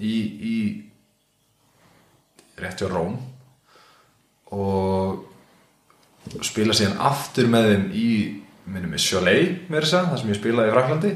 í, 0.00 0.14
í 0.52 0.56
rétti 2.60 2.86
á 2.86 2.88
Róm. 2.92 3.18
Og 4.52 5.28
spila 6.44 6.76
síðan 6.76 7.00
aftur 7.02 7.46
með 7.50 7.68
þeim 7.70 7.86
í 7.96 8.08
minnum 8.72 8.94
við 8.94 9.06
Cholet 9.08 9.68
með 9.72 9.84
þess 9.84 9.98
að 9.98 10.08
það 10.10 10.20
sem 10.20 10.32
ég 10.32 10.38
spilaði 10.38 10.70
í 10.70 10.74
Fraklandi 10.76 11.12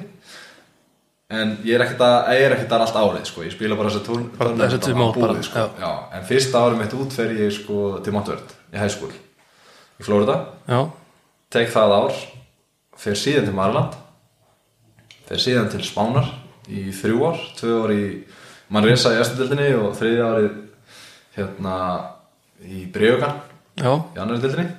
en 1.27 1.57
ég 1.67 1.75
er 1.75 1.83
ekkert 1.83 2.03
að 2.07 2.29
ég 2.37 2.45
er 2.47 2.55
ekkert 2.55 2.75
að 2.77 2.85
allt 2.85 2.99
árið 3.01 3.25
sko, 3.27 3.43
ég 3.43 3.55
spila 3.55 3.79
bara 3.79 3.91
þess 3.91 4.03
að 4.07 4.61
þessi 4.61 4.81
tvö 4.85 4.95
mót 4.95 5.17
bara, 5.19 5.35
sko. 5.43 5.65
já. 5.83 5.93
en 6.15 6.27
fyrsta 6.29 6.62
árið 6.62 6.79
mitt 6.83 6.95
út 6.95 7.17
fer 7.17 7.33
ég 7.35 7.51
sko 7.55 7.79
til 8.07 8.15
Montvörd 8.15 8.55
í 8.71 8.91
school 8.95 9.11
í 9.11 10.07
Florida 10.07 10.37
já. 10.71 10.81
tek 11.51 11.73
það 11.75 11.95
ár 11.97 12.21
fer 13.03 13.19
síðan 13.19 13.49
til 13.49 13.57
Marland 13.59 13.97
fer 15.27 15.43
síðan 15.43 15.71
til 15.73 15.83
Spánar 15.87 16.31
í 16.71 16.89
þrjú 16.95 17.27
ár, 17.27 17.43
tvö 17.59 17.75
ár 17.83 17.95
í 17.97 18.07
Manresa 18.71 19.15
í 19.15 19.21
Östudildinni 19.23 19.73
og 19.81 19.99
þriðja 19.99 20.31
árið 20.31 20.51
hérna 21.37 21.77
í 22.62 22.87
Breogan 22.95 23.41
já. 23.75 23.91
í 23.91 24.23
annari 24.23 24.45
dildinni 24.45 24.71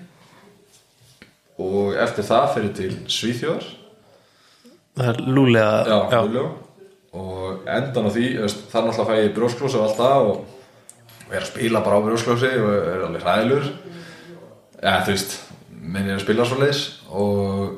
og 1.60 1.98
eftir 2.00 2.24
það 2.24 2.50
fer 2.56 2.70
ég 2.70 2.80
til 2.80 2.94
Svíþjóðar 3.12 3.68
það 4.98 5.10
er 5.12 5.20
lúlega 5.28 5.74
já, 5.88 6.22
já. 6.34 6.44
og 7.18 7.68
endan 7.78 8.10
á 8.10 8.12
því 8.14 8.28
það 8.38 8.80
er 8.82 8.88
náttúrulega 8.88 9.04
að 9.04 9.10
fæ 9.10 9.18
ég 9.22 9.36
brjósklósi 9.36 9.80
og 9.80 9.86
allt 9.88 10.00
það 10.02 10.30
og, 10.32 10.40
er 11.28 11.42
að 11.42 11.50
spila 11.50 11.84
bara 11.86 12.00
á 12.00 12.06
brjósklósi 12.06 12.54
og 12.62 12.72
er 12.78 13.04
alveg 13.08 13.26
hræðilur 13.26 13.68
ja, 14.82 14.96
þú 15.04 15.14
veist, 15.14 15.38
minn 15.70 16.10
er 16.10 16.18
að 16.18 16.26
spila 16.26 16.48
svo 16.48 16.60
leiðis 16.62 16.84
og 17.12 17.78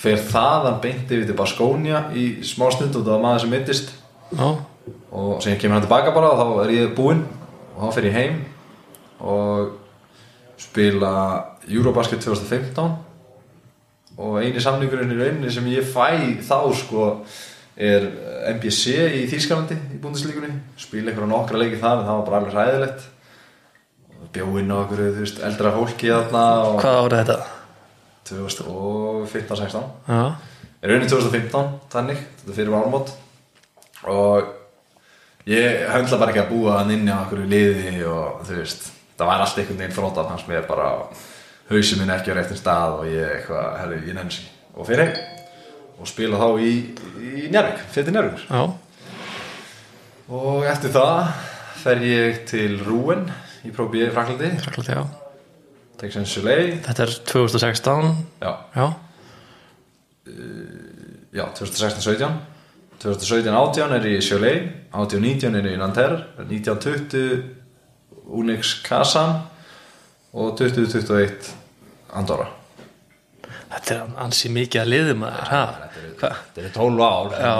fer 0.00 0.22
þaðan 0.30 0.80
beint 0.84 1.10
yfir 1.10 1.26
til 1.28 1.36
Baskónia 1.36 2.06
í 2.16 2.26
smá 2.46 2.68
stund 2.72 2.94
og 2.94 3.04
það 3.04 3.14
var 3.16 3.24
maður 3.24 3.44
sem 3.44 3.54
myndist 3.54 3.92
já. 4.30 4.46
og 5.10 5.42
sem 5.42 5.54
ég 5.54 5.60
kemur 5.60 5.78
hann 5.78 5.86
tilbaka 5.86 6.14
bara 6.14 6.32
og 6.32 6.40
þá 6.40 6.64
er 6.64 6.74
ég 6.76 6.96
búinn 6.96 7.26
og 7.74 7.82
þá 7.82 7.98
fer 7.98 8.08
ég 8.08 8.16
heim 8.16 8.40
og 9.20 9.76
spila 10.60 11.12
Eurobasket 11.68 12.22
2015 12.24 13.09
og 14.18 14.40
eini 14.42 14.60
samlingurinn 14.62 15.14
í 15.14 15.20
rauninni 15.20 15.52
sem 15.52 15.66
ég 15.70 15.86
fæ 15.86 16.40
þá 16.42 16.58
sko 16.80 17.06
er 17.80 18.06
MBC 18.56 18.96
í 19.20 19.22
Þýskalandi 19.30 19.78
í 19.94 20.00
búndislíkunni 20.02 20.50
spila 20.80 21.12
einhverja 21.12 21.30
nokkra 21.30 21.60
leiki 21.62 21.80
þar 21.80 22.02
en 22.02 22.08
það 22.08 22.18
var 22.18 22.26
bara 22.28 22.40
alveg 22.40 22.56
ræðilegt 22.58 23.08
bjóinn 24.34 24.70
og 24.74 24.84
okkur 24.84 25.02
veist, 25.16 25.40
eldra 25.46 25.72
fólki 25.74 26.10
þarna 26.12 26.44
hvað 26.82 27.00
árið 27.04 27.22
þetta? 27.22 27.38
2015-16 28.30 29.82
já. 30.06 30.20
Er 30.80 30.92
rauninni 30.92 31.10
2015 31.10 31.72
þannig, 31.92 32.20
þetta 32.40 32.56
fyrir 32.56 32.76
ármót 32.78 33.10
og 34.10 34.52
ég 35.50 35.82
höndla 35.90 36.20
bara 36.20 36.32
ekki 36.32 36.44
að 36.44 36.52
búa 36.52 36.78
hann 36.78 36.94
inn 36.94 37.10
á 37.10 37.24
okkur 37.24 37.42
liði 37.48 37.98
og 38.08 38.44
þú 38.46 38.60
veist 38.60 38.90
það 39.18 39.28
var 39.32 39.44
allt 39.44 39.60
einhvern 39.60 39.82
veginn 39.82 39.96
frótað 39.96 40.30
hans 40.32 40.46
með 40.48 40.66
bara 40.68 40.88
hausið 41.70 42.00
minn 42.00 42.12
ekki 42.14 42.32
á 42.32 42.36
réttin 42.38 42.58
stað 42.58 42.96
og 42.98 43.08
ég 43.10 43.34
eitthvað, 43.36 43.68
herru, 43.80 44.00
ég 44.08 44.16
nefnsi 44.16 44.46
og 44.74 44.88
fyrir 44.88 45.14
og 46.00 46.08
spila 46.08 46.40
þá 46.40 46.48
í, 46.64 46.72
í 47.20 47.48
Njárvík, 47.52 47.82
fyrir 47.94 48.16
Njárvík 48.16 48.44
já. 48.48 48.62
og 50.40 50.68
eftir 50.70 50.94
það 50.96 51.32
fer 51.80 52.04
ég 52.04 52.44
til 52.50 52.78
Rúen 52.84 53.26
í 53.66 53.72
prófið 53.74 54.08
í 54.08 54.12
Fraklandi 54.14 54.52
Fraklandi, 54.64 54.98
já. 54.98 55.04
Texan 56.00 56.24
Soleil. 56.24 56.78
Þetta 56.80 57.04
er 57.04 57.10
2016 57.28 58.14
já, 58.40 58.52
já, 58.72 58.86
já 61.36 61.44
2016-17 61.60 62.50
2017-18 63.00 63.94
er 63.96 64.06
ég 64.10 64.18
í 64.20 64.24
Soleil. 64.24 64.66
18-19 64.92 65.56
er 65.56 65.68
ég 65.70 65.78
í 65.78 65.80
Nanterre. 65.80 66.18
19-20 66.42 67.40
Unix 68.36 68.74
Kazan. 68.84 69.38
Og 70.36 70.52
2021 70.58 71.59
Andorra. 72.18 72.48
Þetta 73.70 73.94
er 73.94 74.14
ansi 74.24 74.50
mikið 74.52 74.82
að 74.82 74.90
liði 74.90 75.16
maður 75.18 75.52
ha? 75.52 75.64
Hva, 76.20 76.30
þetta 76.54 76.66
er 76.66 76.72
12 76.74 77.02
ár 77.06 77.34
Já. 77.36 77.52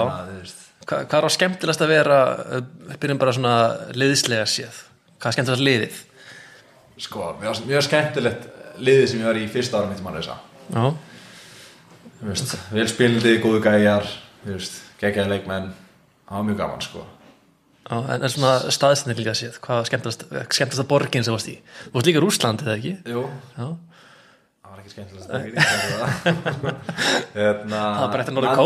hva, 0.83 0.97
hvað 0.97 1.17
er 1.19 1.27
á 1.27 1.31
skemmtilegast 1.37 1.83
að 1.85 1.93
vera 1.93 2.17
eh, 2.57 2.97
byrjum 2.99 3.21
bara 3.21 3.35
svona 3.35 3.53
liðslega 3.95 4.47
séð? 4.49 4.81
Hvað 5.15 5.29
er 5.29 5.37
skemmtilegast 5.37 5.67
liðið? 5.67 6.01
Sko, 7.01 7.29
mjög, 7.39 7.63
mjög 7.69 7.87
skemmtilegt 7.87 8.49
liðið 8.81 9.07
sem 9.07 9.23
ég 9.23 9.29
var 9.31 9.39
í 9.39 9.47
fyrsta 9.51 9.79
ára 9.79 9.91
mitt 9.91 10.03
mann 10.03 10.19
já, 10.21 10.91
vel 12.21 12.87
spildi, 12.87 13.39
góðu 13.41 13.63
gæjar 13.65 14.05
geggjaði 15.01 15.31
leikmenn. 15.33 15.71
Það 16.27 16.37
var 16.37 16.45
mjög 16.47 16.59
gaman 16.61 16.83
sko. 16.85 17.05
Já 17.89 17.97
en, 18.13 18.25
svona 18.29 18.51
staðsending 18.71 19.19
líka 19.19 19.33
séð 19.35 19.57
hvað 19.63 19.81
er 19.81 19.89
skemmtilegast, 19.89 20.25
skemmtilegast 20.53 20.89
borgin 20.89 21.25
sem 21.25 21.33
varst 21.35 21.49
í? 21.51 21.55
Þú 21.87 21.95
varst 21.95 22.09
líka 22.09 22.21
í 22.21 22.23
Rúsland 22.23 22.61
eða 22.63 22.75
ekki? 22.77 22.93
Jú, 23.09 23.23
já, 23.57 23.65
það 24.71 24.71
var 24.71 24.79
ekki 24.81 24.93
skemmtilegt 24.93 25.29
hérna, 27.35 27.81
Það 27.81 27.91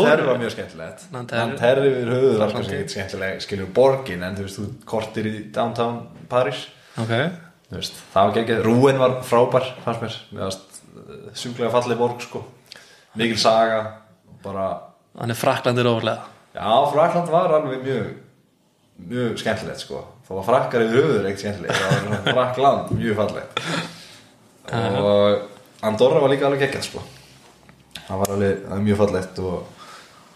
var 0.06 0.20
var 0.26 0.38
mjög 0.40 0.52
skemmtilegt. 0.54 1.00
Nanterre. 1.14 1.82
Við 1.86 2.10
höfuður 2.12 2.40
var 2.42 2.50
kannski 2.54 2.76
ekki 2.78 2.92
skemmtileg 2.94 3.32
skiljum 3.42 3.70
borgin 3.74 4.22
en 4.26 4.34
þú 4.38 4.42
veist, 4.46 4.58
þú 4.60 4.64
kortir 4.86 5.24
í 5.30 5.32
downtown 5.54 5.96
Paris 6.30 6.60
ok. 6.94 7.14
Þú 7.66 7.74
veist, 7.80 7.94
það 8.12 8.22
var 8.28 8.34
geggjað, 8.36 8.60
Rúen 8.68 8.98
var 9.02 9.12
frábær 9.26 9.64
fannst 9.82 10.02
mér, 10.04 10.14
mér 10.30 10.42
varst 10.44 10.64
sjúklega 11.40 11.74
fallið 11.74 11.98
borg 11.98 12.18
sko, 12.22 12.40
mikil 13.18 13.40
saga 13.42 13.80
bara, 14.44 14.66
þannig 15.16 15.38
Frakland 15.40 15.78
er 15.82 15.88
ofurlega. 15.90 16.20
Já, 16.54 16.70
Frakland 16.92 17.28
var 17.34 17.50
alveg 17.58 17.80
mjög 17.82 18.06
mjög 19.10 19.34
skemmtilegt 19.42 19.82
sko. 19.82 19.98
Þó 20.28 20.32
að 20.38 20.46
frakkar 20.46 20.84
yfir 20.86 20.98
höfuður 21.02 21.26
ekkert 21.28 21.42
skemmtilegt 21.42 21.78
það 21.82 21.90
var 22.06 22.22
Frakland 22.30 22.82
mjög 22.96 23.14
fallegt. 23.18 23.52
Og 25.02 25.55
Andorra 25.82 26.20
var 26.22 26.30
líka 26.32 26.46
alveg 26.48 26.62
geggjað 26.66 26.86
sko. 26.88 27.02
Það 28.06 28.20
var 28.22 28.32
alveg 28.36 28.62
það 28.68 28.84
mjög 28.86 29.00
fallegt 29.02 29.38
og 29.44 29.84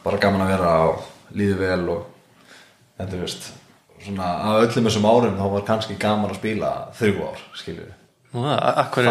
bara 0.05 0.18
gaman 0.20 0.44
að 0.44 0.53
vera 0.55 0.74
og 0.90 1.09
líði 1.37 1.57
vel 1.61 1.88
og 1.94 3.00
en 3.00 3.09
þú 3.12 3.20
veist 3.22 3.50
svona 4.05 4.29
af 4.50 4.62
öllum 4.66 4.87
þessum 4.88 5.09
árum 5.09 5.38
þá 5.38 5.46
var 5.55 5.64
kannski 5.68 5.96
gaman 6.00 6.31
að 6.33 6.38
spila 6.40 6.70
þrjú 6.98 7.26
ár 7.29 7.42
skilju 7.61 7.88
Nú, 8.31 8.44
a- 8.46 8.59
af 8.79 8.90
hverju, 8.94 9.11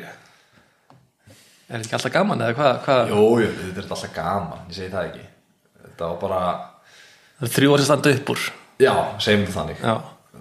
er 0.00 1.74
þetta 1.74 1.80
ekki 1.84 1.96
alltaf 1.98 2.12
gaman 2.14 2.40
eða 2.40 2.54
hvað 2.56 2.78
hva? 2.86 2.94
Jú, 3.10 3.24
jú, 3.42 3.50
þetta 3.60 3.82
er 3.82 3.88
alltaf 3.90 4.14
gaman, 4.16 4.62
ég 4.70 4.74
segi 4.78 4.88
það 4.94 5.08
ekki. 5.10 5.26
Þetta 5.84 6.08
var 6.08 6.16
bara, 6.22 6.38
þrjú 7.44 7.74
orðið 7.74 7.84
standa 7.90 8.14
upp 8.16 8.32
úr. 8.32 8.46
Já, 8.80 8.94
segjum 9.20 9.44
þetta 9.44 9.58
þannig. 9.58 9.82
Já, 9.84 9.94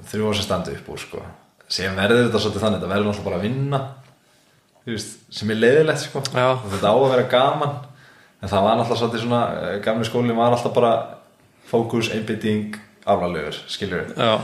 Þrjú 0.09 0.29
ár 0.29 0.37
sem 0.39 0.45
standi 0.47 0.75
upp 0.77 0.87
úr, 0.95 1.01
sko. 1.03 1.25
Segjum 1.67 1.99
verður 1.99 2.23
þetta 2.29 2.39
svolítið 2.45 2.63
þannig, 2.63 2.79
þetta 2.79 2.93
verður 2.93 3.11
alltaf 3.11 3.27
bara 3.27 3.39
að 3.41 3.45
vinna 3.49 3.81
veist, 4.87 5.17
sem 5.33 5.51
er 5.51 5.59
leiðilegt, 5.59 6.03
sko. 6.05 6.23
Þetta 6.31 6.91
á 6.91 6.95
að 6.95 7.07
vera 7.13 7.29
gaman 7.31 7.77
en 8.39 8.51
það 8.51 8.65
var 8.65 8.77
náttúrulega 8.79 9.01
svolítið 9.01 9.23
svona 9.25 9.41
eh, 9.59 9.79
gamli 9.83 10.07
skólinn 10.07 10.37
var 10.37 10.55
alltaf 10.55 10.75
bara 10.75 10.93
fókus, 11.69 12.11
einbytting, 12.15 12.77
aflalegur 13.09 13.57
skilur 13.69 14.13
já, 14.15 14.35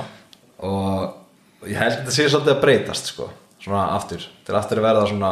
og 0.65 1.69
ég 1.69 1.79
held 1.79 1.93
að 1.93 2.01
þetta 2.01 2.15
sé 2.15 2.25
svolítið 2.27 2.55
að 2.55 2.63
breytast 2.65 3.13
sko, 3.13 3.29
svona 3.63 3.85
aftur. 3.95 4.25
Til 4.45 4.57
aftur 4.57 4.81
að 4.81 4.89
verða 4.89 5.07
svona 5.09 5.31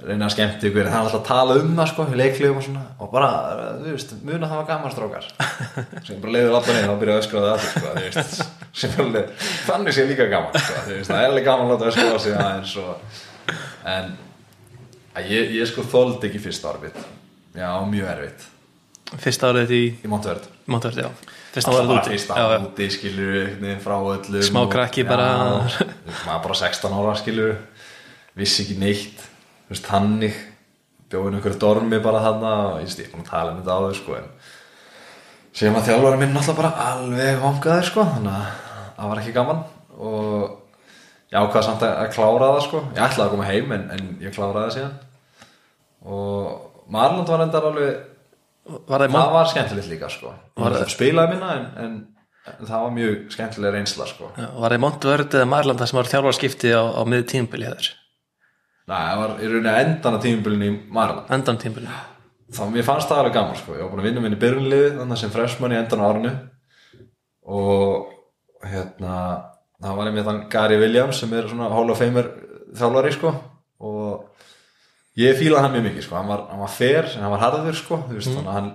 reyna 0.00 0.26
að 0.28 0.34
skemmti 0.34 0.68
ykkur, 0.70 0.86
það 0.88 0.96
er 0.96 1.06
alltaf 1.06 1.18
að 1.18 1.26
tala 1.28 1.56
um 1.60 1.72
það 1.76 1.88
sko, 1.90 2.04
leiklegum 2.16 2.60
og 2.60 2.64
svona 2.64 2.84
og 3.02 3.10
bara, 3.12 3.30
þú 3.80 3.94
veist, 3.94 4.12
muna 4.24 4.48
það 4.48 4.60
var 4.60 4.68
gaman 4.70 4.94
strókar 4.94 5.26
sem 6.06 6.20
bara 6.22 6.34
leiður 6.36 6.56
alltaf 6.56 6.76
neina 6.76 6.92
og 6.94 7.00
byrja 7.02 7.16
að 7.16 7.24
öskra 7.24 7.42
það 7.44 7.64
sko, 7.66 7.82
þú 7.82 8.04
veist 8.06 8.44
sem 8.80 8.94
er 8.94 9.02
alveg, 9.04 9.34
þannig 9.66 9.96
sé 9.96 10.06
líka 10.08 10.28
gaman 10.30 10.56
sko, 10.56 10.84
þú 10.86 10.94
veist, 10.94 11.10
það 11.10 11.24
er 11.24 11.32
alveg 11.32 11.48
gaman 11.50 11.66
að 11.66 11.74
láta 11.74 11.90
öskra 11.90 12.86
og, 12.86 13.20
en 13.94 14.12
ég, 15.30 15.50
ég 15.58 15.66
sko 15.70 15.82
þóldi 15.82 16.28
ekki 16.30 16.38
fyrsta 16.46 16.70
árið 16.72 16.90
já, 17.58 17.70
mjög 17.90 18.08
erfitt. 18.14 18.46
Fyrsta 19.20 19.50
árið 19.50 19.70
í 19.74 19.82
í 20.04 20.10
Montvörð 20.10 20.46
Montvörð, 20.70 21.00
já. 21.02 21.08
Fyrsta 21.50 21.72
Það 21.72 21.80
árið 21.80 21.94
úti. 21.96 22.10
fyrst 22.12 22.28
já. 22.30 22.44
úti 22.68 22.86
einhvern 22.94 23.80
frá 23.82 23.96
öllum 23.98 24.44
Smá 24.46 24.60
og- 24.62 24.70
krakki 24.70 25.02
bara. 25.08 25.26
Já, 25.66 25.86
maður 26.28 26.42
bara 26.46 26.54
16 26.60 26.94
ára 26.94 27.16
skilur 27.18 27.56
vissi 28.38 28.62
ekki 28.62 28.76
neitt. 28.78 29.18
Þú 29.66 29.74
veist, 29.74 29.86
tannig 29.88 30.36
bjóðin 31.10 31.34
einhverju 31.40 31.58
dormi 31.58 31.98
bara 31.98 32.20
þarna 32.22 32.52
og 32.76 32.80
ég 32.84 32.86
er 33.08 33.10
búin 33.16 33.24
að 33.26 33.30
tala 33.32 33.50
um 33.50 33.58
þetta 33.58 33.74
á 33.74 33.80
þau 33.82 33.94
sko 33.98 34.14
en 34.20 34.28
sem 35.52 35.74
að 35.74 35.88
þjálfari 35.90 36.18
minn 36.20 36.32
náttúrulega 36.36 36.60
bara 36.62 36.86
alveg 36.92 37.40
vangaði 37.42 37.86
sko 37.90 38.04
þannig 38.06 38.32
að 38.38 38.46
það 39.00 39.08
var 39.10 39.18
ekki 39.24 39.34
gaman. 39.34 39.64
Og 39.98 40.49
ég 41.30 41.38
ákvaða 41.38 41.64
samt 41.66 41.84
að 41.86 41.96
að 42.02 42.12
klára 42.16 42.50
það 42.54 42.62
sko. 42.66 42.82
Ég 42.96 43.02
ætlaði 43.06 43.26
að 43.26 43.34
koma 43.34 43.48
heim 43.48 43.74
en, 43.76 43.86
en 43.96 44.12
ég 44.24 44.34
kláraði 44.34 44.62
það 44.62 44.76
síðan. 44.76 44.94
Og 46.10 46.86
Marlund 46.90 47.30
var 47.30 47.44
endar 47.46 47.68
alveg 47.70 48.06
var 48.90 49.04
það 49.04 49.16
það 49.16 49.34
var 49.36 49.50
skemmtilegt 49.50 49.90
líka 49.90 50.10
sko. 50.12 50.34
Spilaði 50.90 51.34
minna 51.34 51.54
en, 51.56 51.66
en, 51.84 51.96
en 52.50 52.68
það 52.68 52.84
var 52.86 52.94
mjög 52.98 53.16
skemmtileg 53.34 53.74
reynsla 53.76 54.06
sko. 54.10 54.30
Já, 54.36 54.46
Var 54.58 54.76
það 54.76 54.84
Montvörð 54.86 55.40
eða 55.40 55.50
Marland 55.54 55.82
það 55.82 55.90
sem 55.92 56.00
var 56.00 56.12
þjálfarskipti 56.12 56.72
á, 56.76 56.82
á 56.82 57.02
miður 57.08 57.26
tímbili 57.34 57.68
hér 57.70 57.90
Næ, 58.90 58.96
það 58.96 59.20
var 59.20 59.34
í 59.38 59.50
rauninni 59.50 59.74
endan 59.84 60.16
að 60.16 60.24
tímubilinu 60.24 60.66
í 60.66 60.78
Marland 60.90 61.28
endan 61.36 61.58
tímbili 61.62 61.90
þá 62.50 62.62
mér 62.72 62.86
fannst 62.86 63.10
það 63.10 63.22
alveg 63.22 63.36
gaman 63.36 63.58
sko. 63.58 63.76
Ég 63.76 63.84
var 63.84 63.92
búin 63.92 64.02
að 64.02 64.08
vinna 64.08 64.22
minn 64.24 64.34
í 64.34 64.40
byrjunliði 64.40 64.90
þannig 64.98 65.20
sem 65.20 65.32
freshman 65.34 65.74
í 65.74 65.78
endan 65.78 66.02
á 66.02 66.06
árinu. 66.10 66.32
Og 67.50 68.10
hérna 68.66 69.14
það 69.80 69.96
var 69.98 70.10
einmitt 70.10 70.28
þann 70.28 70.42
Gary 70.52 70.78
Williams 70.80 71.22
sem 71.22 71.32
er 71.36 71.48
svona 71.50 71.70
Hall 71.72 71.90
of 71.92 71.98
Famer 72.00 72.28
þjálfari 72.76 73.14
sko. 73.16 73.32
Og 73.80 75.20
ég 75.20 75.38
fílaði 75.38 75.64
hann 75.64 75.74
mjög 75.76 75.86
mikið 75.88 76.06
sko. 76.06 76.18
Hann 76.20 76.30
var, 76.30 76.46
hann 76.52 76.62
var 76.62 76.72
fair 76.74 77.08
en 77.08 77.24
hann 77.24 77.34
var 77.34 77.44
harður 77.46 77.78
sko 77.80 78.00
þú 78.06 78.18
veist 78.18 78.30
þannig 78.30 78.50
að 78.52 78.58
hann 78.58 78.70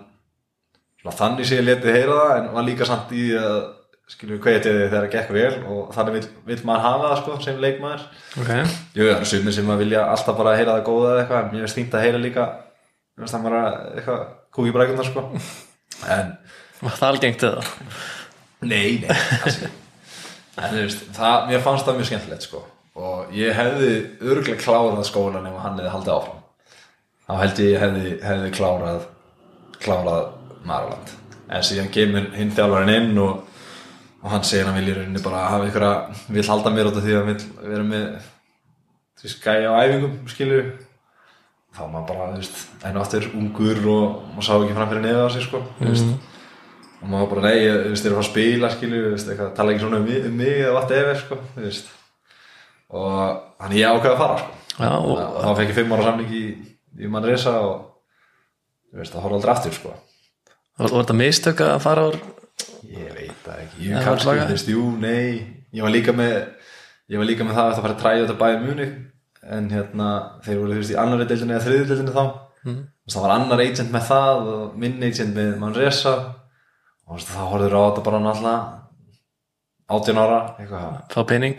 svona, 1.02 1.18
þannig 1.22 1.50
sé 1.50 1.60
ég 1.60 1.68
letið 1.70 1.98
heyra 2.00 2.20
það 2.22 2.36
en 2.40 2.52
var 2.58 2.68
líka 2.70 2.90
samt 2.90 3.14
í 3.16 3.26
að 3.40 3.58
skilur 4.06 4.38
við 4.38 4.44
hvetið 4.46 4.76
þegar 4.84 5.06
það 5.06 5.14
gekk 5.16 5.32
vel. 5.34 5.54
Og 5.72 5.94
þannig 5.96 6.18
vill, 6.20 6.28
vill 6.52 6.60
maður 6.70 6.86
hafa 6.86 7.08
það 7.08 7.22
sko 7.24 7.38
sem 7.46 7.62
leikmaður. 7.64 8.04
Ok, 8.42 8.52
Jú, 8.98 9.08
það 9.08 9.16
er 9.16 9.30
sumir 9.32 9.56
sem 9.56 9.72
að 9.74 9.82
vilja 9.82 10.04
alltaf 10.12 10.38
bara 10.38 10.58
heyra 10.60 10.76
það 10.76 10.86
góða 10.90 11.08
eða 11.14 11.24
eitthvað, 11.24 11.40
en 11.42 11.56
mér 11.56 11.66
finnst 11.66 11.80
fínt 11.80 11.98
að 11.98 12.06
heyra 12.06 12.22
líka 12.22 12.46
mér 13.16 13.24
finnst 13.24 13.38
það 13.38 13.48
bara 13.48 13.64
eitthvað 13.96 14.22
kúki 14.58 14.76
brækundar 14.76 15.10
sko. 15.10 15.26
En 16.12 16.34
var 16.84 16.98
það 17.00 17.14
algengt 17.14 17.44
eða? 17.48 17.62
Nei, 18.68 19.00
nei. 19.00 19.76
En 20.56 20.78
veist, 20.80 21.04
það, 21.16 21.50
mér 21.50 21.66
fannst 21.66 21.88
það 21.88 22.00
mjög 22.00 22.10
skemmtilegt 22.12 22.48
sko. 22.48 22.64
Og 22.96 23.36
ég 23.36 23.56
hefði 23.58 23.92
örgulega 24.24 24.62
klárað 24.62 25.04
skólan 25.10 25.50
ef 25.50 25.60
hann 25.60 25.78
hefði 25.80 25.94
haldið 25.98 26.16
áfram. 26.16 26.42
Þá 27.26 27.34
held 27.42 27.62
ég 27.66 27.82
hefði, 27.82 28.16
hefði 28.24 28.56
klárað 28.56 29.06
klárað 29.82 30.26
Marland 30.66 31.14
en 31.46 31.66
síðan 31.66 31.92
kemur 31.94 32.32
hinn 32.36 32.54
þjálfarinn 32.56 32.94
inn 32.96 33.20
og, 33.22 33.44
og 34.24 34.32
hann 34.34 34.46
segir 34.48 34.70
hann 34.70 34.78
vil 34.80 34.90
í 34.90 34.96
rauninni 34.98 35.22
bara 35.24 35.46
hafa 35.52 35.68
ykkur 35.70 35.86
að 35.86 36.24
vil 36.34 36.46
halda 36.50 36.74
mér 36.74 36.90
út 36.90 37.00
af 37.00 37.06
því 37.06 37.18
að 37.20 37.30
vil 37.30 37.38
vera 37.62 37.88
með 37.90 38.08
því 39.22 39.34
skæja 39.36 39.74
á 39.74 39.80
æfingum 39.84 40.16
skilur 40.32 40.72
þá 41.76 41.84
maður 41.92 42.08
bara, 42.10 42.30
þú 42.32 42.40
veist, 42.40 42.64
og 42.88 43.02
aftur 43.04 43.28
ungur 43.36 43.84
og 43.92 44.08
maður 44.32 44.48
sá 44.48 44.54
ekki 44.56 44.78
fram 44.78 44.92
fyrir 44.94 45.06
neða 45.06 45.28
á 45.28 45.30
sig 45.36 45.46
sko, 45.46 45.62
þú 45.80 45.92
veist 45.92 46.34
og 47.02 47.10
maður 47.12 47.30
bara, 47.34 47.44
nei, 47.50 47.58
ég, 47.66 47.82
þeir 48.00 48.10
eru 48.12 48.16
að 48.16 48.18
fara 48.18 48.24
að 48.26 48.30
spila 48.32 48.70
veist, 49.12 49.30
eitthvað, 49.32 49.52
tala 49.58 49.74
ekki 49.76 49.84
svona 49.86 50.00
um, 50.02 50.06
mig- 50.10 50.26
um 50.30 50.38
mig 50.40 50.54
eða 50.62 50.76
vatn 50.80 50.96
efer, 51.00 51.20
sko, 51.24 51.40
og 52.96 53.42
þannig 53.60 53.80
ég 53.82 53.90
ákveði 53.92 54.14
að 54.14 54.22
fara, 54.22 54.38
sko. 54.42 54.62
Já, 54.76 54.92
og, 54.92 55.12
og 55.20 55.38
þá 55.46 55.52
fekk 55.60 55.72
ég 55.72 55.78
fimm 55.80 55.94
ára 55.96 56.08
samning 56.10 56.34
í, 56.36 56.44
í 57.06 57.10
Manresa 57.12 57.54
og 57.64 58.96
það 58.96 59.22
horfði 59.24 59.38
aldrei 59.40 59.54
aftur, 59.56 59.76
sko. 59.80 59.94
Var, 60.80 60.92
þetta 60.96 61.16
mistök 61.20 61.62
að 61.66 61.78
fara 61.86 62.08
úr 62.12 62.18
ég 62.96 63.12
veit 63.16 63.44
það 63.46 63.62
ekki, 63.66 63.86
ég 63.90 64.06
kannski, 64.06 64.38
þú 64.46 64.54
veist, 64.56 64.72
jú, 64.72 64.86
nei. 65.02 65.44
Ég 65.76 65.84
var 65.84 65.92
líka 65.92 66.14
með 66.16 66.34
ég 67.12 67.20
var 67.20 67.28
líka 67.28 67.46
með 67.48 67.58
það 67.58 67.66
að 67.70 67.74
það 67.76 67.86
fara 67.86 67.96
að 67.96 68.02
træja 68.04 68.24
þetta 68.26 68.40
bæði 68.40 68.60
muni 68.66 68.86
en 69.56 69.66
hérna, 69.70 70.10
þeir 70.46 70.60
voru, 70.62 70.72
þú 70.76 70.82
veist, 70.82 70.94
í 70.94 71.00
annari 71.02 71.28
deildinni 71.30 71.54
eða 71.56 71.66
þriði 71.68 71.88
deildinni 71.92 72.14
þá. 72.16 72.24
Mm. 72.66 72.78
það 73.14 73.22
var 73.26 73.34
annar 73.36 73.62
agent 73.62 73.92
með 73.94 74.06
það 74.08 74.48
og 74.56 74.78
minn 74.82 75.04
agent 75.06 75.36
með 75.38 75.50
Manresa 75.62 76.14
og 77.06 77.22
þá 77.22 77.40
horfður 77.52 77.78
á 77.78 77.82
þetta 77.86 78.06
bara 78.10 78.22
náttúrulega. 78.24 78.82
18 79.86 80.18
ára, 80.18 80.38
eitthvað. 80.58 81.02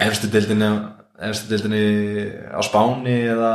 Efstu 0.03 0.31
deildinni 0.33 0.71
efstu 1.23 1.51
deildinni 1.51 1.83
á 2.53 2.61
Spáni 2.65 3.17
eða 3.31 3.53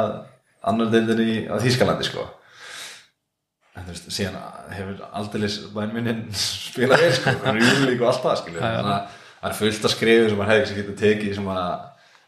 annar 0.65 0.91
deildinni 0.93 1.45
á 1.51 1.55
Þýskalandi 1.61 2.07
sko. 2.07 2.25
En 3.77 3.85
þú 3.85 3.93
veist, 3.93 4.09
síðan 4.11 4.37
hefur 4.73 5.03
aldeilis 5.15 5.57
bænminnin 5.75 6.25
spilað 6.35 7.05
vel 7.05 7.11
sko, 7.15 7.35
rjúlík 7.55 8.01
og 8.01 8.09
allt 8.09 8.25
það 8.25 8.39
skilur 8.41 8.65
þannig 8.65 8.95
að 8.95 9.19
það 9.41 9.49
er 9.51 9.57
fullt 9.59 9.85
að 9.87 9.93
skrifu 9.95 10.25
sem 10.27 10.41
maður 10.41 10.51
hefði 10.51 10.65
ekki 10.65 10.79
getað 10.81 10.99
tekið 11.03 11.37
sem 11.37 11.51
að 11.53 11.69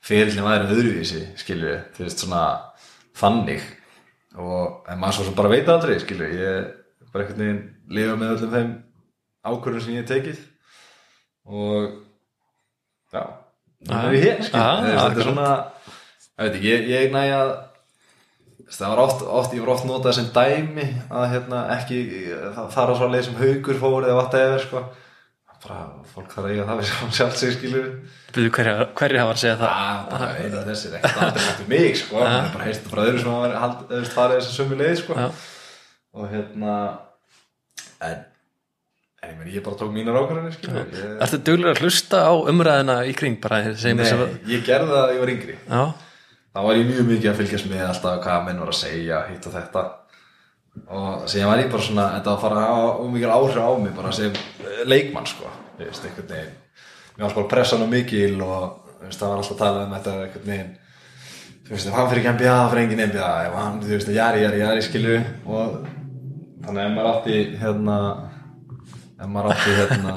fyrirlin 0.04 0.48
væri 0.48 0.70
öðruvísi 0.76 1.26
skilur, 1.40 1.82
þú 1.96 2.06
veist 2.06 2.24
svona 2.24 2.46
þannig. 3.20 3.68
Og 4.40 4.88
en 4.90 5.02
maður 5.02 5.20
svo 5.20 5.28
sem 5.28 5.38
bara 5.38 5.52
veit 5.52 5.70
aldrei 5.70 6.00
skilur, 6.02 6.32
ég 6.32 6.72
bara 7.14 7.26
einhvern 7.26 7.44
veginn 7.44 7.62
lifa 7.94 8.16
með 8.18 8.36
öllum 8.38 8.56
þeim 8.56 8.72
ákvörðum 9.44 9.84
sem 9.84 9.94
ég 9.96 10.04
hef 10.04 10.10
tekið. 10.12 10.42
Og 11.44 11.92
já, 13.14 13.24
það 13.90 14.08
er 14.08 14.16
ég 14.16 14.24
hér 14.24 14.42
Já, 14.42 14.66
veist, 14.80 14.98
þetta 14.98 15.06
er 15.12 15.28
svona 15.28 15.48
ekki, 16.40 16.66
ég, 16.70 16.90
ég 16.94 17.14
næja 17.14 17.40
að 17.44 17.54
það 18.74 18.94
var 18.94 19.02
oft, 19.04 19.24
oft, 19.28 19.54
ég 19.54 19.64
var 19.66 19.74
oft 19.76 19.88
notað 19.90 20.18
sem 20.18 20.30
dæmi 20.34 20.86
að 21.12 21.26
hérna 21.36 21.64
ekki 21.76 22.00
það 22.56 22.70
fara 22.74 22.96
svo 22.98 23.10
leið 23.12 23.26
sem 23.28 23.40
haugur 23.42 23.82
fór 23.82 24.08
eða 24.08 24.20
vatn 24.22 24.40
eða 24.40 24.62
sko. 24.64 24.84
Bara, 25.64 25.84
fólk 26.12 26.32
þarf 26.34 26.48
að 26.48 26.54
eiga 26.54 26.64
það 26.68 26.80
við 26.80 26.88
sjálf 26.90 27.14
sjálf 27.16 27.36
sig 27.40 27.54
skilur. 27.56 27.86
Byrju, 28.36 28.50
hverju, 28.56 28.74
hverju 29.00 29.20
hafa 29.22 29.36
að 29.36 29.42
segja 29.44 29.60
það? 29.62 29.78
Að 29.84 30.10
bara 30.10 30.28
einu 30.40 30.58
af 30.60 30.66
þessir 30.68 30.98
ekkert 30.98 31.22
aldrei 31.24 31.46
hættu 31.46 31.68
mig 31.70 31.94
sko, 32.02 32.18
það 32.20 32.36
er 32.40 32.50
bara 32.56 32.68
heist 32.68 32.90
frá 32.92 33.02
öðru 33.04 33.22
sem 33.22 33.60
hald, 33.62 33.86
eða 33.88 34.10
farið 34.16 34.40
þessi 34.42 34.58
sömu 34.58 34.80
leið 34.82 34.96
sko. 35.04 35.20
Já. 35.20 35.30
og 36.14 36.28
hérna 36.34 36.74
en 38.10 38.20
en 39.24 39.32
ég 39.32 39.40
meni, 39.40 39.54
ég 39.56 39.64
bara 39.64 39.78
tók 39.80 39.92
mínar 39.94 40.18
ákvarðanir 40.20 40.56
skilur 40.58 40.80
ég, 40.84 41.12
Ertu 41.24 41.40
duglega 41.48 41.74
að 41.74 41.82
hlusta 41.84 42.22
á 42.28 42.34
umræðina 42.52 42.96
í 43.08 43.14
kring 43.18 43.40
bara 43.44 43.62
nei, 43.64 44.04
að 44.04 44.24
ég 44.52 44.66
gerði 44.68 44.90
það 44.92 45.00
að 45.00 45.14
ég 45.14 45.22
var 45.24 45.32
yngri. 45.34 45.58
Já, 45.64 45.84
þá 46.54 46.60
var 46.68 46.80
ég 46.80 46.90
mjög 46.90 47.10
mikið 47.12 47.32
að 47.32 47.42
fylgjast 47.42 47.70
með 47.72 47.84
alltaf 47.88 48.20
hvað 48.26 48.48
menn 48.48 48.62
var 48.64 48.74
að 48.74 48.80
segja, 48.82 49.22
hitt 49.30 49.48
og 49.48 49.56
þetta. 49.56 49.86
Og 50.84 51.26
síðan 51.30 51.52
var 51.52 51.64
ég 51.64 51.72
bara 51.72 51.88
svona 51.88 52.08
þetta 52.18 52.32
var 52.32 52.38
að 52.38 52.44
fara 52.44 52.62
að 52.62 52.76
hafa 52.76 53.10
mikil 53.14 53.34
áhrif 53.38 53.60
á 53.62 53.72
mig 53.80 53.96
bara 53.98 54.14
sem 54.18 54.38
eh, 54.38 54.84
leikmann 54.90 55.30
sko. 55.30 55.52
Þú 55.78 55.88
veist, 55.88 56.08
einhvern 56.08 56.32
veginn, 56.34 56.56
mér 57.16 57.28
var 57.28 57.36
sko 57.36 57.46
pressan 57.50 57.86
og 57.86 57.92
mikil 57.94 58.42
og 58.42 58.64
veist, 59.04 59.20
það 59.22 59.30
var 59.30 59.44
alltaf 59.44 59.56
að 59.56 59.62
tala 59.64 59.86
um 59.88 59.98
þetta 59.98 60.16
einhvern 60.26 60.52
veginn. 60.52 60.72
Þú 61.64 61.76
veist, 61.78 61.88
ef 61.88 61.96
hann 61.96 62.10
fyrir 62.12 62.24
ekki 62.24 62.36
NBA, 62.36 62.54
það 62.58 62.72
fyrir 62.74 62.84
engin 62.84 63.04
NBA 63.08 63.32
ef 63.48 63.58
hann, 63.62 63.82
þú 63.84 63.94
veist, 63.94 64.14
jari, 64.18 64.44
jari, 64.44 64.62
jari, 64.66 64.84
skilu 64.84 65.18
og 65.46 65.78
þannig 66.66 66.82
að 66.84 66.96
maður 66.98 67.12
átti 67.14 67.38
hérna 67.62 67.98
ef 69.24 69.30
maður 69.32 69.54
átti 69.54 69.74
hérna 69.78 70.14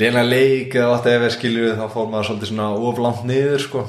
léna 0.00 0.22
leik 0.24 0.74
eða 0.78 0.94
átti 0.96 1.14
ef 1.16 1.26
skilju 1.34 1.74
þá 1.78 1.84
fór 1.92 2.08
maður 2.10 2.28
svolítið 2.30 2.52
svona 2.52 2.68
oflant 2.88 3.24
niður 3.28 3.64
sko. 3.64 3.84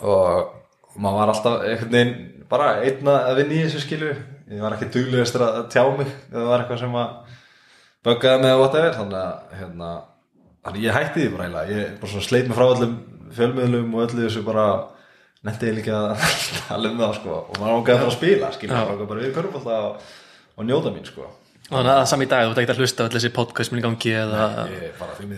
Og 0.00 0.98
maður 0.98 1.20
var 1.20 1.32
alltaf 1.34 1.56
einhvern 1.66 1.94
veginn 1.94 2.44
bara 2.48 2.68
einna 2.80 3.16
að 3.28 3.42
vinna 3.42 3.56
í 3.58 3.64
þessu 3.66 3.82
skilju 3.84 4.12
ég 4.48 4.62
var 4.64 4.76
ekki 4.76 4.88
duglegast 4.94 5.36
að 5.36 5.58
tjá 5.74 5.82
mig 5.98 6.08
eða 6.08 6.38
það 6.38 6.50
var 6.50 6.62
eitthvað 6.62 6.82
sem 6.82 6.94
að 6.98 7.34
böggaði 8.08 8.44
með 8.44 8.60
whatever 8.62 8.94
þannig 8.96 9.18
að 9.20 9.58
hérna, 9.58 9.90
ég 10.78 10.96
hætti 10.96 11.24
því 11.24 11.32
bara 11.34 11.48
eiginlega. 11.48 11.74
Ég 11.74 11.98
bara 11.98 12.12
svona 12.14 12.28
sleit 12.28 12.48
mig 12.48 12.56
frá 12.56 12.68
öllum 12.68 12.94
fjölmiðlum 13.36 13.98
og 13.98 14.06
öllu 14.06 14.24
þessu 14.24 14.44
bara 14.46 14.68
netti 15.44 15.68
ég 15.68 15.76
líka 15.82 15.98
að 15.98 16.24
tala 16.70 16.94
um 16.94 17.02
það 17.02 17.18
sko. 17.20 17.42
Og 17.42 17.60
maður 17.60 17.82
ákveði 17.82 17.98
að 17.98 18.00
fara 18.00 18.14
að 18.14 18.16
spila 18.16 18.54
skilju, 18.56 18.72
maður 18.78 18.94
ákveði 18.94 19.10
bara 19.12 19.26
við 19.26 19.36
körfum 19.36 19.70
og, 19.74 20.08
og 20.56 20.68
njóta 20.70 20.94
mín 20.94 21.06
sko 21.06 21.28
þannig 21.68 21.92
að 21.92 21.98
það 21.98 22.08
sami 22.12 22.28
dag, 22.30 22.44
þú 22.46 22.52
ert 22.52 22.60
ekki 22.62 22.74
að 22.74 22.82
hlusta 22.82 23.06
öll 23.06 23.14
þessi 23.14 23.30
podcast 23.36 23.72
minn 23.72 23.82
í 23.82 23.84
gangi 23.84 24.12
eða 24.16 24.44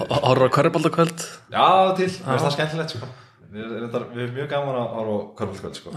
horfður 0.00 0.46
á 0.46 0.56
körubaldakvöld 0.56 1.24
Já, 1.50 1.66
til, 1.98 2.06
mér 2.06 2.30
finnst 2.30 2.46
það 2.46 2.56
skemmtilegt 2.56 2.94
sko. 2.94 3.10
við, 3.50 3.72
við, 3.74 3.96
erum 4.24 4.36
mjög 4.38 4.50
gaman 4.52 4.78
að 4.78 4.98
ára 5.00 5.16
á 5.16 5.18
körfaldkvöld 5.40 5.80
sko. 5.80 5.94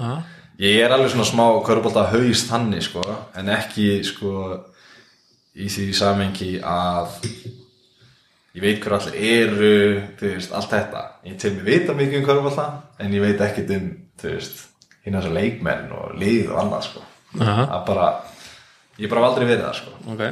Ég 0.62 0.84
er 0.86 0.94
alveg 0.94 1.14
svona 1.14 1.26
smá 1.30 1.46
körbólta 1.66 2.06
haust 2.12 2.50
þannig 2.50 2.86
sko 2.86 3.04
en 3.38 3.52
ekki 3.54 3.88
sko 4.06 4.34
í 5.54 5.70
því 5.70 5.88
samengi 5.98 6.52
að 6.66 7.16
ég 8.54 8.62
veit 8.62 8.82
hver 8.82 8.98
allir 8.98 9.18
eru 9.18 9.74
þú 10.18 10.30
veist, 10.36 10.54
allt 10.54 10.74
þetta. 10.74 11.08
Ég 11.30 11.40
til 11.42 11.56
mig 11.56 11.66
vita 11.68 11.98
mikið 11.98 12.22
um 12.22 12.28
körbólta 12.28 12.68
en 13.02 13.14
ég 13.14 13.26
veit 13.26 13.42
ekkert 13.42 13.74
um, 13.78 13.90
þú 14.22 14.36
veist 14.36 14.62
hinn 15.04 15.18
þessar 15.18 15.36
leikmenn 15.36 15.90
og 15.94 16.14
lið 16.22 16.54
og 16.54 16.62
annað 16.64 16.88
sko. 16.90 17.04
Það 17.38 17.80
bara 17.88 18.08
ég 19.02 19.12
bara 19.12 19.26
aldrei 19.30 19.48
verið 19.48 19.66
það 19.66 19.80
sko. 19.82 19.98
Ok. 20.14 20.24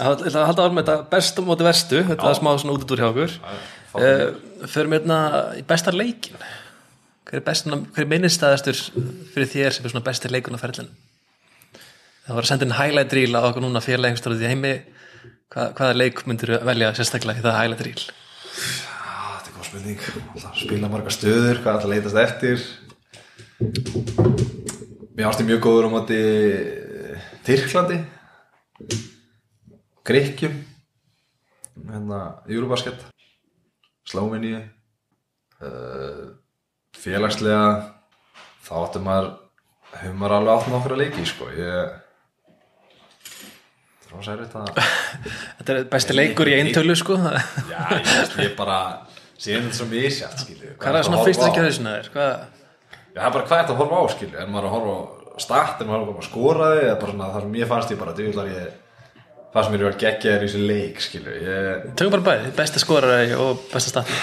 Það 0.00 0.24
er 0.30 0.38
að 0.40 0.48
halda 0.48 0.70
með 0.72 0.86
þetta 0.86 1.10
bestu 1.12 1.44
móti 1.44 1.66
verstu. 1.66 2.00
Þetta 2.08 2.30
er 2.30 2.38
smá 2.38 2.50
svona 2.56 2.76
út 2.76 2.94
úr 2.94 3.02
hjá 3.02 3.08
okkur. 3.10 3.36
Uh, 3.90 4.26
Förum 4.70 4.94
hérna 4.94 5.16
í 5.58 5.64
bestar 5.66 5.96
leikin 5.96 6.36
Hver 7.26 7.40
er, 7.42 7.80
er 7.98 8.06
minnistæðastur 8.06 8.78
fyrir 9.32 9.48
þér 9.50 9.74
sem 9.74 9.86
er 9.86 9.90
svona 9.90 10.04
bestir 10.06 10.30
leikun 10.30 10.54
á 10.54 10.62
ferðlun 10.62 10.92
Það 12.30 12.36
var 12.36 12.46
að 12.46 12.50
senda 12.52 12.66
inn 12.68 12.76
highlight 12.78 13.14
reel 13.16 13.34
á 13.34 13.42
okkur 13.42 13.64
núna 13.64 13.80
félagingstórið 13.82 14.44
í 14.44 14.50
heimi. 14.52 14.70
Hvað, 15.50 15.72
hvaða 15.80 15.94
leik 15.96 16.20
myndir 16.30 16.52
velja 16.62 16.92
sérstaklega 16.94 17.40
í 17.40 17.42
það 17.42 17.56
highlight 17.58 17.82
reel? 17.88 18.04
Ah, 19.02 19.40
þetta 19.40 19.50
er 19.50 19.56
góð 19.56 20.04
Alltaf 20.36 20.60
spila 20.60 20.90
marga 20.92 21.14
stöður, 21.16 21.58
hvað 21.64 21.72
alltaf 21.72 21.90
leitast 21.90 22.20
eftir? 22.22 22.62
Mér 25.16 25.26
átti 25.32 25.48
mjög 25.48 25.64
góður 25.64 25.90
á 25.90 25.94
móti 25.96 26.20
Tyrklandi 27.46 28.00
Grikkjum 30.04 30.56
hérna, 31.88 32.20
Eurobasket 32.48 33.00
Slóminíu 34.08 34.60
uh, 34.60 36.26
félagslega 36.96 37.64
þá 38.66 38.72
áttu 38.82 39.02
maður 39.04 39.30
hefur 40.00 40.16
maður 40.20 40.36
alveg 40.38 40.54
átt 40.54 40.72
nokkra 40.72 40.98
leiki 41.00 41.26
sko 41.28 41.48
ég 41.54 41.94
það 44.06 44.16
var 44.16 44.26
særið 44.28 44.50
þetta 44.56 44.88
Þetta 45.60 45.76
er 45.76 45.88
besti 45.92 46.16
leikur 46.16 46.50
í 46.50 46.56
eintölu 46.58 46.96
sko 46.98 47.16
Hvað 47.20 47.38
Já, 47.70 47.80
ég, 47.94 48.10
veist, 48.10 48.36
ég 48.40 48.56
bara 48.58 48.80
síðan 49.40 49.68
þetta 49.68 49.78
svo 49.80 49.88
misjátt, 49.92 50.44
skilju 50.44 50.74
er 50.74 50.98
það 50.98 51.06
svona 51.08 51.24
fyrst 51.28 51.46
ekki 51.46 51.64
hausina 51.64 51.96
þér? 51.96 52.12
Hvað? 52.16 52.34
Já, 52.90 53.20
það 53.20 53.26
er 53.28 53.34
bara 53.36 53.46
hvað 53.46 53.56
er 53.56 53.64
þetta 53.64 53.74
að 53.76 53.80
horfa 53.84 54.00
á, 54.00 54.04
skilju 54.16 54.40
Er 54.40 54.52
maður 54.52 54.68
að 54.68 54.76
horfa 54.76 54.94
á 54.96 55.19
start, 55.44 55.80
er 55.80 55.88
maður 55.88 56.04
að 56.04 56.10
horfa 56.10 56.22
á 56.22 56.28
skoraði 56.30 56.84
eða 56.86 57.00
bara 57.00 57.14
svona 57.14 57.32
það 57.34 57.44
sem 57.46 57.58
ég 57.60 57.70
fannst 57.72 57.94
ég 57.94 58.00
bara 58.00 58.16
djúlar 58.18 58.52
ég 58.52 58.70
það 59.50 59.66
sem 59.66 59.76
ég 59.76 59.84
var 59.88 59.98
geggjaður 60.04 60.46
í 60.46 60.48
þessu 60.48 60.62
leik, 60.70 61.02
skilju 61.06 61.36
ég, 61.44 61.84
Tökum 61.98 62.14
bara 62.16 62.26
bæði, 62.30 62.54
besta 62.60 62.82
skorari 62.82 63.36
og 63.36 63.66
besta 63.72 63.94
stati 63.96 64.18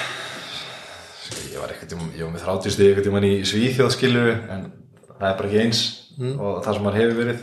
ég 1.51 1.61
var 1.63 1.73
eitthvað, 1.73 2.03
ég 2.13 2.23
var 2.25 2.33
með 2.35 2.43
þráttusti 2.45 2.87
eitthvað 2.87 3.07
tímann 3.07 3.27
í 3.27 3.33
Svíþjóð, 3.47 3.93
skilju 3.95 4.25
en 4.53 4.67
það 5.17 5.29
er 5.31 5.39
bara 5.39 5.49
ekki 5.49 5.63
eins 5.63 5.81
og 6.17 6.63
það 6.65 6.73
sem 6.73 6.85
maður 6.85 6.99
hefur 7.01 7.17
verið. 7.21 7.41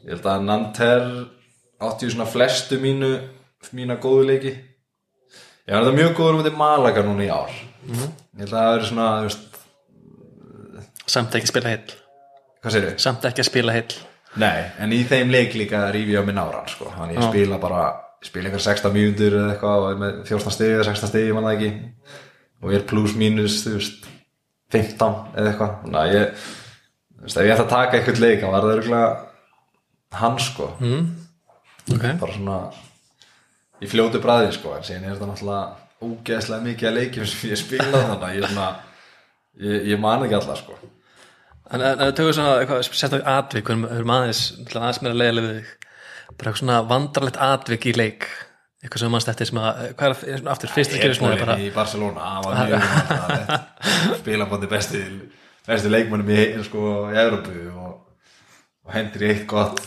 Ég 0.00 0.10
held 0.14 0.28
að 0.32 0.44
Nanter 0.48 1.06
átti 1.84 2.06
ju 2.06 2.14
svona 2.14 2.28
flestu 2.28 2.78
mínu 2.80 3.10
mína 3.76 3.98
góðu 4.00 4.26
leiki. 4.30 4.52
Ég 5.68 5.74
var 5.74 5.84
þetta 5.84 5.96
mjög 5.98 6.14
góður 6.16 6.38
um 6.38 6.42
þetta 6.42 6.60
Malaga 6.60 7.04
núna 7.04 7.26
í 7.26 7.30
ár. 7.32 7.52
Ég 7.90 8.44
held 8.44 8.52
að 8.52 8.56
það 8.56 8.72
verið 8.74 8.88
svona, 8.92 9.08
Samt 11.10 11.34
ekki 11.34 11.48
að 11.48 11.52
spila 11.52 11.74
þau? 11.74 11.99
Samt 13.00 13.24
ekki 13.28 13.42
að 13.44 13.48
spila 13.48 13.74
heill. 13.74 13.94
Nei, 14.40 14.60
en 14.78 14.92
í 14.94 15.00
þeim 15.08 15.32
leik 15.32 15.56
líka 15.58 15.86
rífi 15.94 16.14
ég 16.14 16.22
á 16.22 16.24
minn 16.26 16.38
áran 16.38 16.68
sko. 16.70 16.90
Þannig 16.94 17.18
ég 17.18 17.30
spila 17.30 17.58
bara 17.62 17.84
ég 18.20 18.28
spila 18.28 18.50
einhver 18.50 18.62
16 18.62 18.94
mínútur 18.94 19.36
eða 19.38 19.54
eitthvað 19.54 19.84
og 19.84 19.88
er 19.90 20.02
með 20.02 20.18
14 20.28 20.54
stegi 20.54 20.76
eða 20.76 20.86
16 20.90 21.10
stegi, 21.10 21.32
mann 21.34 21.48
það 21.48 21.56
ekki. 21.56 21.70
Og 22.60 22.74
ég 22.74 22.82
er 22.82 22.86
plus 22.92 23.16
mínus, 23.18 23.56
þú 23.64 23.72
veist 23.78 24.06
15 24.76 25.16
eða 25.40 25.50
eitthvað. 25.54 25.72
Þannig 25.86 26.00
að 26.02 26.14
ég, 26.14 26.44
ef 27.24 27.38
ég 27.40 27.54
ætti 27.54 27.64
að 27.64 27.72
taka 27.72 27.98
eitthvað 27.98 28.22
leik 28.26 28.44
þá 28.44 28.46
var 28.52 28.66
það 28.66 28.76
örgulega 28.76 29.10
hann 30.20 30.38
sko. 30.44 30.70
Ok. 31.90 32.06
Bara 32.20 32.36
svona 32.36 32.60
í 33.80 33.88
fljótu 33.90 34.22
bræði 34.22 34.54
sko. 34.58 34.76
En 34.76 34.86
síðan 34.86 35.08
er 35.08 35.16
þetta 35.16 35.32
náttúrulega 35.32 35.64
ógeðslega 36.00 36.66
mikið 36.68 36.90
að 36.90 36.96
leikjum 37.00 37.28
sem 37.28 37.50
ég 37.50 37.60
spila 37.60 38.06
þannig 38.12 38.28
að 38.28 38.38
ég 38.38 38.54
ég, 39.60 39.90
ég 39.90 40.00
man 40.00 40.22
ekki 40.24 40.38
alla 40.38 40.56
sko 40.56 40.76
En, 41.70 41.82
en 41.84 42.14
tökum 42.16 42.32
svona 42.34 42.56
eitthvað 42.60 42.80
sérstaklega 42.88 43.36
atvik 43.38 43.68
við 43.70 43.84
erum 43.98 44.12
aðeins, 44.16 44.40
að 44.74 44.86
meira 45.06 45.18
leiðilega 45.20 45.50
við 45.54 45.74
bara 46.30 46.38
eitthvað 46.50 46.62
svona 46.62 46.78
vandrarlegt 46.90 47.38
atvik 47.46 47.86
í 47.90 47.92
leik 47.98 48.26
eitthvað 48.80 49.02
sem 49.02 49.12
mannst 49.12 49.28
eftir 49.30 49.50
sem 49.50 49.58
að 49.60 49.80
hvað 49.98 50.06
er 50.08 50.14
að- 50.40 50.48
aftur 50.54 50.72
fyrst 50.72 50.94
að 50.96 51.02
gera 51.04 51.16
svona 51.18 51.36
bara 51.42 51.56
í 51.60 51.68
Barcelona, 51.74 52.30
það 52.30 52.46
vandrarlegt. 52.48 53.50
spila 54.22 54.46
bóti 54.50 54.70
besti 54.70 55.02
besti 55.68 55.92
leikmannum 55.92 56.30
í, 56.32 56.40
sko, 56.64 56.84
í 57.12 57.18
Európu 57.20 57.54
og, 57.76 57.92
og 58.88 58.94
hendur 58.96 59.26
í 59.26 59.30
eitt 59.34 59.44
gott 59.50 59.82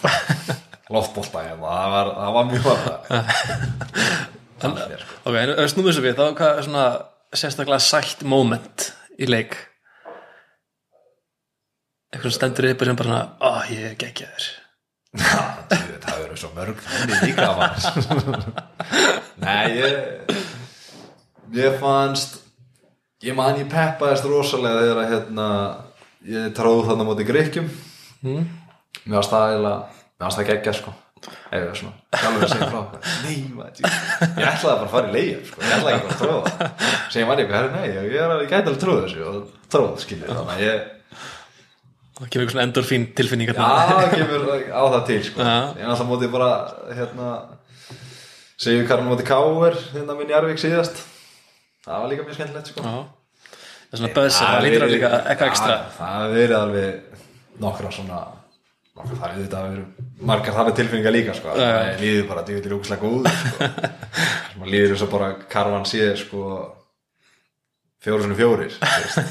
loftbolta 0.93 1.41
hérna. 1.47 1.73
það 1.73 1.89
var, 1.97 2.11
það 2.19 2.37
var 2.37 2.45
mjög 2.51 2.63
sko. 2.69 2.77
ok, 5.27 5.35
en 5.41 5.69
snúmum 5.73 5.89
þessu 5.89 6.05
við, 6.05 6.15
þá 6.19 6.25
hvað 6.37 6.57
er 6.61 6.67
svona 6.69 6.85
sérstaklega 7.33 7.81
sætt 7.83 8.21
moment 8.29 8.91
í 9.17 9.25
leik 9.29 9.57
eitthvað 12.13 12.35
stendur 12.37 12.69
upp 12.69 12.85
sem 12.85 12.99
bara 12.99 13.09
svona, 13.09 13.23
ó, 13.41 13.51
ég 13.73 13.89
er 13.89 13.97
geggjaður 14.03 14.51
það 16.03 16.21
verður 16.23 16.39
svo 16.41 16.51
mörg 16.55 16.79
þannig 16.87 17.19
líka 17.27 17.49
mann 17.57 18.45
Nei, 19.43 19.67
ég 19.77 19.93
ég 21.53 21.77
fannst 21.81 22.39
ég 23.23 23.37
man 23.37 23.59
ég 23.59 23.69
peppaðist 23.71 24.27
rosalega 24.29 24.81
þegar 24.81 25.01
að 25.03 25.13
hérna 25.13 25.47
ég 26.29 26.51
tróð 26.57 26.87
þarna 26.89 27.07
móti 27.07 27.27
greikkjum 27.27 27.69
mm. 28.23 28.43
mér 29.05 29.17
varst 29.19 29.33
það 29.33 29.47
eiginlega 29.51 29.79
mér 29.83 30.27
varst 30.27 30.41
það 30.41 30.49
geggja 30.51 30.75
sko 30.79 30.95
eða 31.53 31.75
svona, 31.77 31.93
sjálfur 32.19 32.43
að 32.43 32.51
segja 32.51 32.67
frá 32.71 32.81
nei, 33.23 33.37
maður, 33.53 33.85
ég 33.85 34.47
ætlaði 34.49 34.63
bara 34.65 34.87
að 34.87 34.91
fara 34.91 35.07
í 35.07 35.13
leið 35.13 35.45
sko. 35.47 35.61
ég 35.63 35.75
ætlaði 35.77 35.93
ekki 35.99 36.09
að 36.09 36.23
tróða 36.23 36.69
sem 37.13 37.29
var 37.29 37.39
ég 37.39 37.45
eitthvað, 37.45 37.59
herri, 37.59 37.71
nei, 37.77 37.85
ég, 37.93 38.09
ég, 38.09 38.17
er, 38.25 38.33
ég 38.43 38.51
gæti 38.51 38.67
alveg 38.67 38.81
tróð 38.81 38.99
þessu 39.05 39.23
og 39.29 39.37
tróð, 39.71 39.93
skiljið, 40.03 40.33
þannig 40.33 40.53
að 40.57 40.65
ég 40.65 40.83
það 42.23 42.29
kemur 42.33 42.53
svona 42.53 42.65
endorfín 42.67 43.07
tilfinning 43.17 43.51
Já, 43.51 43.57
það 43.57 44.13
kemur 44.13 44.45
á 44.71 44.83
það 44.93 45.01
til 45.09 45.19
sko. 45.27 45.47
Ég 45.47 45.81
er 45.83 45.89
alltaf 45.91 46.07
mótið 46.09 46.31
bara 46.33 46.51
hérna 46.95 47.31
segjum 48.63 48.87
hann 48.91 49.09
mótið 49.09 49.27
Káur 49.27 49.75
hérna 49.95 50.15
minn 50.19 50.31
í 50.31 50.37
Arvík 50.37 50.61
síðast 50.61 51.01
það 51.83 52.05
var 52.05 52.13
líka 52.13 52.27
mjög 52.27 52.37
skemmtilegt 52.39 52.71
sko. 52.71 52.85
Það 52.85 53.97
er 53.97 54.01
svona 54.01 54.13
buzzer, 54.15 54.47
það 54.47 54.63
lítur 54.67 54.85
að 54.85 54.93
líka 54.95 55.09
eitthvað 55.19 55.51
ekstra 55.51 55.75
Það 55.97 56.15
hefur 56.21 56.37
verið 56.37 56.55
alveg 56.59 57.59
nokkra 57.63 57.91
svona 57.93 58.21
nokkra 58.93 59.17
það 59.19 59.27
er 59.27 59.35
þetta 59.41 59.59
að 59.59 59.67
vera 59.73 60.07
margar 60.31 60.55
þannig 60.57 60.77
tilfinningar 60.79 61.15
líka 61.17 61.35
sko. 61.37 61.57
Það 61.59 61.99
líður 62.05 62.29
bara 62.31 62.45
djúvill 62.47 62.71
rúkslega 62.73 63.03
góð 63.03 63.27
sko. 63.33 63.69
að 64.63 64.71
líður 64.71 64.95
eins 64.95 65.05
og 65.05 65.11
bara 65.11 65.29
karvan 65.51 65.85
séð 65.89 66.15
sko 66.23 66.47
fjóru 68.03 68.25
svona 68.25 68.39
veist. 68.79 69.21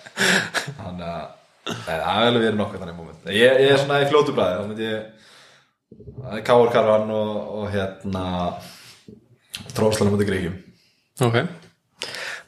þannig 0.80 1.06
að 1.12 1.30
það 1.66 1.88
hefur 1.88 2.06
alveg 2.26 2.44
verið 2.46 2.60
nokkuð 2.60 2.82
þannig 2.84 2.98
moment. 3.00 3.26
Ég, 3.30 3.60
ég 3.62 3.72
er 3.74 3.82
svona 3.82 4.00
í 4.02 4.08
fljótu 4.10 4.34
bræði 4.36 4.92
það 5.92 6.38
er 6.38 6.44
Káur 6.46 6.70
karvan 6.72 7.10
og, 7.12 7.32
og 7.58 7.66
hérna 7.72 8.22
tróðslanum 9.76 10.16
mútið 10.16 10.30
gríkjum 10.30 10.56
ok. 11.26 11.42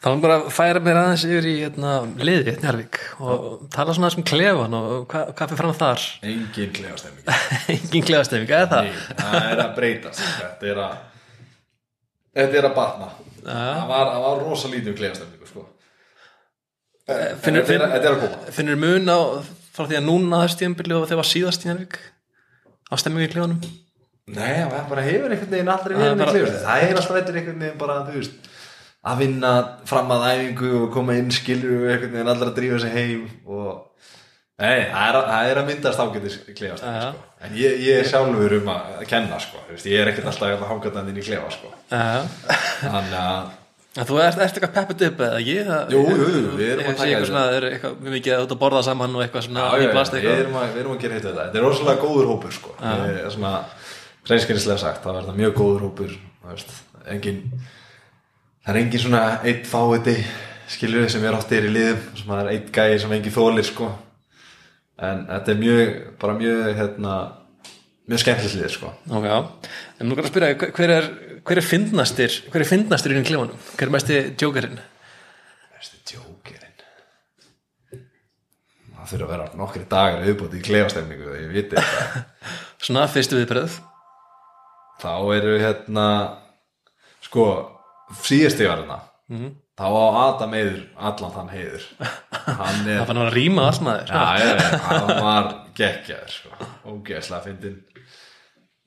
Þá 0.04 0.08
erum 0.10 0.20
bara 0.20 0.34
að 0.36 0.48
færa 0.52 0.80
mér 0.84 0.98
aðeins 1.00 1.22
yfir 1.24 1.46
í 1.48 1.52
hérna, 1.62 1.92
liði, 2.20 2.50
hérna 2.50 2.68
Jarvík 2.68 2.98
og 3.24 3.44
tala 3.72 3.94
svona 3.96 4.10
um 4.12 4.24
klefan 4.26 4.74
og 4.76 5.06
hvað, 5.08 5.30
hvað 5.38 5.52
fyrir 5.52 5.60
fram 5.62 5.76
þar? 5.78 6.02
Engin 6.28 6.74
klefastemming 6.76 7.24
engin 7.74 8.04
klefastefing, 8.10 8.50
eða 8.50 8.68
það? 8.72 8.88
Nei, 8.90 9.06
það 9.22 9.46
er 9.54 9.62
að 9.64 9.72
breytast. 9.78 10.24
Þetta 10.42 10.68
er 10.72 10.82
að 10.84 10.98
þetta 12.34 12.60
er 12.60 12.68
að 12.68 12.76
batna. 12.80 13.08
Það 13.44 13.88
var, 13.94 14.12
var 14.26 14.44
rosa 14.44 14.72
lítið 14.74 14.92
um 14.92 14.98
klefastemningu 15.00 15.48
sko. 15.48 15.62
En 15.62 15.62
finnur- 15.62 15.62
þetta, 15.62 15.62
er, 15.62 15.62
þetta 15.62 15.62
er 15.64 16.84
að 16.84 16.93
koma 17.04 18.28
finnur 18.56 18.76
mun 18.80 19.08
á 19.12 19.18
frá 19.74 19.84
því 19.90 19.96
að 19.98 20.06
núna 20.08 20.42
það 20.44 20.52
stíðanbyrli 20.54 20.94
og 20.98 21.06
þegar 21.08 21.20
var 21.20 21.30
síðast 21.30 21.64
í 21.66 21.70
Jarvík 21.70 21.96
á 22.88 22.94
stemmingu 23.00 23.28
í 23.28 23.32
klefanum 23.34 23.60
Nei, 24.24 24.54
það 24.64 24.86
bara 24.88 25.02
hefur 25.04 25.32
einhvern 25.34 25.50
veginn 25.52 25.68
Það 25.68 25.84
er 25.84 25.98
verið 26.00 26.14
með 26.14 26.22
bara- 26.24 26.32
klefastemming 26.32 26.68
það 26.68 26.84
er 26.84 27.00
alltaf 27.00 27.16
eitthvað 27.18 27.40
einhvern 27.40 27.64
veginn 27.64 27.80
bara 27.82 27.96
þú 28.06 28.14
veist 28.20 28.52
að 29.04 29.18
vinna 29.20 29.50
fram 29.90 30.12
að 30.14 30.22
æfingu 30.30 30.70
og 30.80 30.86
koma 30.94 31.16
inn 31.20 31.28
skilur 31.36 31.74
og 31.82 31.90
einhvern 31.92 32.14
veginn 32.14 32.30
allir 32.32 32.48
að 32.48 32.56
drífa 32.60 32.78
sig 32.86 32.94
heim 32.96 33.26
og 33.44 33.90
Nei, 34.54 34.86
það 34.86 35.08
er, 35.10 35.16
að- 35.18 35.28
það 35.34 35.48
er 35.50 35.58
að 35.60 35.68
myndast 35.68 35.98
klefastemming 36.54 37.02
Já. 37.02 37.08
sko. 37.10 37.22
en 37.44 37.54
ég, 37.58 37.72
ég 37.84 37.96
er 38.00 38.06
sjálfur 38.06 38.52
um 38.60 38.68
að 38.70 39.00
kenna 39.10 39.38
sko. 39.42 39.58
Ég 39.74 39.98
er 39.98 40.10
ekkert 40.12 40.28
alltaf 40.30 40.52
að 40.54 40.68
hanga 40.70 40.92
þannig 40.94 41.10
inn 41.10 41.18
í 41.18 41.24
klefa 41.26 41.50
sko. 41.50 41.72
Þannig 41.90 43.16
að 43.18 43.48
En 43.94 44.06
þú 44.08 44.16
ert, 44.18 44.38
ert 44.42 44.56
eitthvað 44.58 44.72
peppet 44.74 45.02
upp 45.06 45.20
eða 45.22 45.36
ekki? 45.38 45.56
Það- 45.68 45.92
Jú, 45.94 46.00
jú, 46.02 46.24
jú, 46.34 46.54
við 46.58 46.70
erum 46.72 46.88
að 46.90 46.96
taka 46.98 47.26
svona, 47.28 47.44
þeir 47.52 47.58
eru 47.60 47.68
eitthvað 47.70 48.00
mjög 48.02 48.14
mikið 48.16 48.34
að 48.40 48.54
borða 48.64 48.82
saman 48.82 49.14
og 49.14 49.22
eitthvað 49.22 49.44
svona 49.46 49.60
Já, 49.60 49.68
já, 49.70 49.90
já, 49.92 50.20
við 50.24 50.40
erum, 50.40 50.56
að, 50.58 50.72
við 50.74 50.80
erum 50.82 50.94
að 50.96 51.00
gera 51.04 51.20
þetta 51.20 51.34
Þetta 51.44 51.60
er 51.60 51.66
rosalega 51.68 52.02
góður 52.02 52.30
hópur 52.32 52.56
sko. 52.56 52.74
Ég 52.82 53.20
er 53.22 53.30
svona 53.30 53.52
reynskynnislega 54.28 54.80
sagt 54.80 55.04
það 55.04 55.18
er 55.18 55.26
þetta 55.26 55.36
mjög 55.38 55.54
góður 55.58 55.84
hópur 55.88 56.16
veist, 56.48 56.74
engin, 57.12 57.40
það 58.64 58.72
er 58.74 58.80
engin 58.80 59.02
svona 59.04 59.22
eitt 59.44 59.68
fáiði 59.68 60.16
skilur 60.74 61.10
sem 61.12 61.24
er 61.28 61.36
er 61.36 61.68
í 61.68 61.72
liðum 61.74 62.02
sem 62.16 62.30
það 62.32 62.42
er 62.42 62.52
eitt 62.54 62.70
gæði 62.74 63.00
sem 63.02 63.14
engin 63.16 63.34
þólir 63.34 63.68
sko. 63.68 63.90
en 64.98 65.26
þetta 65.28 65.52
er 65.52 65.60
mjög, 65.60 65.94
bara 66.22 66.36
mjög 66.38 66.60
hérna, 66.78 67.14
mjög 68.08 68.20
skemmtilegt 68.22 68.56
lið 68.60 68.70
sko. 68.70 68.92
Ok, 69.10 69.24
já. 69.26 69.38
En 70.00 70.08
nú 70.08 70.14
kannar 70.14 70.30
að 70.30 70.32
spyrja, 70.32 70.72
hver 70.78 70.92
er, 70.94 71.08
hver 71.44 71.60
er 71.60 71.66
fyndnastir, 71.66 72.38
hver 72.52 72.64
er 72.64 72.68
fyndnastir 72.68 73.12
í 73.12 73.18
einu 73.18 73.26
klefanum? 73.28 73.58
Hver 73.76 73.88
er 73.90 73.94
mesti 73.94 74.20
jokerinn? 74.40 74.78
Besti 75.74 76.00
djókerinn 76.08 76.70
það 78.94 79.10
þurfa 79.10 79.26
að 79.26 79.32
vera 79.34 79.48
nokkri 79.60 79.82
dagar 79.90 80.22
viðbúti 80.24 80.60
í 80.60 80.64
klefastemningu 80.64 81.26
þegar 81.26 81.42
ég 81.42 81.50
viti 81.52 81.76
þetta 81.76 82.22
Svona 82.84 83.04
fyrstu 83.12 83.36
viðbröð. 83.40 83.74
þá 85.02 85.12
eru 85.36 85.52
hérna 85.60 86.06
sko, 87.24 87.44
síðast 88.24 88.60
ég 88.64 88.70
var 88.70 88.80
hérna 88.82 88.98
þá 89.74 89.84
á 89.90 90.04
Adam 90.24 90.52
heiður 90.56 90.80
allan 90.96 91.34
þann 91.34 91.52
heiður 91.52 91.86
hann 92.46 92.88
er 92.94 93.02
Það 93.02 93.08
fann 93.10 93.22
að 93.24 93.30
rýma 93.34 93.66
allt 93.68 93.84
maður. 93.84 94.12
Já, 94.12 94.24
ég, 94.40 94.76
hann 94.84 95.12
var 95.26 95.48
geggjaður 95.76 96.34
sko. 96.38 96.68
ógeðslega 96.94 97.44
fyndin 97.48 97.78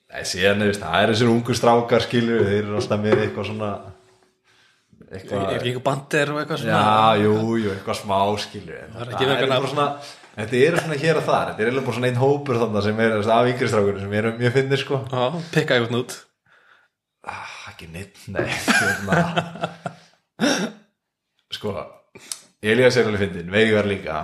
Nei, 0.08 0.24
síðan 0.24 0.62
er, 0.64 0.70
veist, 0.70 0.80
það 0.80 1.02
er 1.02 1.10
þessir 1.12 1.30
ungu 1.34 1.54
strákar 1.56 2.04
skilur, 2.06 2.44
þeir 2.46 2.62
eru 2.62 2.76
alltaf 2.78 3.00
með 3.02 3.24
eitthvað 3.26 3.48
svona 3.50 3.72
Er 5.08 5.16
eitthvað 5.18 5.42
ekki 5.54 5.68
eitthvað 5.70 5.84
bandir 5.86 6.30
og 6.32 6.38
eitthvað 6.40 6.62
svona? 6.62 6.78
Já, 6.78 7.24
jú, 7.24 7.34
jú, 7.62 7.74
eitthvað 7.74 7.98
smá 8.00 8.16
skilur 8.44 8.78
en 8.82 8.96
Það 8.96 9.12
er 9.24 9.34
er 9.34 9.52
bara 9.52 9.72
svona 9.72 9.86
Þetta 10.38 10.58
eru 10.62 10.80
svona 10.84 10.98
hér 11.02 11.18
og 11.18 11.26
þar, 11.26 11.52
þetta 11.52 11.66
er 11.66 11.78
bara 11.80 11.96
svona 11.98 12.08
einn 12.08 12.20
hópur 12.22 12.60
þannig 12.62 12.84
sem 12.86 13.00
er 13.04 13.14
af 13.18 13.50
yngri 13.52 13.68
strákur 13.72 14.00
sem 14.00 14.16
eru 14.20 14.32
mjög 14.38 14.56
fyndið 14.56 14.82
sko 14.84 15.00
Já, 15.10 15.22
pikka 15.54 15.76
eitthvað 15.78 15.98
út. 15.98 16.16
ah, 17.28 17.54
ekki 17.72 17.88
neitt, 17.92 18.20
nei 18.32 18.46
hérna. 18.48 19.16
sko 21.58 21.74
Elías 22.62 22.96
er 22.96 23.08
alveg 23.10 23.26
fyndin, 23.26 23.52
Veigar 23.52 23.88
líka 23.88 24.22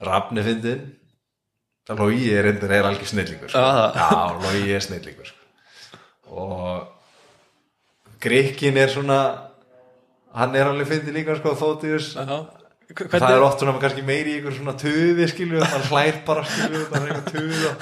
Rafni 0.00 0.44
fyndin 0.46 0.86
Lógi 1.98 2.30
er 2.38 2.46
endur 2.52 2.70
er 2.76 2.84
algjör 2.90 3.08
snillingur 3.10 3.50
sko. 3.50 3.58
Já, 3.58 4.40
Lógi 4.44 4.70
er 4.76 4.80
snillingur 4.84 5.26
sko. 5.26 5.38
og 6.30 6.86
Grikkin 8.20 8.76
er 8.76 8.88
svona 8.92 9.20
hann 10.36 10.54
er 10.54 10.68
alveg 10.70 10.86
fyndin 10.90 11.14
líka 11.16 11.36
sko. 11.40 11.54
Hv- 11.56 13.06
það 13.10 13.30
er 13.30 13.42
oft 13.46 13.60
svona 13.62 13.78
kannski 13.80 14.02
meiri 14.02 14.32
ykkur 14.40 14.54
svona 14.56 14.72
töði 14.78 15.26
skilju, 15.30 15.60
hann 15.62 15.84
hlær 15.90 16.16
bara 16.26 16.42
skilju 16.44 16.80
það 16.90 17.04
er 17.04 17.12
eitthvað 17.12 17.28
töð 17.30 17.66
og 17.68 17.76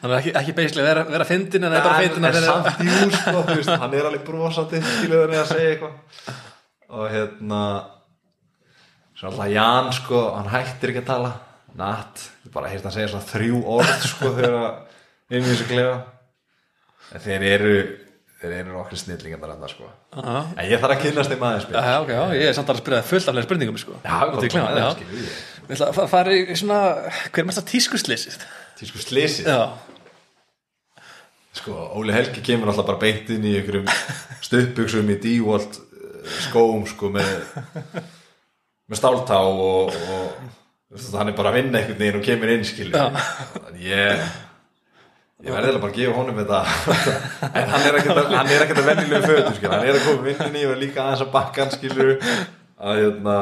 þannig 0.00 0.16
ekki, 0.18 0.32
ekki 0.40 0.54
beislega 0.58 0.86
vera, 0.88 1.04
vera 1.12 1.26
fyndin 1.28 1.64
en 1.68 1.70
það 1.70 1.78
er 1.78 1.84
bara 1.84 2.00
fyndin 2.02 2.24
en 2.24 2.34
þeirra. 2.34 2.54
samt 2.64 2.80
jú 2.88 3.10
sko, 3.14 3.42
veist, 3.52 3.70
hann 3.84 3.94
er 3.94 4.08
alveg 4.08 4.24
brosandi 4.26 4.80
skilur 4.88 5.22
hann 5.28 5.36
er 5.36 5.42
að 5.44 5.50
segja 5.52 5.70
eitthvað 5.74 5.94
og 6.94 7.04
hérna 7.14 7.60
svo 9.14 9.30
alltaf 9.30 9.50
Jan 9.54 9.92
sko, 10.00 10.22
hann 10.34 10.50
hættir 10.56 10.92
ekki 10.94 11.02
að 11.04 11.08
tala 11.12 11.30
natt, 11.78 12.24
bara 12.54 12.68
heyrst 12.70 12.84
hann 12.86 12.94
segja 12.94 13.08
svona 13.12 13.26
þrjú 13.28 13.60
orð 13.76 13.92
sko 14.08 14.30
þegar 14.36 14.66
inn 15.34 15.42
í 15.44 15.48
þessu 15.50 15.68
klefa 15.70 15.94
en 17.14 17.24
þeir 17.24 17.46
eru 17.50 17.74
þeir 18.44 18.52
eru 18.60 18.76
okkur 18.82 19.00
snillingar 19.00 19.40
þarna 19.44 19.70
sko 19.72 19.86
Já, 19.88 20.34
en 20.60 20.68
ég 20.70 20.82
þarf 20.82 20.94
að 20.96 21.02
kynast 21.06 21.32
þeim 21.32 21.44
aðeins 21.48 21.66
betur. 21.70 22.12
já, 22.14 22.22
ég 22.38 22.50
er 22.50 22.56
samt 22.58 22.70
að 22.74 22.80
spyrja 22.82 23.00
það 23.00 23.08
fullt 23.10 23.28
af 23.30 23.34
fleiri 23.34 23.48
spurningum, 23.48 23.78
sko. 23.80 23.96
já, 24.04 24.16
ég 24.44 25.32
Við 25.64 25.72
ætla 25.78 25.86
að 25.88 25.94
fa- 25.96 26.06
fara 26.12 26.32
í 26.36 26.56
svona, 26.60 26.78
hver 27.32 27.40
er 27.40 27.46
mest 27.48 27.60
að 27.62 27.68
tískusleysið? 27.72 28.34
tísku 28.78 29.00
slysið 29.00 29.48
Já, 29.48 29.60
Sko, 31.54 31.72
Óli 31.94 32.12
Helgi 32.12 32.42
kemur 32.42 32.68
alltaf 32.72 32.86
bara 32.88 32.98
beint 32.98 33.28
inn 33.30 33.44
í 33.46 33.52
einhverjum 33.60 33.86
stuðbuxum 34.44 35.10
í 35.14 35.16
dívolt 35.22 35.76
skóm 36.48 36.82
sko 36.90 37.12
með 37.14 37.30
með 38.90 38.98
stáltá 38.98 39.38
og, 39.46 39.94
og 39.94 40.63
hann 40.94 41.30
er 41.30 41.36
bara 41.36 41.50
að 41.50 41.58
vinna 41.58 41.80
einhvern 41.80 42.00
veginn 42.00 42.18
og 42.20 42.26
kemur 42.26 42.52
inn 42.54 42.66
ég 43.82 44.24
ég 45.44 45.52
verði 45.52 45.80
bara 45.82 45.90
að 45.90 45.98
gefa 45.98 46.16
honum 46.16 46.38
þetta. 46.40 46.60
En 47.60 47.72
hann 47.72 47.86
er 47.88 47.98
ekkert 47.98 48.20
að, 48.20 48.30
hann 48.32 48.52
er 48.54 48.64
ekkert 48.64 48.80
að 48.80 48.88
venjulegu 48.90 49.28
fötu 49.28 49.54
skilur, 49.58 49.74
hann 49.74 49.88
er 49.88 49.98
að 49.98 50.06
koma 50.06 50.26
vinninni 50.28 50.64
og 50.70 50.80
líka 50.80 51.04
aðeins 51.04 51.24
að 51.26 51.32
bakka 51.34 51.66
hann 51.66 51.74
hérna 53.00 53.36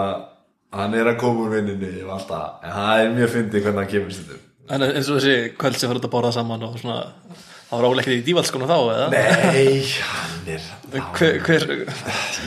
hann 0.73 0.97
er 0.97 1.13
að 1.13 1.21
koma 1.21 1.47
úr 1.47 1.55
vinninni 1.59 1.93
alltaf, 2.17 2.59
en 2.65 2.77
það 2.79 3.05
er 3.05 3.15
mjög 3.19 3.33
fyndið 3.37 3.67
hvernig 3.67 3.83
hann 3.83 3.93
kemur 3.95 4.17
stundum. 4.17 4.45
En 4.73 4.87
eins 4.89 5.09
og 5.11 5.19
þessi 5.19 5.57
kvöld 5.61 5.79
sem 5.79 5.91
fyrir 5.91 6.05
að 6.07 6.13
borða 6.17 6.35
saman 6.35 6.67
og 6.67 6.77
svona, 6.81 7.01
það 7.69 7.83
var 7.83 7.89
óleikir 7.91 8.15
í 8.17 8.23
dívalskonu 8.27 8.69
þá, 8.71 8.79
eða? 8.97 9.09
Nei, 9.13 9.83
hann 10.09 10.55
er 10.57 10.71
Hver, 10.93 11.39
hver, 11.45 11.67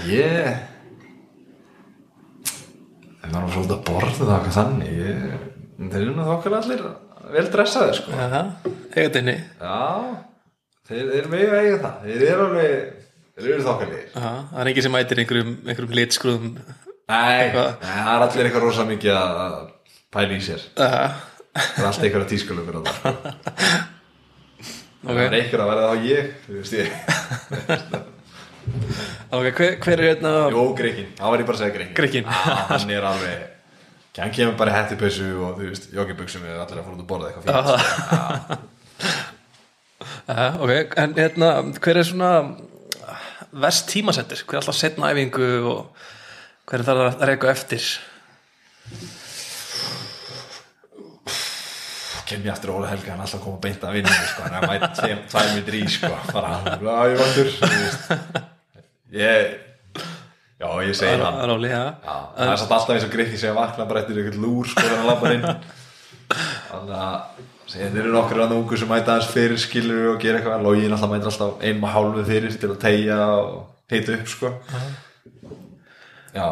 Ég 0.10 0.74
Ef 0.75 0.75
maður 3.32 3.46
var 3.46 3.56
svolítið 3.56 3.76
að 3.78 3.86
borða 3.90 4.30
það 4.34 4.52
þannig. 4.60 4.94
Þeir 5.86 6.02
eru 6.02 6.14
nú 6.16 6.28
þokkar 6.30 6.58
allir 6.60 6.86
vel 7.36 7.48
dressaði 7.54 7.98
sko. 7.98 8.20
Eiga 8.96 9.24
Já, 9.26 9.80
þeir, 10.88 11.10
þeir 11.16 11.32
megu 11.34 11.58
eiga 11.60 11.80
það. 11.84 12.06
Þeir 12.06 12.28
eru 12.30 12.46
alveg 12.50 12.76
Þeir 13.36 13.52
eru 13.52 13.64
þokkarlegir 13.66 14.12
það 14.16 14.60
er 14.62 14.68
engin 14.72 14.84
sem 14.86 14.94
mætir 14.96 15.20
einhverjum, 15.20 15.50
einhverjum 15.66 15.96
litskruðum, 16.00 16.52
Nei, 17.12 17.50
það 17.52 17.84
er 17.84 18.24
allir 18.24 18.48
eitthvað 18.48 18.64
rosa 18.64 18.86
mikið 18.88 19.18
að 19.20 19.58
pæla 20.16 20.38
í 20.38 20.46
sér. 20.46 20.64
Það 20.78 20.96
er 20.96 21.90
alltaf 21.90 22.08
eitthvað 22.08 22.26
tískulum 22.32 22.70
fyrir 22.70 22.88
það 22.88 23.20
Það 25.06 25.20
er 25.26 25.36
eitthvað 25.38 25.66
að 25.66 25.70
verða 25.70 25.90
þá 25.92 26.08
ég 26.08 26.32
Þú 26.46 26.56
veist 26.62 26.78
ég 26.80 28.06
ok, 29.36 29.50
hver, 29.58 29.76
hver 29.84 30.00
er 30.00 30.08
hérna, 30.10 30.32
Jó, 30.54 30.64
Greikin, 30.78 31.12
þá 31.18 31.26
var 31.28 31.44
ég 31.44 31.50
bara 31.50 31.58
að 31.58 31.62
segja 31.64 31.76
Greikin 31.76 31.98
Grikkinn. 32.00 32.30
Já, 32.30 32.56
hann 32.72 32.96
er 32.96 33.10
alveg 33.12 33.52
Hann 34.16 34.32
kemur 34.32 34.56
bara 34.56 34.72
í 34.72 34.76
hættupessu 34.78 35.26
og 35.44 35.58
þú 35.60 35.66
veist, 35.74 35.90
joggibuxum 35.92 36.46
við 36.46 36.56
allir 36.56 36.80
að 36.80 36.86
fór 36.86 36.94
út 36.96 37.02
að 37.04 37.10
borða 37.10 37.32
eitthvað 37.32 37.44
fínt 37.50 37.68
sko. 37.68 38.60
já, 40.30 40.46
ok, 40.56 40.96
en 41.04 41.16
hérna, 41.20 41.50
hver 41.84 42.00
er 42.00 42.08
svona 42.08 42.30
verst 43.66 43.90
tímasettir, 43.92 44.46
hver 44.48 44.56
er 44.56 44.64
alltaf 44.64 44.80
setna 44.80 45.12
æfingu 45.12 45.50
og 45.68 46.08
hver 46.70 46.80
er 46.80 46.88
það 46.88 47.04
að 47.10 47.28
reyka 47.32 47.52
eftir? 47.52 47.90
kem 52.26 52.42
ég 52.42 52.56
aftur 52.56 52.74
Óla 52.74 52.90
Helga, 52.90 53.12
hann 53.12 53.20
er 53.22 53.28
alltaf 53.28 53.40
að 53.42 53.46
koma 53.46 53.62
beint 53.62 53.84
að 53.86 54.00
vinna 54.00 54.16
sko, 54.16 54.48
hann 54.48 54.56
er 54.56 54.64
að 54.64 54.72
mæta 54.72 54.92
tveim, 54.98 55.24
tvær 55.30 55.54
mitur 55.60 55.78
í 55.78 55.86
sko, 55.94 56.12
bara, 56.32 56.58
að 56.66 57.12
ég 57.12 57.22
vandur 57.22 57.52
þú 57.60 57.72
veist. 57.76 58.54
Ég 59.16 59.56
já, 60.60 60.68
ég 60.86 60.96
segi 60.96 61.16
hann 61.16 61.24
það. 61.24 61.42
er 62.52 62.62
satt 62.62 62.76
alltaf 62.78 62.94
eins 62.96 63.08
og 63.08 63.14
Grikki 63.16 63.40
sem 63.40 63.56
vakna 63.56 63.88
bara 63.90 64.04
eftir 64.04 64.20
einhvern 64.22 64.44
lúr 64.44 64.70
sko, 64.72 64.84
þegar 64.84 65.02
hann 65.02 65.10
lappar 65.10 65.36
inn. 65.36 65.48
Þannig 66.70 66.96
að 67.00 67.42
þeir 67.76 68.00
eru 68.02 68.14
nokkur 68.14 68.44
annað 68.44 68.62
ungu 68.62 68.80
sem 68.80 68.92
mæta 68.92 69.16
aðeins 69.16 69.34
fyrir 69.34 69.62
skilur 69.62 70.12
og 70.14 70.22
gera 70.24 70.40
eitthvað, 70.40 70.64
login 70.66 70.96
alltaf 70.96 71.12
mæta 71.12 71.32
alltaf 71.32 71.66
einum 71.66 71.88
og 71.88 71.94
hálfu 71.96 72.26
fyrir 72.30 72.56
til 72.62 72.72
að 72.72 72.80
tegja 72.86 73.20
og 73.40 73.60
heita 73.92 74.16
upp 74.20 74.32
sko. 74.32 74.54
Já 76.36 76.48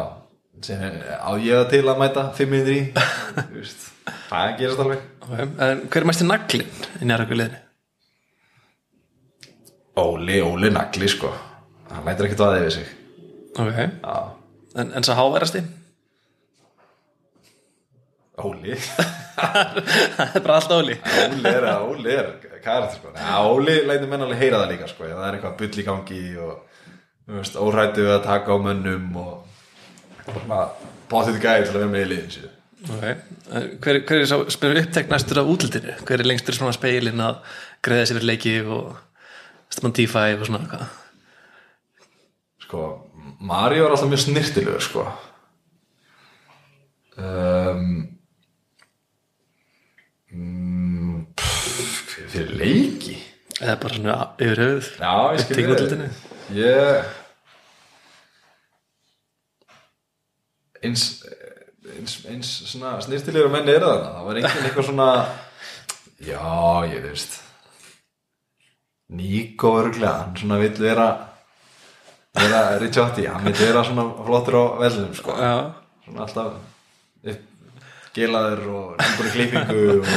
á 0.64 1.30
ég 1.36 1.58
það 1.58 1.66
til 1.72 1.82
að 1.90 1.98
mæta 2.00 2.28
fimm 2.36 2.54
minnir 2.54 2.72
í? 2.72 2.82
Þú 3.36 3.58
veist, 3.58 3.88
það 4.30 4.54
gerast 4.60 4.84
alveg. 4.84 5.02
En 5.34 5.82
hver 5.88 6.00
er 6.00 6.08
mest 6.08 6.24
naglinn 6.24 6.70
í 7.00 7.08
næröku 7.10 7.36
liðinu? 7.36 7.60
Óli, 10.00 10.38
Óli 10.42 10.70
nagli 10.74 11.10
sko 11.10 11.32
hann 11.94 12.08
lætur 12.08 12.28
ekkert 12.28 12.44
vaðið 12.44 12.66
við 12.66 12.74
sig. 12.78 12.92
Ok, 13.54 13.78
já, 13.78 14.18
en, 14.82 14.92
en 14.98 15.06
svo 15.06 15.16
háværasti? 15.18 15.64
Óli. 18.44 18.74
Það 19.34 20.36
er 20.38 20.42
bara 20.42 20.56
allt 20.58 20.72
Óli. 20.74 20.94
Óli 20.98 21.50
er, 21.50 21.66
Óli 21.86 22.14
er 22.14 22.30
karakter 22.64 22.98
sko. 22.98 23.12
Óli 23.50 23.76
lætur 23.86 24.10
menn 24.10 24.24
alveg 24.26 24.40
heyra 24.40 24.62
það 24.62 24.72
líka 24.72 24.88
sko. 24.90 25.06
Það 25.10 25.26
er 25.26 25.36
eitthvað 25.36 25.56
bull 25.60 25.82
í 25.82 25.86
gangi 25.86 26.22
og 26.42 26.54
veist, 27.30 27.56
órættu 27.56 28.04
við 28.04 28.16
að 28.18 28.26
taka 28.26 28.56
á 28.56 28.58
mönnum 28.60 29.14
og 29.20 29.44
báðið 31.10 31.40
gæði 31.40 31.68
til 31.68 31.72
að 31.74 31.78
vera 31.78 31.92
með 31.92 32.04
í 32.04 32.10
liðin 32.12 32.34
síðan 32.34 32.60
Ok, 32.84 33.04
en 33.56 33.68
hver, 33.80 33.98
hver 34.04 34.18
er 34.20 34.26
svo 34.28 34.42
spyrir 34.52 34.82
upptek 34.82 35.08
næstur 35.08 35.40
af 35.40 35.48
útlitinu? 35.48 35.94
Hver 36.04 36.20
er 36.20 36.28
lengstur 36.28 36.56
svona 36.56 36.74
speilin 36.76 37.22
að 37.24 37.38
greiða 37.84 38.10
sér 38.10 38.26
leiki 38.28 38.58
og 38.60 38.98
stefnan 39.72 39.94
D5 39.96 40.42
og 40.42 40.48
svona 40.50 40.60
hvað? 40.68 40.82
Sko, 42.64 42.82
Mario 43.44 43.86
er 43.86 43.94
alltaf 43.94 44.10
mjög 44.10 44.24
snirtilegur 44.24 44.82
sko. 44.84 45.06
Um, 47.14 47.90
mm, 50.32 51.18
pff, 51.38 52.16
fyrir 52.32 52.56
leiki. 52.58 53.18
Eða 53.60 53.76
bara 53.84 53.98
svona 53.98 54.16
yfir 54.42 54.64
höfuð. 54.64 54.88
Já, 54.98 55.12
ég 55.34 55.44
skil 55.44 55.54
Upptek 55.54 55.68
við 55.68 55.74
útlitinu 55.76 56.08
Ég 56.58 57.12
eins 60.84 61.04
eins, 61.94 62.16
eins 62.28 62.50
svona 62.68 62.96
snirtilegur 63.04 63.52
menn 63.52 63.68
eru 63.70 63.88
þarna. 63.88 64.10
Það 64.16 64.28
var 64.28 64.40
enginn 64.40 64.68
eitthvað 64.68 64.88
svona 64.88 65.08
já, 66.24 66.42
ég 66.90 67.06
veist. 67.06 67.38
Níko 69.14 69.76
örglega, 69.82 70.14
hann 70.24 70.36
svona 70.40 70.58
vill 70.62 70.76
vera 70.80 71.08
vera 72.34 72.62
Ricciotti, 72.82 73.26
hann 73.30 73.44
vill 73.46 73.56
vera 73.58 73.84
svona 73.86 74.06
flottur 74.26 74.58
á 74.58 74.64
vellinum 74.82 75.14
sko. 75.16 75.36
Já, 75.38 75.54
svona 76.06 76.24
alltaf 76.26 76.56
upp, 77.32 77.44
gelaður 78.16 78.64
og 78.74 78.96
nýbúin 78.98 79.28
í 79.28 79.34
klippingu 79.36 79.84
og, 79.98 80.10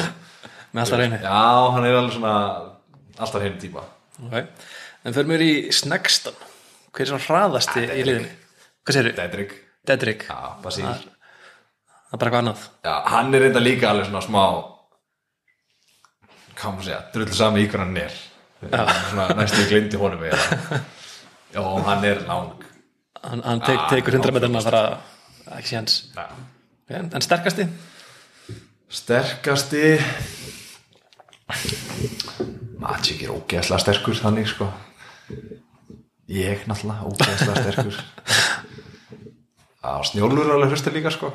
með 0.72 0.84
alltaf 0.84 1.02
reyni. 1.04 1.22
Já, 1.24 1.44
hann 1.76 1.88
er 1.88 2.00
alveg 2.00 2.18
svona 2.18 2.34
alltaf 3.18 3.42
hreinu 3.42 3.62
típa. 3.62 3.86
Okay. 4.28 4.48
en 5.06 5.14
fyrir 5.14 5.30
mér 5.30 5.44
í 5.46 5.52
Sneggstan 5.78 6.38
hver 6.90 7.04
er 7.06 7.12
svona 7.12 7.26
hraðasti 7.28 7.84
í 7.86 8.02
liðinu? 8.08 8.32
Hvað 8.82 8.96
segirðu? 8.96 9.14
Dedrick, 9.20 9.54
Dedrick, 9.86 10.26
já, 10.26 10.56
Basíl 10.64 10.88
það 10.88 12.16
er 12.16 12.22
bara 12.22 12.32
eitthvað 12.32 12.42
annað. 12.42 12.66
Já, 12.88 12.96
hann 13.14 13.36
er 13.36 13.46
reynda 13.46 13.62
líka 13.62 13.92
alveg 13.92 14.10
svona 14.10 14.24
smá 14.26 14.44
hvað 16.58 16.74
maður 16.74 16.88
segja, 16.88 17.00
drullu 17.14 17.38
sami 17.38 17.62
í 17.62 17.70
hvernig 17.70 17.88
hann 17.88 18.02
er. 18.08 18.16
Svona 19.12 19.28
næstu 19.38 19.68
glindi 19.70 20.00
honum 20.02 20.24
eða 20.26 20.80
já, 21.58 21.66
hann 21.90 22.06
er 22.12 22.22
lang. 22.30 22.54
Hann, 23.24 23.42
hann 23.44 23.62
tek, 23.66 23.80
Ah, 23.82 23.90
tekur 23.92 24.14
100 24.14 24.30
hann 24.30 24.38
er 24.46 24.50
metrana 24.50 24.62
bara 24.64 25.58
ekki 25.58 25.72
séns 25.74 25.98
já. 26.16 26.28
en, 27.00 27.10
en 27.18 27.22
sterkasti? 27.26 27.66
sterkasti? 28.90 29.84
Magic 32.80 33.22
er 33.26 33.32
ógeðslega 33.34 33.82
sterkur 33.82 34.18
þannig 34.20 34.48
sko. 34.52 34.68
Ég 36.32 36.66
náttúrulega 36.68 37.08
ógeðslega 37.10 37.64
sterkur. 37.64 38.02
Snjólur 40.12 40.44
er 40.46 40.54
alveg 40.58 40.74
hlusta 40.76 40.92
líka 40.94 41.12
sko. 41.16 41.32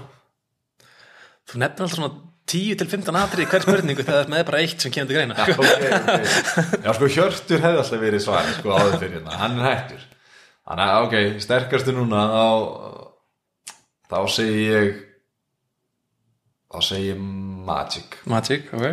Þú 1.49 1.61
nefnir 1.63 1.87
alltaf 1.87 1.97
svona 1.97 2.13
10 2.53 2.77
til 2.81 2.89
15 2.91 3.17
atrið 3.19 3.45
í 3.47 3.49
hver 3.51 3.65
spurningu 3.65 4.05
þegar 4.05 4.19
það 4.19 4.25
er 4.27 4.33
með 4.35 4.43
bara 4.51 4.61
eitt 4.63 4.83
sem 4.85 4.93
kemur 4.93 5.09
til 5.11 5.17
greina. 5.17 5.37
Ok, 5.41 5.49
ok. 5.57 6.85
Já 6.87 6.91
sko 6.99 7.09
Hjörtur 7.17 7.63
hefði 7.65 7.81
alltaf 7.83 8.03
verið 8.03 8.25
svar 8.25 8.51
sko 8.59 8.75
áður 8.77 8.97
fyrir 9.01 9.17
hérna, 9.19 9.39
hann 9.41 9.59
er 9.61 9.69
hættur 9.71 10.03
þannig 10.73 10.91
að 10.91 11.07
ok, 11.07 11.17
sterkastu 11.45 11.93
núna 11.93 12.27
þá 12.33 12.47
þá 14.13 14.21
segi 14.33 14.69
ég 14.69 14.93
þá 16.73 16.79
segi 16.87 17.11
ég 17.11 17.27
Magic 17.63 18.23
Magic, 18.29 18.71
ok. 18.73 18.87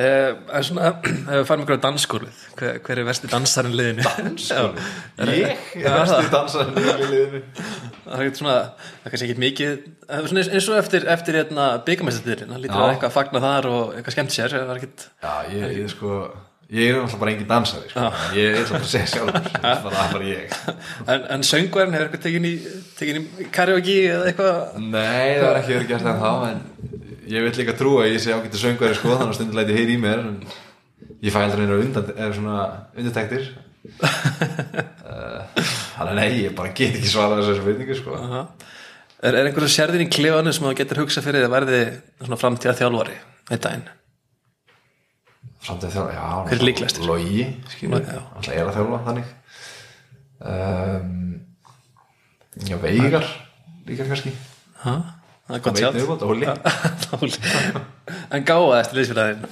Uh, 0.00 0.36
en 0.54 0.64
svona, 0.64 0.90
ef 1.32 1.32
við 1.32 1.46
farum 1.48 1.64
ykkur 1.64 1.80
á 1.80 1.84
dansskólið 1.86 2.42
hver, 2.60 2.76
hver 2.86 3.00
er 3.02 3.08
versti 3.08 3.30
dansarinn 3.32 3.74
liðinu? 3.74 4.04
Dansskólið? 4.04 4.92
ég 5.40 5.64
er 5.88 5.96
vestu 5.96 6.30
dansarinn 6.30 6.78
liðinu 7.10 7.40
það 7.56 8.14
er 8.14 8.22
ekkert 8.22 8.42
svona, 8.42 8.58
það 8.76 9.08
er 9.08 9.14
kannski 9.14 9.28
ekkert 9.30 9.42
mikið 9.46 9.72
er 9.72 10.30
svona 10.30 10.44
eins- 10.44 10.70
og 10.70 10.78
eftir, 10.78 11.08
eftir 11.16 11.40
hérna, 11.40 11.66
byggamæstatirinn, 11.88 12.52
það 12.54 12.62
lítur 12.66 12.84
að 12.84 12.92
eitthvað 12.92 13.10
að 13.10 13.16
fagna 13.16 13.44
þar 13.48 13.70
og 13.72 13.82
eitthvað 13.96 14.16
skemmt 14.16 14.36
sér, 14.36 14.54
það 14.54 14.70
var 14.70 14.80
ekkert 14.80 15.08
Já, 15.10 15.34
ég, 15.56 15.76
ég 15.80 15.92
sko 15.96 16.22
ég 16.70 16.92
er 16.92 17.00
náttúrulega 17.00 17.18
bara 17.18 17.32
engin 17.34 17.48
dansari 17.50 17.88
sko. 17.90 18.00
ég 18.36 18.44
er 18.52 18.56
alltaf 18.60 18.74
bara 18.76 18.86
að 18.86 18.92
segja 18.92 19.08
sjálfur 19.10 19.46
það 19.62 19.86
er 19.90 19.94
bara, 20.14 20.26
ég 20.28 20.42
en, 21.14 21.20
en 21.34 21.42
söngvarinn 21.46 21.94
hefur 21.96 22.06
eitthvað 22.06 22.24
tekin 22.26 22.46
í, 22.46 22.52
tekin 22.98 23.18
í 23.20 23.22
karaoke 23.54 23.96
eða 24.06 24.26
eitthvað 24.30 24.56
Nei, 24.84 25.30
það 25.40 25.48
er 25.48 25.58
ekki 25.60 25.74
verið 25.74 25.90
gert 25.90 26.06
en 26.12 26.22
þá 26.22 26.32
en 26.50 26.58
ég 27.30 27.38
vil 27.46 27.54
líka 27.58 27.74
trúa 27.78 28.00
að 28.04 28.12
ég 28.14 28.20
sé 28.22 28.28
ágættu 28.36 28.58
söngveri 28.62 28.94
sko 28.98 29.08
þannig 29.16 29.32
að 29.32 29.38
stundum 29.40 29.58
læti 29.58 29.78
heyri 29.80 29.92
í 29.98 30.02
mér 30.04 30.20
ég 31.26 31.32
fæ 31.34 31.40
aldrei 31.42 31.62
einu 31.66 31.80
undan 31.82 32.06
eða 32.14 32.32
svona 32.38 32.56
undirtektir 32.94 33.44
uh, 33.50 33.54
þannig 35.98 36.06
að 36.06 36.18
nei, 36.20 36.30
ég 36.46 36.52
bara 36.58 36.70
get 36.70 36.94
ekki 37.00 37.10
svarað 37.10 37.42
þessari 37.42 37.62
spurningu 37.64 37.94
sko 37.98 38.10
Aha. 38.18 38.42
er, 39.26 39.32
er 39.34 39.42
einhverju 39.48 39.74
sérðin 39.74 40.06
í 40.06 40.12
klefanu 40.12 40.50
sem 40.54 40.64
þú 40.70 40.74
getur 40.84 41.02
hugsað 41.02 41.26
fyrir 41.26 41.42
að 41.48 41.54
verði 41.58 41.82
framtíða 42.30 42.78
þjálfari 42.78 43.16
einn 43.50 43.64
daginn? 43.66 43.88
Framtíð 45.60 45.94
þjálfa, 45.94 46.16
já 46.16 46.26
Hver 46.48 46.56
er 46.58 46.66
líklegastur? 46.68 47.06
Logi, 47.08 47.46
skilur, 47.74 48.10
alltaf 48.10 48.52
er 48.54 48.64
að 48.66 48.76
þjálfa 48.78 49.00
þannig. 49.08 49.32
Um, 50.40 51.16
Já, 52.66 52.76
Veigar 52.82 53.26
líka 53.86 54.04
kannski. 54.08 54.32
Ha? 54.82 54.94
það 55.50 55.56
er 55.56 55.62
gott 55.64 55.78
sjátt 55.80 55.96
en 58.30 58.44
gáða 58.46 58.80
eftir 58.80 59.00
liðsfélagin 59.00 59.46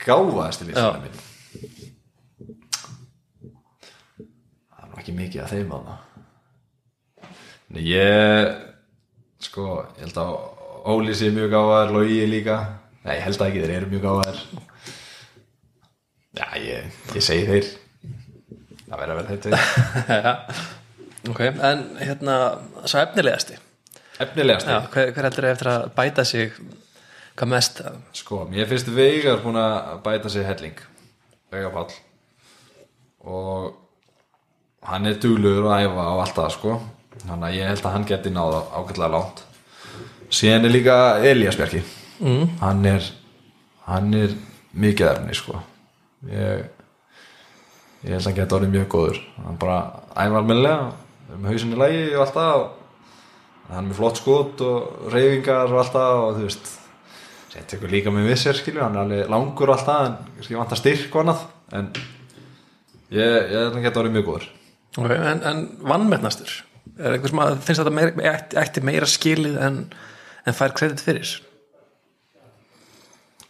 gáfaðast 0.00 0.62
í 0.62 0.68
minn 0.70 1.18
það 4.72 4.86
er 4.86 5.00
ekki 5.02 5.16
mikið 5.16 5.44
að 5.44 5.52
þeim 5.54 5.74
að 5.76 5.90
Nei, 7.66 7.82
ég 7.82 8.52
sko, 9.42 9.64
ég 9.98 10.04
held 10.06 10.20
að 10.22 10.36
Óli 10.86 11.16
sé 11.18 11.32
mjög 11.34 11.48
gáfaðar, 11.50 11.88
Logi 11.96 12.20
líka. 12.30 12.56
Nei, 13.02 13.16
ég 13.16 13.24
held 13.24 13.40
að 13.40 13.48
ekki, 13.48 13.62
þeir 13.64 13.72
eru 13.74 13.88
mjög 13.90 14.04
gáfaðar 14.04 14.38
Já, 16.36 16.48
ég, 16.60 16.88
ég 17.16 17.24
segi 17.24 17.46
þeir. 17.48 17.68
Að 18.86 19.00
vera 19.02 19.22
þetta 19.26 19.52
Já. 19.56 20.32
ok, 21.32 21.40
en 21.48 21.84
hérna 21.98 22.34
svo 22.84 23.00
efnilegasti. 23.00 23.56
Efnilegast 24.22 24.68
Já, 24.68 24.78
hver, 24.92 25.10
hver 25.16 25.28
heldur 25.28 25.48
eftir 25.50 25.70
að 25.72 25.86
bæta 25.96 26.24
sig 26.28 26.52
hvað 27.36 27.50
mest? 27.52 27.82
Sko, 28.20 28.44
mér 28.52 28.68
finnst 28.70 28.92
Veigar 28.94 29.42
búin 29.44 29.58
að 29.60 29.96
bæta 30.04 30.32
sig 30.32 30.46
helling. 30.46 30.78
Veigar 31.52 31.74
Páll. 31.74 31.96
Og 33.26 33.72
hann 34.86 35.08
er 35.10 35.18
duglugur 35.20 35.70
að 35.72 35.88
æfa 35.88 36.06
á 36.06 36.14
allt 36.22 36.38
það 36.38 36.54
sko. 36.54 36.78
Þannig 37.26 37.46
að 37.48 37.56
ég 37.56 37.70
held 37.72 37.86
að 37.88 37.94
hann 37.96 38.08
geti 38.12 38.32
náða 38.32 38.60
ágætlega 38.76 39.12
langt. 39.16 39.46
Síðan 40.36 40.68
er 40.68 40.74
líka 40.74 40.96
Elías 41.24 41.56
Bjarki. 41.58 41.82
Mm. 42.16 42.46
hann 42.62 42.84
er 42.88 43.04
hann 43.84 44.14
er 44.16 44.30
mikið 44.72 45.10
efni 45.10 45.34
sko 45.36 45.58
ég 46.30 46.64
ég 48.06 48.12
held 48.12 48.20
að 48.20 48.26
hann 48.28 48.38
geti 48.38 48.56
orðið 48.58 48.74
mjög 48.74 48.88
góður 48.92 49.20
hann 49.44 49.60
bara 49.60 49.78
æfa 50.14 50.40
almennilega 50.40 51.36
með 51.36 51.48
hausinni 51.52 51.78
lægi 51.80 52.02
og 52.14 52.24
allt 52.24 52.36
það 52.36 52.66
hann 53.66 53.78
er 53.80 53.86
með 53.88 54.00
flott 54.00 54.20
skot 54.20 54.66
og 54.66 55.08
reyfingar 55.14 55.72
og 55.72 55.80
allt 55.82 55.96
það 55.96 56.24
og 56.24 56.34
þú 56.36 56.50
veist 56.50 56.74
Sett 57.56 57.72
ykkur 57.72 57.88
líka 57.88 58.12
með 58.12 58.26
við 58.28 58.38
sér 58.42 58.58
skilju, 58.58 58.82
hann 58.82 58.98
er 58.98 59.04
alveg 59.06 59.30
langur 59.32 59.70
og 59.70 59.78
allt 59.78 59.86
það 59.88 60.06
en 60.06 60.16
kannski 60.36 60.58
vantar 60.58 60.80
styrk 60.80 61.14
og 61.14 61.22
annað 61.22 61.44
en 61.78 61.90
ég, 61.96 63.22
ég 63.22 63.54
held 63.54 63.68
að 63.70 63.76
hann 63.78 63.86
geta 63.86 64.02
orðið 64.02 64.16
mjög 64.18 64.26
góður 64.28 64.48
okay, 65.00 65.20
en, 65.32 65.42
en 65.50 65.62
vannmennastur 65.92 66.52
er 66.96 67.16
einhver 67.16 67.32
sem 67.32 67.42
að 67.42 67.58
finnst 67.66 67.82
þetta 67.82 67.94
meira, 67.96 68.14
ætti, 68.32 68.58
ætti 68.60 68.84
meira 68.84 69.08
skilið 69.10 69.58
en, 69.66 69.78
en 70.46 70.56
fær 70.56 70.76
kredit 70.76 71.02
fyrir 71.02 71.36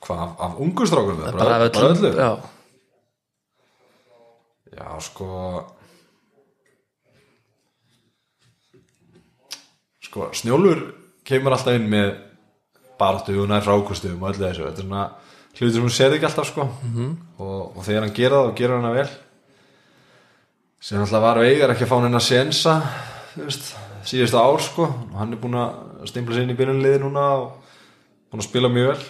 Hvað, 0.06 0.20
af, 0.22 0.36
af 0.46 0.60
ungu 0.62 0.86
strákum 0.86 1.18
við? 1.18 1.32
bara 1.34 1.66
öllum 1.66 1.96
öllu? 1.96 2.12
já, 2.14 2.30
Já, 4.76 5.00
sko 5.00 5.26
Sko, 10.06 10.30
Snjólfur 10.32 10.80
kemur 11.26 11.52
alltaf 11.56 11.74
inn 11.76 11.88
með 11.90 12.14
nær 12.96 13.64
frákustum 13.64 14.22
og 14.22 14.30
öllu 14.30 14.46
þessu. 14.46 14.68
Þetta 14.68 14.80
er 14.80 14.86
svona 14.86 15.02
hlutur 15.56 15.74
sem 15.74 15.84
hún 15.84 15.92
sér 15.92 16.14
ekki 16.16 16.28
alltaf 16.28 16.48
sko. 16.48 16.64
-hmm. 16.64 17.10
og, 17.38 17.76
og 17.76 17.84
þegar 17.84 18.02
hann 18.02 18.14
gera 18.14 18.36
það 18.36 18.48
og 18.48 18.56
gera 18.56 18.80
hann 18.80 18.94
vel. 18.94 19.08
Sem 20.80 21.00
alltaf 21.00 21.22
var 21.22 21.38
veigar 21.40 21.70
ekki 21.70 21.84
að 21.84 21.90
fá 21.90 22.00
hann 22.00 22.14
að 22.14 22.28
sensa 22.28 22.74
síðustu 24.04 24.38
ár 24.38 24.60
sko. 24.60 24.84
Og 24.84 25.18
hann 25.18 25.32
er 25.32 25.42
búin 25.42 25.58
að 25.58 26.08
stimpla 26.08 26.34
sér 26.34 26.46
inn 26.46 26.54
í 26.54 26.58
byrjunliði 26.58 27.02
núna 27.02 27.26
og 27.36 27.52
búin 28.30 28.40
að 28.40 28.48
spila 28.48 28.68
mjög 28.68 28.92
vel. 28.92 29.04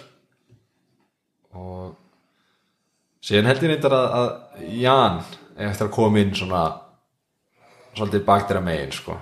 Og 1.53 1.95
síðan 3.21 3.51
held 3.51 3.63
ég 3.63 3.69
reyndar 3.69 3.93
að, 3.93 4.07
að 4.19 4.29
Jan 4.81 5.21
er 5.21 5.46
eftir 5.57 5.87
að 5.87 5.95
koma 5.97 6.19
inn 6.21 6.35
svona 6.37 6.65
svolítið 7.97 8.25
baktir 8.27 8.59
að 8.59 8.63
megin 8.69 8.91
sko. 8.93 9.17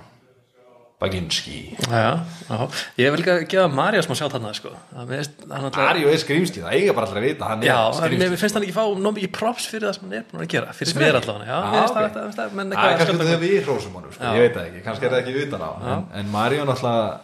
Baginski. 0.96 1.76
Já, 1.92 2.24
já. 2.48 2.56
ég 2.96 3.10
vil 3.12 3.20
ekki 3.20 3.48
gefa 3.52 3.66
Marja 3.68 4.00
smá 4.00 4.14
sjátt 4.16 4.32
hann 4.32 4.46
sko. 4.56 4.70
Hann 4.96 5.10
alltaf 5.12 5.76
Mario 5.76 6.08
er 6.08 6.16
skrýmsli, 6.22 6.62
það 6.64 6.72
eiga 6.72 6.94
bara 6.96 7.10
allir 7.10 7.20
að 7.20 7.26
vita 7.26 7.50
hann 7.50 7.60
er 7.60 7.68
Já, 7.68 7.74
en 7.90 7.96
skrýmsli 7.98 8.28
mér 8.32 8.40
finnst 8.40 8.56
hann 8.56 8.64
ekki 8.64 8.76
fá 8.78 8.84
nóg 8.96 9.12
mikið 9.18 9.32
props 9.36 9.66
fyrir 9.68 9.84
það 9.90 9.98
sem 9.98 10.06
hann 10.06 10.14
er 10.16 10.24
búin 10.30 10.44
að 10.46 10.48
gera 10.54 10.72
fyrir 10.78 10.94
þetta- 10.96 12.24
þetta- 12.32 12.48
menn 12.56 12.72
Það 12.72 12.80
er 12.80 12.88
eitthvað 12.88 12.96
kannski 12.96 13.12
skal- 13.12 13.28
þegar 13.28 13.42
við 13.44 13.68
hrósum 13.68 13.92
honum, 14.00 14.12
sko, 14.16 14.24
ég 14.24 14.40
veit 14.46 14.56
það 14.56 14.70
ekki, 14.70 14.82
kannski 14.88 15.04
er 15.04 15.12
það 15.12 15.20
ekki 15.20 15.44
utan 15.44 15.60
á. 15.68 15.70
En, 15.92 16.06
en 16.22 16.32
Mario 16.32 16.64
náttúrulega 16.64 17.20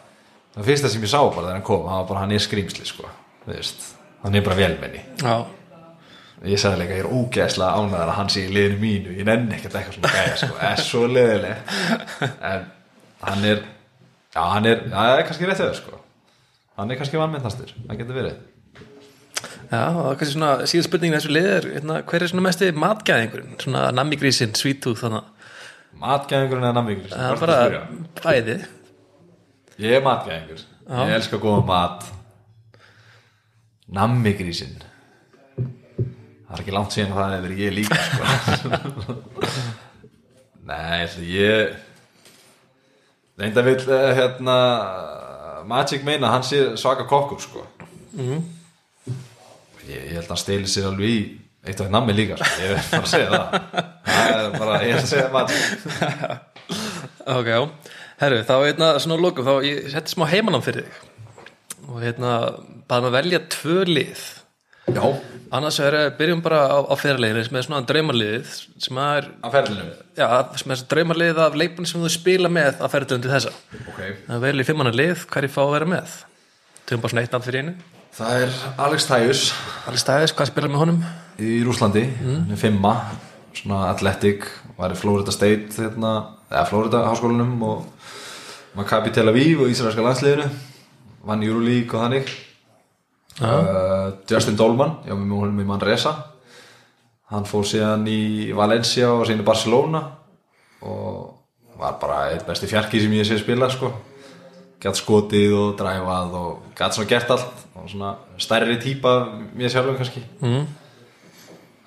það 0.52 0.68
fyrsta 0.68 0.88
sem 0.92 1.02
ég 1.08 1.12
sá 1.14 1.20
bara 1.32 1.46
þegar 1.48 1.56
hann 1.56 1.66
kom 1.72 1.88
hann 1.88 1.98
var 2.02 2.08
bara 2.12 2.20
hann 2.26 2.32
er 2.36 2.44
skrýmsli 2.44 2.84
sko, 2.92 3.08
hann 3.48 4.34
er 4.36 4.44
bara 4.44 4.56
velmenni 4.60 5.00
Já, 5.16 5.46
ég 6.50 6.58
sagði 6.58 6.82
líka, 6.82 6.96
ég 6.98 7.04
er 7.04 7.12
ógeðslega 7.14 7.78
ánæðar 7.78 8.10
að 8.10 8.16
hann 8.18 8.30
sé 8.32 8.44
í 8.46 8.52
liðinu 8.52 8.78
mínu, 8.82 9.12
ég 9.18 9.26
nenni 9.28 9.56
ekkert 9.56 9.76
eitthvað 9.78 9.98
svona 9.98 10.14
gæja 10.16 10.38
sko, 10.40 10.56
er 10.68 10.82
svo 10.82 11.02
leðileg 11.10 11.74
en 12.50 12.64
hann 13.22 13.46
er 13.46 13.60
já, 13.62 14.40
hann 14.40 14.66
er, 14.66 14.82
það 14.90 15.12
er 15.12 15.26
kannski 15.28 15.50
rétt 15.50 15.62
við 15.62 15.76
sko. 15.78 16.00
Hann 16.80 16.90
er 16.90 16.98
kannski 16.98 17.20
vannmyndastur, 17.20 17.74
það 17.86 18.00
getur 18.00 18.18
verið. 18.18 18.40
Já, 19.72 19.82
og 19.92 20.18
kannski 20.18 20.34
svona 20.34 20.68
síðan 20.68 20.86
spurningin 20.88 21.18
þessu 21.18 21.34
lið 21.36 21.48
er, 21.52 21.68
hérna, 21.76 21.98
hver 22.08 22.24
er 22.24 22.32
svona 22.32 22.46
mesti 22.48 22.70
matgæðingurinn, 22.74 23.56
svona 23.62 23.86
nammigrísin, 23.94 24.56
sweet 24.58 24.82
tooth 24.84 25.04
þannig, 25.04 25.28
matgæðingurinn 26.02 26.66
eða 26.66 26.76
nammingur 26.80 27.12
það 27.12 27.28
er 27.28 27.42
bara 27.44 27.82
bæði. 28.22 28.56
Ég 29.82 29.98
er 29.98 30.06
matgæðingur, 30.06 30.64
ég 30.90 31.18
elska 31.18 31.40
góða 31.42 31.66
mat. 31.68 32.08
Nammigrísin 33.92 34.80
það 36.52 36.58
er 36.58 36.62
ekki 36.66 36.74
langt 36.76 36.92
síðan 36.92 37.12
að 37.16 37.18
það 37.22 37.46
er 37.46 37.52
ég 37.56 37.72
líka 37.72 37.96
sko. 38.04 39.16
nei, 40.68 41.00
ég 41.32 41.72
reynda 43.40 43.64
vill 43.64 43.84
eh, 43.88 44.10
hérna 44.18 44.56
Magic 45.70 46.04
meina 46.04 46.28
að 46.28 46.34
hann 46.34 46.44
sé 46.44 46.58
svaka 46.80 47.06
kokkur 47.08 47.40
sko 47.40 47.64
ég, 48.20 48.42
ég 49.88 50.12
held 50.12 50.26
að 50.26 50.34
hann 50.34 50.42
steli 50.42 50.68
sér 50.68 50.90
alveg 50.90 51.08
í 51.08 51.22
eitt 51.62 51.78
af 51.78 51.86
því 51.86 51.94
nammi 51.94 52.16
líka 52.18 52.36
sko. 52.36 52.52
ég 52.60 52.74
vil 52.74 52.84
bara 52.92 53.12
segja 53.14 53.28
það 53.32 53.48
það 54.12 54.36
er 54.36 54.58
bara, 54.58 54.80
ég 54.84 55.00
að 55.00 55.10
segja 55.14 55.28
Magic 55.32 55.60
Ok, 57.32 57.46
já. 57.46 57.60
Herru, 58.18 58.38
þá 58.42 58.54
hérna 58.64 58.86
svona 58.98 59.14
að 59.14 59.22
lokum, 59.22 59.46
þá 59.46 59.66
ég 59.66 59.84
setti 59.92 60.10
smá 60.10 60.24
heimanám 60.26 60.64
fyrir 60.64 60.88
þig 60.88 61.88
og 61.92 61.98
hérna 62.02 62.32
bara 62.90 63.08
að 63.08 63.16
velja 63.16 63.40
tvö 63.52 63.84
lið 63.86 64.22
já, 64.88 65.04
annars 65.54 65.78
er 65.84 65.96
að 65.98 66.10
byrjum 66.18 66.42
bara 66.44 66.60
á, 66.66 66.78
á 66.88 66.94
fyrirleginu 66.98 67.44
sem 67.46 67.58
er 67.60 67.66
svona 67.68 67.86
draumarliðið 67.86 68.52
sem 68.82 69.00
er, 69.04 69.30
já, 70.18 70.28
sem 70.60 70.74
er 70.74 70.84
draumarliðið 70.92 71.42
af 71.46 71.58
leikmenn 71.62 71.88
sem 71.88 72.02
þú 72.02 72.12
spila 72.12 72.52
með 72.52 72.82
að 72.82 72.94
ferðum 72.96 73.24
til 73.24 73.34
þessa. 73.36 73.56
Ok, 73.86 74.04
það 74.28 74.46
velja 74.46 74.66
í 74.66 74.70
fimmanna 74.70 74.94
lið, 74.96 75.26
hverju 75.32 75.54
fá 75.54 75.64
að 75.64 75.74
vera 75.78 75.90
með? 75.96 76.20
Töfum 76.82 77.04
bara 77.04 77.14
svona 77.14 77.26
eitt 77.26 77.36
nafn 77.36 77.48
fyrir 77.48 77.66
einu. 77.66 77.76
Það 78.12 78.42
er 78.44 78.56
Alex 78.84 79.06
Tajus 79.08 79.42
Allir 79.88 80.02
stæðis, 80.02 80.34
hvað 80.36 80.50
spila 80.50 80.68
með 80.68 80.82
honum? 80.82 81.04
í 81.40 81.62
Rúslandi, 81.64 82.02
mm. 82.06 82.52
fimma 82.60 82.96
svona 83.56 83.86
athletic, 83.90 84.46
var 84.78 84.92
í 84.92 84.98
Florida 84.98 85.32
State 85.34 85.72
hérna, 85.76 86.12
eða 86.50 86.66
Florida 86.68 87.02
háskólanum 87.08 87.54
og 87.66 87.86
Maccabi 88.76 89.12
Tel 89.12 89.28
Aviv 89.28 89.64
og 89.64 89.72
Ísraelska 89.72 90.04
landsliðinu. 90.04 90.48
Vann 91.22 91.44
Euroleague 91.46 91.94
og 91.94 92.02
þannig 92.02 92.32
uh, 93.40 94.12
Justin 94.28 94.56
Dolman 94.58 94.98
já, 95.06 95.14
með 95.16 95.66
Manresa. 95.66 96.14
Hann 97.32 97.46
fór 97.48 97.64
síðan 97.64 98.04
í 98.10 98.52
Valencia 98.52 99.12
og 99.14 99.24
síðan 99.24 99.40
í 99.40 99.46
Barcelona 99.46 100.02
og 100.84 101.78
var 101.80 101.96
bara 102.02 102.18
eitt 102.32 102.44
besti 102.46 102.68
fjarki 102.68 103.00
sem 103.00 103.14
ég 103.16 103.26
sé 103.26 103.38
spila 103.40 103.70
sko. 103.72 103.92
Gætt 104.82 104.98
skotið 104.98 105.54
og 105.56 105.72
dræfað 105.78 106.36
og 106.36 106.76
gætt 106.76 106.98
svona 106.98 107.08
gert 107.08 107.32
allt. 107.32 107.64
Og 107.78 107.88
svona 107.88 108.12
stærri 108.42 108.76
típa 108.82 109.14
mér 109.56 109.72
sjálfum 109.72 109.96
kannski. 109.96 110.22
Mm. 110.42 110.66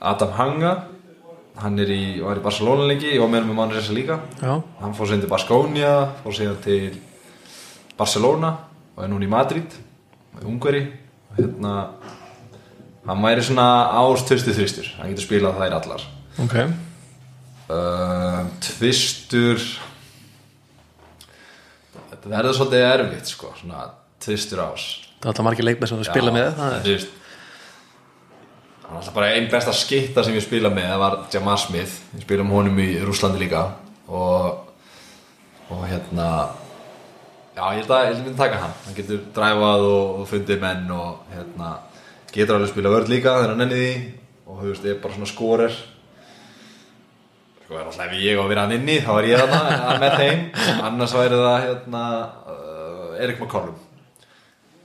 Adam 0.01 0.33
Hanga 0.39 0.73
hann 1.61 1.79
er 1.79 1.91
í, 1.93 2.03
var 2.19 2.39
í 2.39 2.43
Barcelona 2.43 2.87
lengi 2.89 3.13
var 3.19 3.31
með 3.31 3.53
Manresa 3.55 3.95
líka. 3.95 4.19
Já, 4.41 4.57
hann 4.81 4.95
fór 4.97 5.11
síðan 5.11 5.23
til 5.23 5.31
Baskonia 5.31 5.93
fór 6.23 6.35
síðan 6.35 6.61
til 6.65 6.97
Barcelona 7.95 8.55
og 8.95 9.03
er 9.05 9.11
núna 9.11 9.27
í 9.27 9.31
Madrid 9.31 9.77
í 10.41 10.47
Ungveri. 10.49 10.83
og 10.83 11.04
hérna 11.37 11.73
hann 13.05 13.25
væri 13.25 13.43
svona 13.45 13.67
ástöðstu 14.01 14.55
þristur 14.55 14.87
hann 14.99 15.11
getur 15.13 15.27
spilað 15.27 15.59
þær 15.61 15.77
allar. 15.79 16.05
Ok. 16.43 16.55
Uh, 17.65 18.41
tvistur 18.61 19.61
þetta 22.11 22.29
verður 22.29 22.57
svolítið 22.59 22.87
erfitt 22.91 23.31
sko, 23.31 23.51
svona 23.59 23.87
tvistur 24.21 24.61
ás. 24.65 24.89
Það 25.19 25.29
er 25.29 25.31
alltaf 25.31 25.47
margir 25.47 25.65
leikmenn 25.65 25.89
sem 25.89 26.01
þú 26.01 26.09
spila 26.09 26.33
með 26.35 26.51
það 26.57 26.75
er, 26.75 26.83
þú 26.85 26.97
veist 26.97 27.21
hann 28.85 28.93
er 28.93 28.99
alltaf 29.01 29.15
bara 29.15 29.31
einn 29.33 29.49
besta 29.49 29.73
skitta 29.73 30.23
sem 30.25 30.35
ég 30.37 30.45
spila 30.45 30.69
með 30.73 30.91
það 30.91 31.01
var 31.01 31.17
Jamar 31.33 31.61
Smith. 31.61 31.97
Ég 32.13 32.25
spila 32.27 32.45
með 32.45 32.59
honum 32.59 32.83
í 32.83 32.89
Rúslandi 33.01 33.41
líka. 33.41 33.63
Og, 34.05 34.59
og 35.73 35.81
hérna 35.89 36.27
já 37.55 37.63
ég 37.71 37.81
held 37.81 37.91
að 37.95 38.05
ég 38.05 38.13
að 38.13 38.21
myndi 38.25 38.37
taka 38.39 38.61
hann. 38.61 38.77
Hann 38.85 38.97
getur 38.97 39.19
dræfað 39.35 39.87
og, 39.87 40.21
og 40.21 40.29
fundið 40.29 40.61
menn 40.61 40.93
og 40.95 41.33
hérna 41.33 41.71
getur 42.35 42.57
alveg 42.57 42.71
spila 42.73 42.93
vörð 42.93 43.11
líka 43.13 43.35
þegar 43.37 43.53
hann 43.53 43.61
nenni 43.63 43.81
því 43.81 43.91
og 44.45 44.59
þú 44.59 44.71
veist 44.71 44.87
ég 44.87 44.95
er 44.95 45.01
bara 45.03 45.15
svona 45.15 45.31
skorer. 45.31 45.77
Sko 47.65 47.79
er 47.79 47.87
alltaf 47.87 48.05
ef 48.05 48.19
ég 48.21 48.37
á 48.37 48.43
að 48.43 48.51
vera 48.51 48.65
hann 48.67 48.75
inni 48.75 48.99
þá 49.01 49.11
er 49.15 49.29
ég 49.31 49.41
þarna 49.41 49.95
með 50.03 50.17
þeim. 50.19 50.43
Annars 50.89 51.15
væri 51.17 51.41
það 51.41 51.57
hérna 51.63 52.03
uh, 52.51 53.23
Erik 53.23 53.39
McCollum. 53.41 53.79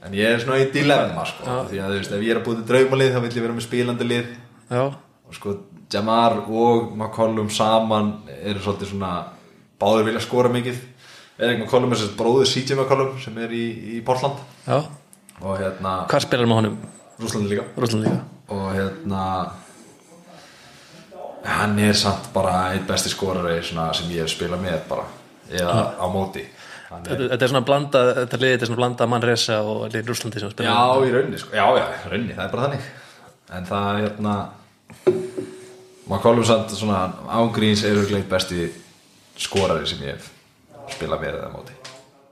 En 0.01 0.15
ég 0.17 0.33
er 0.33 0.41
svona 0.41 0.63
í 0.63 0.71
dilemma 0.73 1.27
sko, 1.29 1.45
því 1.69 1.83
að 1.83 1.91
þú 1.93 1.99
veist 1.99 2.15
ef 2.17 2.23
ég 2.25 2.33
er 2.33 2.39
að 2.41 2.47
búið 2.47 2.63
til 2.63 2.69
draumalið 2.71 3.11
þá 3.13 3.21
vil 3.21 3.33
ég 3.35 3.45
vera 3.45 3.57
með 3.59 3.67
spilandi 3.67 4.07
lið. 4.07 4.31
Já, 4.71 4.85
og 5.29 5.37
sko 5.37 5.59
Jamar 5.91 6.39
og 6.47 6.95
McCollum 6.95 7.51
saman 7.53 8.13
eru 8.39 8.63
svolítið 8.63 8.93
svona 8.95 9.13
báður 9.81 10.07
vilja 10.07 10.23
skora 10.23 10.53
mikið 10.55 10.79
Erik 11.41 11.63
McCollum 11.63 11.93
er 11.95 12.01
sérst 12.03 12.17
bróður 12.19 12.49
CJ 12.49 12.77
McCollum 12.77 13.15
sem 13.23 13.37
er 13.41 13.53
í, 13.57 13.65
í 13.97 14.01
Portland? 14.05 14.41
Já. 14.67 14.83
Og 15.41 15.57
hérna 15.57 15.95
Hvað 16.11 16.25
spilar 16.27 16.49
með 16.51 16.59
honum? 16.61 16.79
Rúslandi 17.21 17.53
líka. 17.55 17.65
Rúsland 17.81 18.05
líka. 18.05 18.21
Og 18.53 18.67
hérna 18.77 19.23
hann 21.45 21.79
er 21.81 21.97
samt 21.97 22.29
bara 22.35 22.55
einn 22.75 22.85
besti 22.89 23.09
skorari 23.13 23.61
sem 23.65 24.11
ég 24.13 24.21
hef 24.25 24.33
spilað 24.35 24.61
með 24.65 24.81
bara. 24.91 25.07
Eða 25.51 25.77
á 25.97 26.07
móti. 26.13 26.45
Er, 26.91 27.21
Þetta 27.31 27.45
er 27.47 27.51
svona 27.53 27.63
blanda, 27.67 28.01
þetta 28.19 28.39
liðið 28.43 28.63
er 28.65 28.69
svona 28.69 28.81
blanda 28.83 29.07
Manresa 29.07 29.61
og 29.63 29.85
liðið 29.93 30.11
Rúslandi 30.11 30.43
sem 30.43 30.51
spila 30.53 30.73
já 30.75 31.07
í 31.07 31.13
rauninni 31.15 31.39
sko. 31.39 31.55
já 31.55 31.67
já 31.79 31.85
í 31.87 32.11
rauninni 32.11 32.35
það 32.37 32.45
er 32.45 32.53
bara 32.55 32.67
þannig. 32.67 32.89
En 33.57 33.69
það 33.71 33.89
er 33.91 34.03
hérna 34.05 34.35
McCollum 36.11 36.45
samt 36.47 36.75
svona 36.75 37.01
ángríns 37.31 37.85
er 37.87 37.97
auðvitað 37.97 38.29
besti 38.33 38.69
skorari 39.41 39.87
sem 39.89 40.03
ég 40.05 40.17
hef 40.19 40.29
spilað 40.97 41.25
með 41.25 41.39
á 41.45 41.51
móti. 41.55 41.77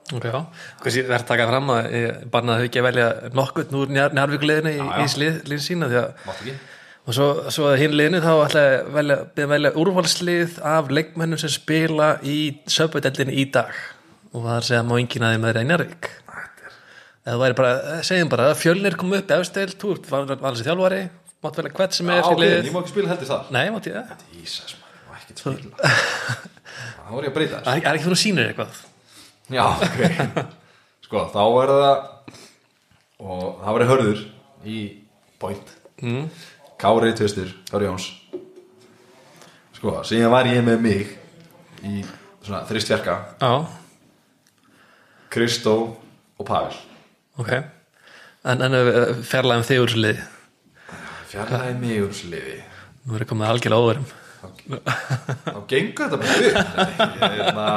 Ok, 0.09 0.25
já. 0.25 0.39
Hvað 0.81 0.95
ég 0.97 1.09
verð 1.11 1.21
að 1.25 1.29
taka 1.29 1.47
fram 1.51 1.71
að 1.75 1.87
ég 1.99 2.21
bannaði 2.33 2.69
ekki 2.71 2.81
að 2.81 2.87
velja 2.89 3.09
nokkuð 3.37 3.75
úr 3.77 3.91
njárvíkuliðinu 3.97 4.71
í, 4.73 4.79
Já, 4.79 4.87
í 4.89 5.05
já. 5.05 5.17
liðin 5.21 5.65
sína 5.67 5.89
því 5.91 5.99
að 6.01 6.55
og 7.09 7.17
svo, 7.17 7.27
svo 7.53 7.67
að 7.71 7.77
hinn 7.83 7.97
liðinu 7.97 8.23
þá 8.25 8.31
ætla 8.47 8.63
ég 8.65 8.79
að 8.79 8.89
velja, 8.97 9.19
velja 9.53 9.73
úrvalslið 9.83 10.57
af 10.73 10.89
leikmennum 10.93 11.41
sem 11.41 11.53
spila 11.53 12.09
í 12.25 12.39
söpveideldinu 12.73 13.37
í 13.37 13.45
dag. 13.53 13.73
Og 14.33 14.43
það 14.45 14.55
er 14.55 14.63
að 14.63 14.67
segja 14.71 14.83
má 14.89 14.97
enginn 15.01 15.29
að 15.29 15.37
þeirra 15.45 15.63
í 15.67 15.69
Njárvík 15.71 16.11
eða 17.29 17.35
það 17.37 17.41
væri 17.45 17.57
bara, 17.61 17.73
segjum 18.09 18.29
bara 18.33 18.45
fjölnir 18.57 18.95
kom 18.97 19.13
upp 19.19 19.33
efstel, 19.37 19.69
þú 19.77 19.91
ert 19.99 20.07
var 20.13 20.25
þessi 20.49 20.65
þjálfari 20.65 21.01
mátt 21.45 21.59
velja 21.61 21.73
hvert 21.77 21.97
sem 21.97 22.09
Já, 22.09 22.15
er 22.17 22.23
ok, 22.25 22.29
fyrir 22.33 22.45
liðið. 22.47 22.69
ég 22.69 22.73
má 22.73 22.81
ekki 22.81 22.93
spila 22.95 23.11
heldur 23.13 23.29
þar. 23.29 23.51
Nei, 23.53 23.65
mátt 23.75 23.89
ég? 23.91 23.99
Það 24.09 24.23
ég 24.39 24.49
spila 24.57 24.87
þá 26.79 27.11
er 27.19 27.25
ég 27.25 27.31
að 27.31 27.37
breyta 27.39 27.59
Það 27.65 27.73
er 27.73 27.79
ekki- 27.79 27.87
það 27.87 27.91
er 27.93 27.99
ekki 27.99 28.09
þú 28.09 28.19
sýnir 28.23 28.49
eitthvað. 28.53 28.79
Já, 29.49 29.65
ok. 29.89 30.47
Sko, 31.09 31.25
þá 31.33 31.43
er 31.63 31.73
það 31.73 31.97
og 33.19 33.45
það 33.65 33.77
var 33.79 33.87
hörður 33.93 34.21
í 34.69 34.79
point. 35.41 35.71
Mm. 36.03 36.27
Kári 36.79 37.15
Tvistur, 37.19 37.49
Kári 37.71 37.89
Jóns. 37.89 38.11
Sko, 39.79 39.97
síðan 40.07 40.31
var 40.35 40.47
ég 40.51 40.61
með 40.67 40.81
mig 40.85 41.17
í 41.87 42.03
svona 42.45 42.65
þristverka 42.69 43.17
Kristó 45.31 45.75
og 46.39 46.47
Pavel. 46.49 46.77
Ok. 47.39 47.51
En, 48.49 48.63
en 48.65 48.75
uh, 48.79 49.19
fjarlægum 49.27 49.67
þig 49.67 49.83
úr 49.83 49.91
þessu 49.93 50.03
liði? 50.05 50.23
Fjarlæði 51.29 51.75
mig 51.83 51.99
úr 52.05 52.13
þessu 52.15 52.31
liði. 52.33 52.57
Nú 53.09 53.19
er 53.19 53.27
komið 53.29 53.51
algjörlega 53.53 53.85
óverum 53.85 54.07
þá 54.69 55.61
gengur 55.71 56.11
þetta 56.11 56.19
bara 56.21 56.35
upp 56.35 56.43
ég 56.45 57.23
er 57.25 57.37
hérna 57.39 57.69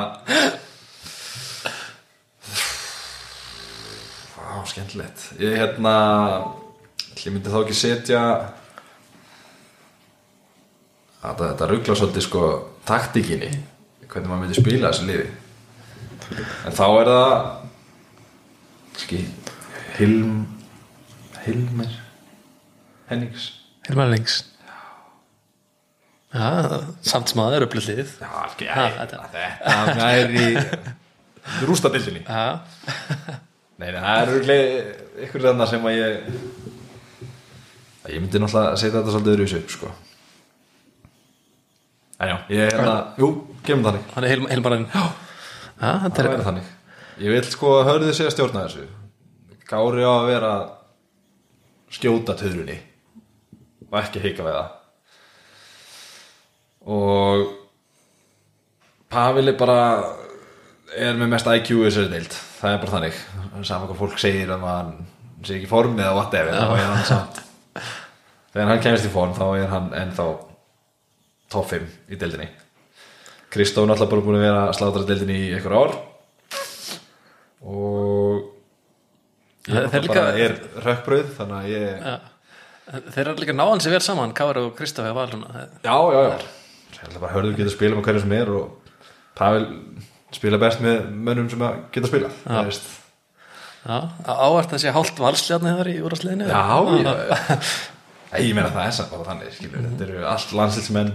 Vá, 4.36 4.64
skemmtilegt. 4.68 5.24
Ég 5.40 5.56
hérna 5.56 5.94
ég 7.22 7.32
myndi 7.32 7.52
þá 7.54 7.62
ekki 7.62 7.78
setja 7.78 8.22
þetta, 11.22 11.46
þetta 11.46 11.70
ruggla 11.72 11.96
svolítið 11.96 12.28
sko 12.28 12.44
taktíkinni. 12.90 13.52
Hvernig 14.12 14.28
maður 14.28 14.44
myndi 14.44 14.60
spila 14.60 14.92
þessu 14.92 15.08
liði. 15.08 15.30
En 16.68 16.76
þá 16.76 16.86
er 16.90 17.12
það 17.14 17.34
kannski 18.92 19.24
Hilm 19.96 20.40
Hilmer 21.46 22.00
Hennings. 23.08 23.52
Hilmar 23.88 24.12
Lings 24.12 24.51
Já, 26.32 26.48
samt 27.04 27.32
sem 27.32 27.42
að 27.44 27.48
það 27.50 27.56
er 27.60 27.66
upplýtt 27.68 27.90
liðið 27.92 28.12
Já, 28.22 28.30
ekki, 28.48 28.68
þetta- 28.98 29.24
í 30.42 31.66
rústadildinni 31.68 32.22
Já, 32.24 32.62
Nei, 33.82 33.88
það 33.96 34.20
er 34.22 34.32
örgulega 34.36 34.82
ykkur 35.26 35.44
þarna 35.48 35.66
sem 35.72 35.86
að 35.90 35.96
ég 35.98 36.18
að 38.02 38.14
ég 38.16 38.22
myndi 38.22 38.42
náttúrulega 38.42 38.74
að 38.76 38.80
setja 38.82 38.98
þetta 39.00 39.14
svolítið 39.16 39.34
öðru 39.36 39.60
upp 39.62 39.74
sko. 39.74 39.90
En 42.22 42.30
já, 42.30 42.36
ég 42.54 42.62
er 42.68 42.76
hérna, 42.78 42.96
jú, 43.18 43.30
gefum 43.66 43.84
þannig. 43.88 44.12
Hilmar 44.52 44.76
Lings 44.76 44.94
Já, 44.94 45.04
Já 45.82 45.92
þetta 46.06 46.22
Það 46.22 46.30
er 46.36 46.44
þannig. 46.46 46.70
Ég 47.22 47.34
vil 47.36 47.48
sko 47.50 47.72
að 47.80 47.88
hörðu 47.90 48.14
sig 48.18 48.28
að 48.30 48.36
stjórna 48.36 48.64
þessu. 48.68 48.86
Gári 49.72 50.06
á 50.06 50.12
að 50.14 50.28
vera 50.30 50.52
skjóta 51.94 52.36
töðrunni. 52.38 52.78
Og 53.90 53.98
ekki 54.02 54.22
hika 54.24 54.46
við 54.46 54.58
það 54.60 54.70
og 56.86 57.58
Pavel 59.12 59.52
er 59.52 59.58
bara 59.60 59.80
er 60.96 61.18
með 61.20 61.32
mest 61.34 61.48
IQ 61.52 61.72
í 61.76 61.82
þessari 61.86 62.12
deild. 62.14 62.36
Það 62.62 62.74
er 62.76 62.82
bara 62.84 62.94
þannig. 62.96 63.18
Saman 63.68 63.90
hvað 63.90 64.00
fólk 64.00 64.20
segir 64.22 64.52
um 64.56 64.64
að 64.64 64.78
hann 64.78 64.94
sé 65.44 65.58
ekki 65.58 65.68
í 65.68 65.72
formi 65.72 66.02
eða 66.04 66.16
whatever 66.16 66.54
þá 66.56 66.72
er 66.78 66.86
hann 66.86 67.06
samt 67.08 67.40
þegar 68.52 68.68
hann 68.70 68.82
kemist 68.84 69.08
í 69.08 69.12
form 69.14 69.32
þá 69.34 69.46
er 69.58 69.70
hann 69.72 69.88
ennþá 69.98 70.26
top 71.52 71.68
5 71.72 71.86
í 72.12 72.20
deildinni. 72.22 72.48
Kristó 73.52 73.84
er 73.84 73.92
náttúrulega 73.92 74.14
bara 74.14 74.26
búin 74.28 74.40
að 74.40 74.46
vera 74.46 74.64
slátra 74.78 75.04
deildinni 75.08 75.38
í 75.50 75.52
einhver 75.58 75.76
ár. 75.76 75.96
Og 77.62 78.48
ég 79.68 79.92
líka- 79.94 80.14
bara 80.16 80.38
er 80.46 80.56
rökkbröð 80.86 81.34
þannig 81.38 81.58
að 81.60 81.72
ég 81.76 82.06
Já. 82.06 82.20
Þeir 82.92 83.28
eru 83.28 83.36
líka 83.40 83.54
náðan 83.56 83.82
sem 83.82 83.92
vel 83.92 84.02
saman 84.02 84.34
Kári 84.34 84.58
og 84.66 84.76
svona 84.78 85.68
Já, 85.84 85.98
já, 86.12 86.22
já 86.32 86.40
bara 87.22 87.34
hörður 87.36 87.58
geta 87.58 87.70
að 87.72 87.76
spila 87.76 87.98
með 87.98 88.08
hverju 88.08 88.24
sem 88.26 88.36
er 88.38 88.52
og 88.56 88.92
Pavel 89.38 89.64
spila 90.36 90.60
best 90.62 90.84
með 90.84 91.00
mönnum 91.12 91.50
sem 91.52 91.64
að 91.66 91.80
geta 91.92 92.06
að 92.08 92.12
spila 92.14 92.32
Það 92.46 92.68
veist. 92.70 92.90
Ávart 93.82 94.76
að 94.76 94.84
sé 94.84 94.94
hálft 94.94 95.18
valsljarni 95.22 95.74
þar 95.80 95.90
í 95.90 95.98
úrastliðinu 96.06 96.50
Já, 96.52 96.62
Nei, 98.32 98.46
Ég 98.46 98.54
meina 98.56 98.70
það 98.72 98.86
er 98.86 98.94
samt 98.96 99.10
bara 99.12 99.26
þannig 99.28 99.56
skilur. 99.58 99.82
Þetta 99.90 100.06
eru 100.08 100.22
allt 100.32 100.54
landslitsmenn 100.56 101.10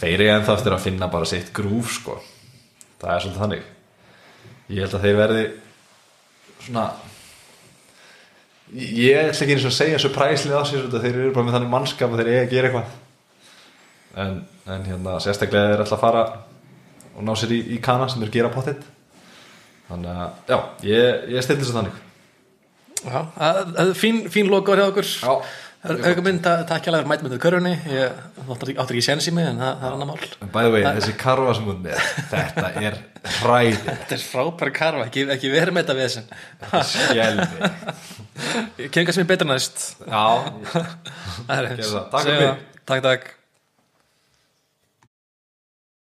Þeir 0.00 0.14
eru 0.14 0.28
ennþá 0.36 0.54
eftir 0.56 0.72
að 0.76 0.84
finna 0.86 1.08
bara 1.12 1.26
sitt 1.28 1.50
grúf 1.52 1.90
sko. 1.98 2.14
Það 3.02 3.10
er 3.12 3.24
svolítið 3.24 3.42
þannig. 3.42 3.66
Ég 4.70 4.84
held 4.86 4.94
að 4.96 5.04
þeir 5.04 5.18
verði 5.18 5.42
svona 6.64 6.84
Ég 8.70 8.90
ég 9.02 9.28
ætla 9.32 9.44
ekki 9.44 9.54
eins 9.56 9.64
og 9.66 9.72
að 9.72 9.78
segja 9.80 9.98
surprise-lið 9.98 10.54
á 10.56 10.62
sér 10.68 10.84
þeir 10.94 11.08
eru 11.10 11.32
bara 11.34 11.46
með 11.48 11.56
þannig 11.56 11.72
mannskap 11.72 12.12
og 12.12 12.20
þeir 12.20 12.28
eiga 12.30 12.42
að 12.44 12.52
gera 12.54 12.68
eitthvað 12.70 12.92
en, 14.16 14.40
en 14.66 14.84
hérna 14.88 15.18
sérstaklega 15.22 15.74
þeir 15.74 15.84
ætla 15.84 15.96
að 15.98 16.04
fara 16.04 16.24
og 17.16 17.22
ná 17.26 17.34
sér 17.38 17.52
í, 17.54 17.60
í 17.76 17.80
kana 17.82 18.08
sem 18.10 18.22
er 18.26 18.30
gera 18.34 18.50
pottitt 18.54 18.82
þannig 19.90 20.10
að 20.10 20.52
já, 20.52 20.58
ég, 20.86 21.24
ég 21.34 21.42
stildi 21.46 21.64
þess 21.64 21.72
að 21.74 21.80
þannig. 21.80 21.98
Já, 23.00 23.18
að- 23.48 23.74
að- 23.80 23.94
fín, 23.98 24.22
fín 24.30 24.50
logo 24.52 24.74
hjá 24.76 24.86
okkur. 24.90 25.08
Mynd, 26.20 26.42
takk 26.44 26.84
hjá 26.84 26.92
að 26.92 27.06
mæta 27.08 27.24
með 27.24 27.32
þau 27.38 27.40
körunni 27.40 27.70
Ég 27.88 28.12
áttur 28.52 28.68
ekki 28.74 29.00
séns 29.00 29.24
í 29.30 29.32
mig 29.32 29.46
en 29.48 29.56
það, 29.62 29.78
það 29.80 29.86
er 29.88 29.94
annar 29.96 30.08
mál. 30.10 30.50
By 30.52 30.64
the 30.66 30.72
way, 30.74 30.82
þessi 30.84 31.14
karfa 31.16 31.54
sem 31.56 31.64
hún 31.70 31.78
með 31.86 32.02
þetta 32.28 32.66
er 32.84 32.98
hræði 33.38 33.78
Þetta 33.86 34.16
er 34.18 34.24
frábæra 34.26 34.74
karfa, 34.76 35.06
ekki, 35.08 35.24
ekki 35.32 35.52
verið 35.54 35.72
með 35.78 35.88
þetta 35.88 35.96
við 35.96 36.04
þessin 36.04 36.26
skjelvi 36.90 37.46
Ég 38.84 38.92
kem 38.92 39.08
kannski 39.08 39.24
mér 39.24 39.30
betur 39.32 39.48
næst. 39.48 39.86
Já, 40.04 40.24
Það 41.48 41.56
er 41.56 41.70
það. 41.80 42.06
Takk 42.12 42.28
fyrir. 42.28 42.44
það. 42.44 42.64
Takk, 42.92 43.02
takk 43.08 43.24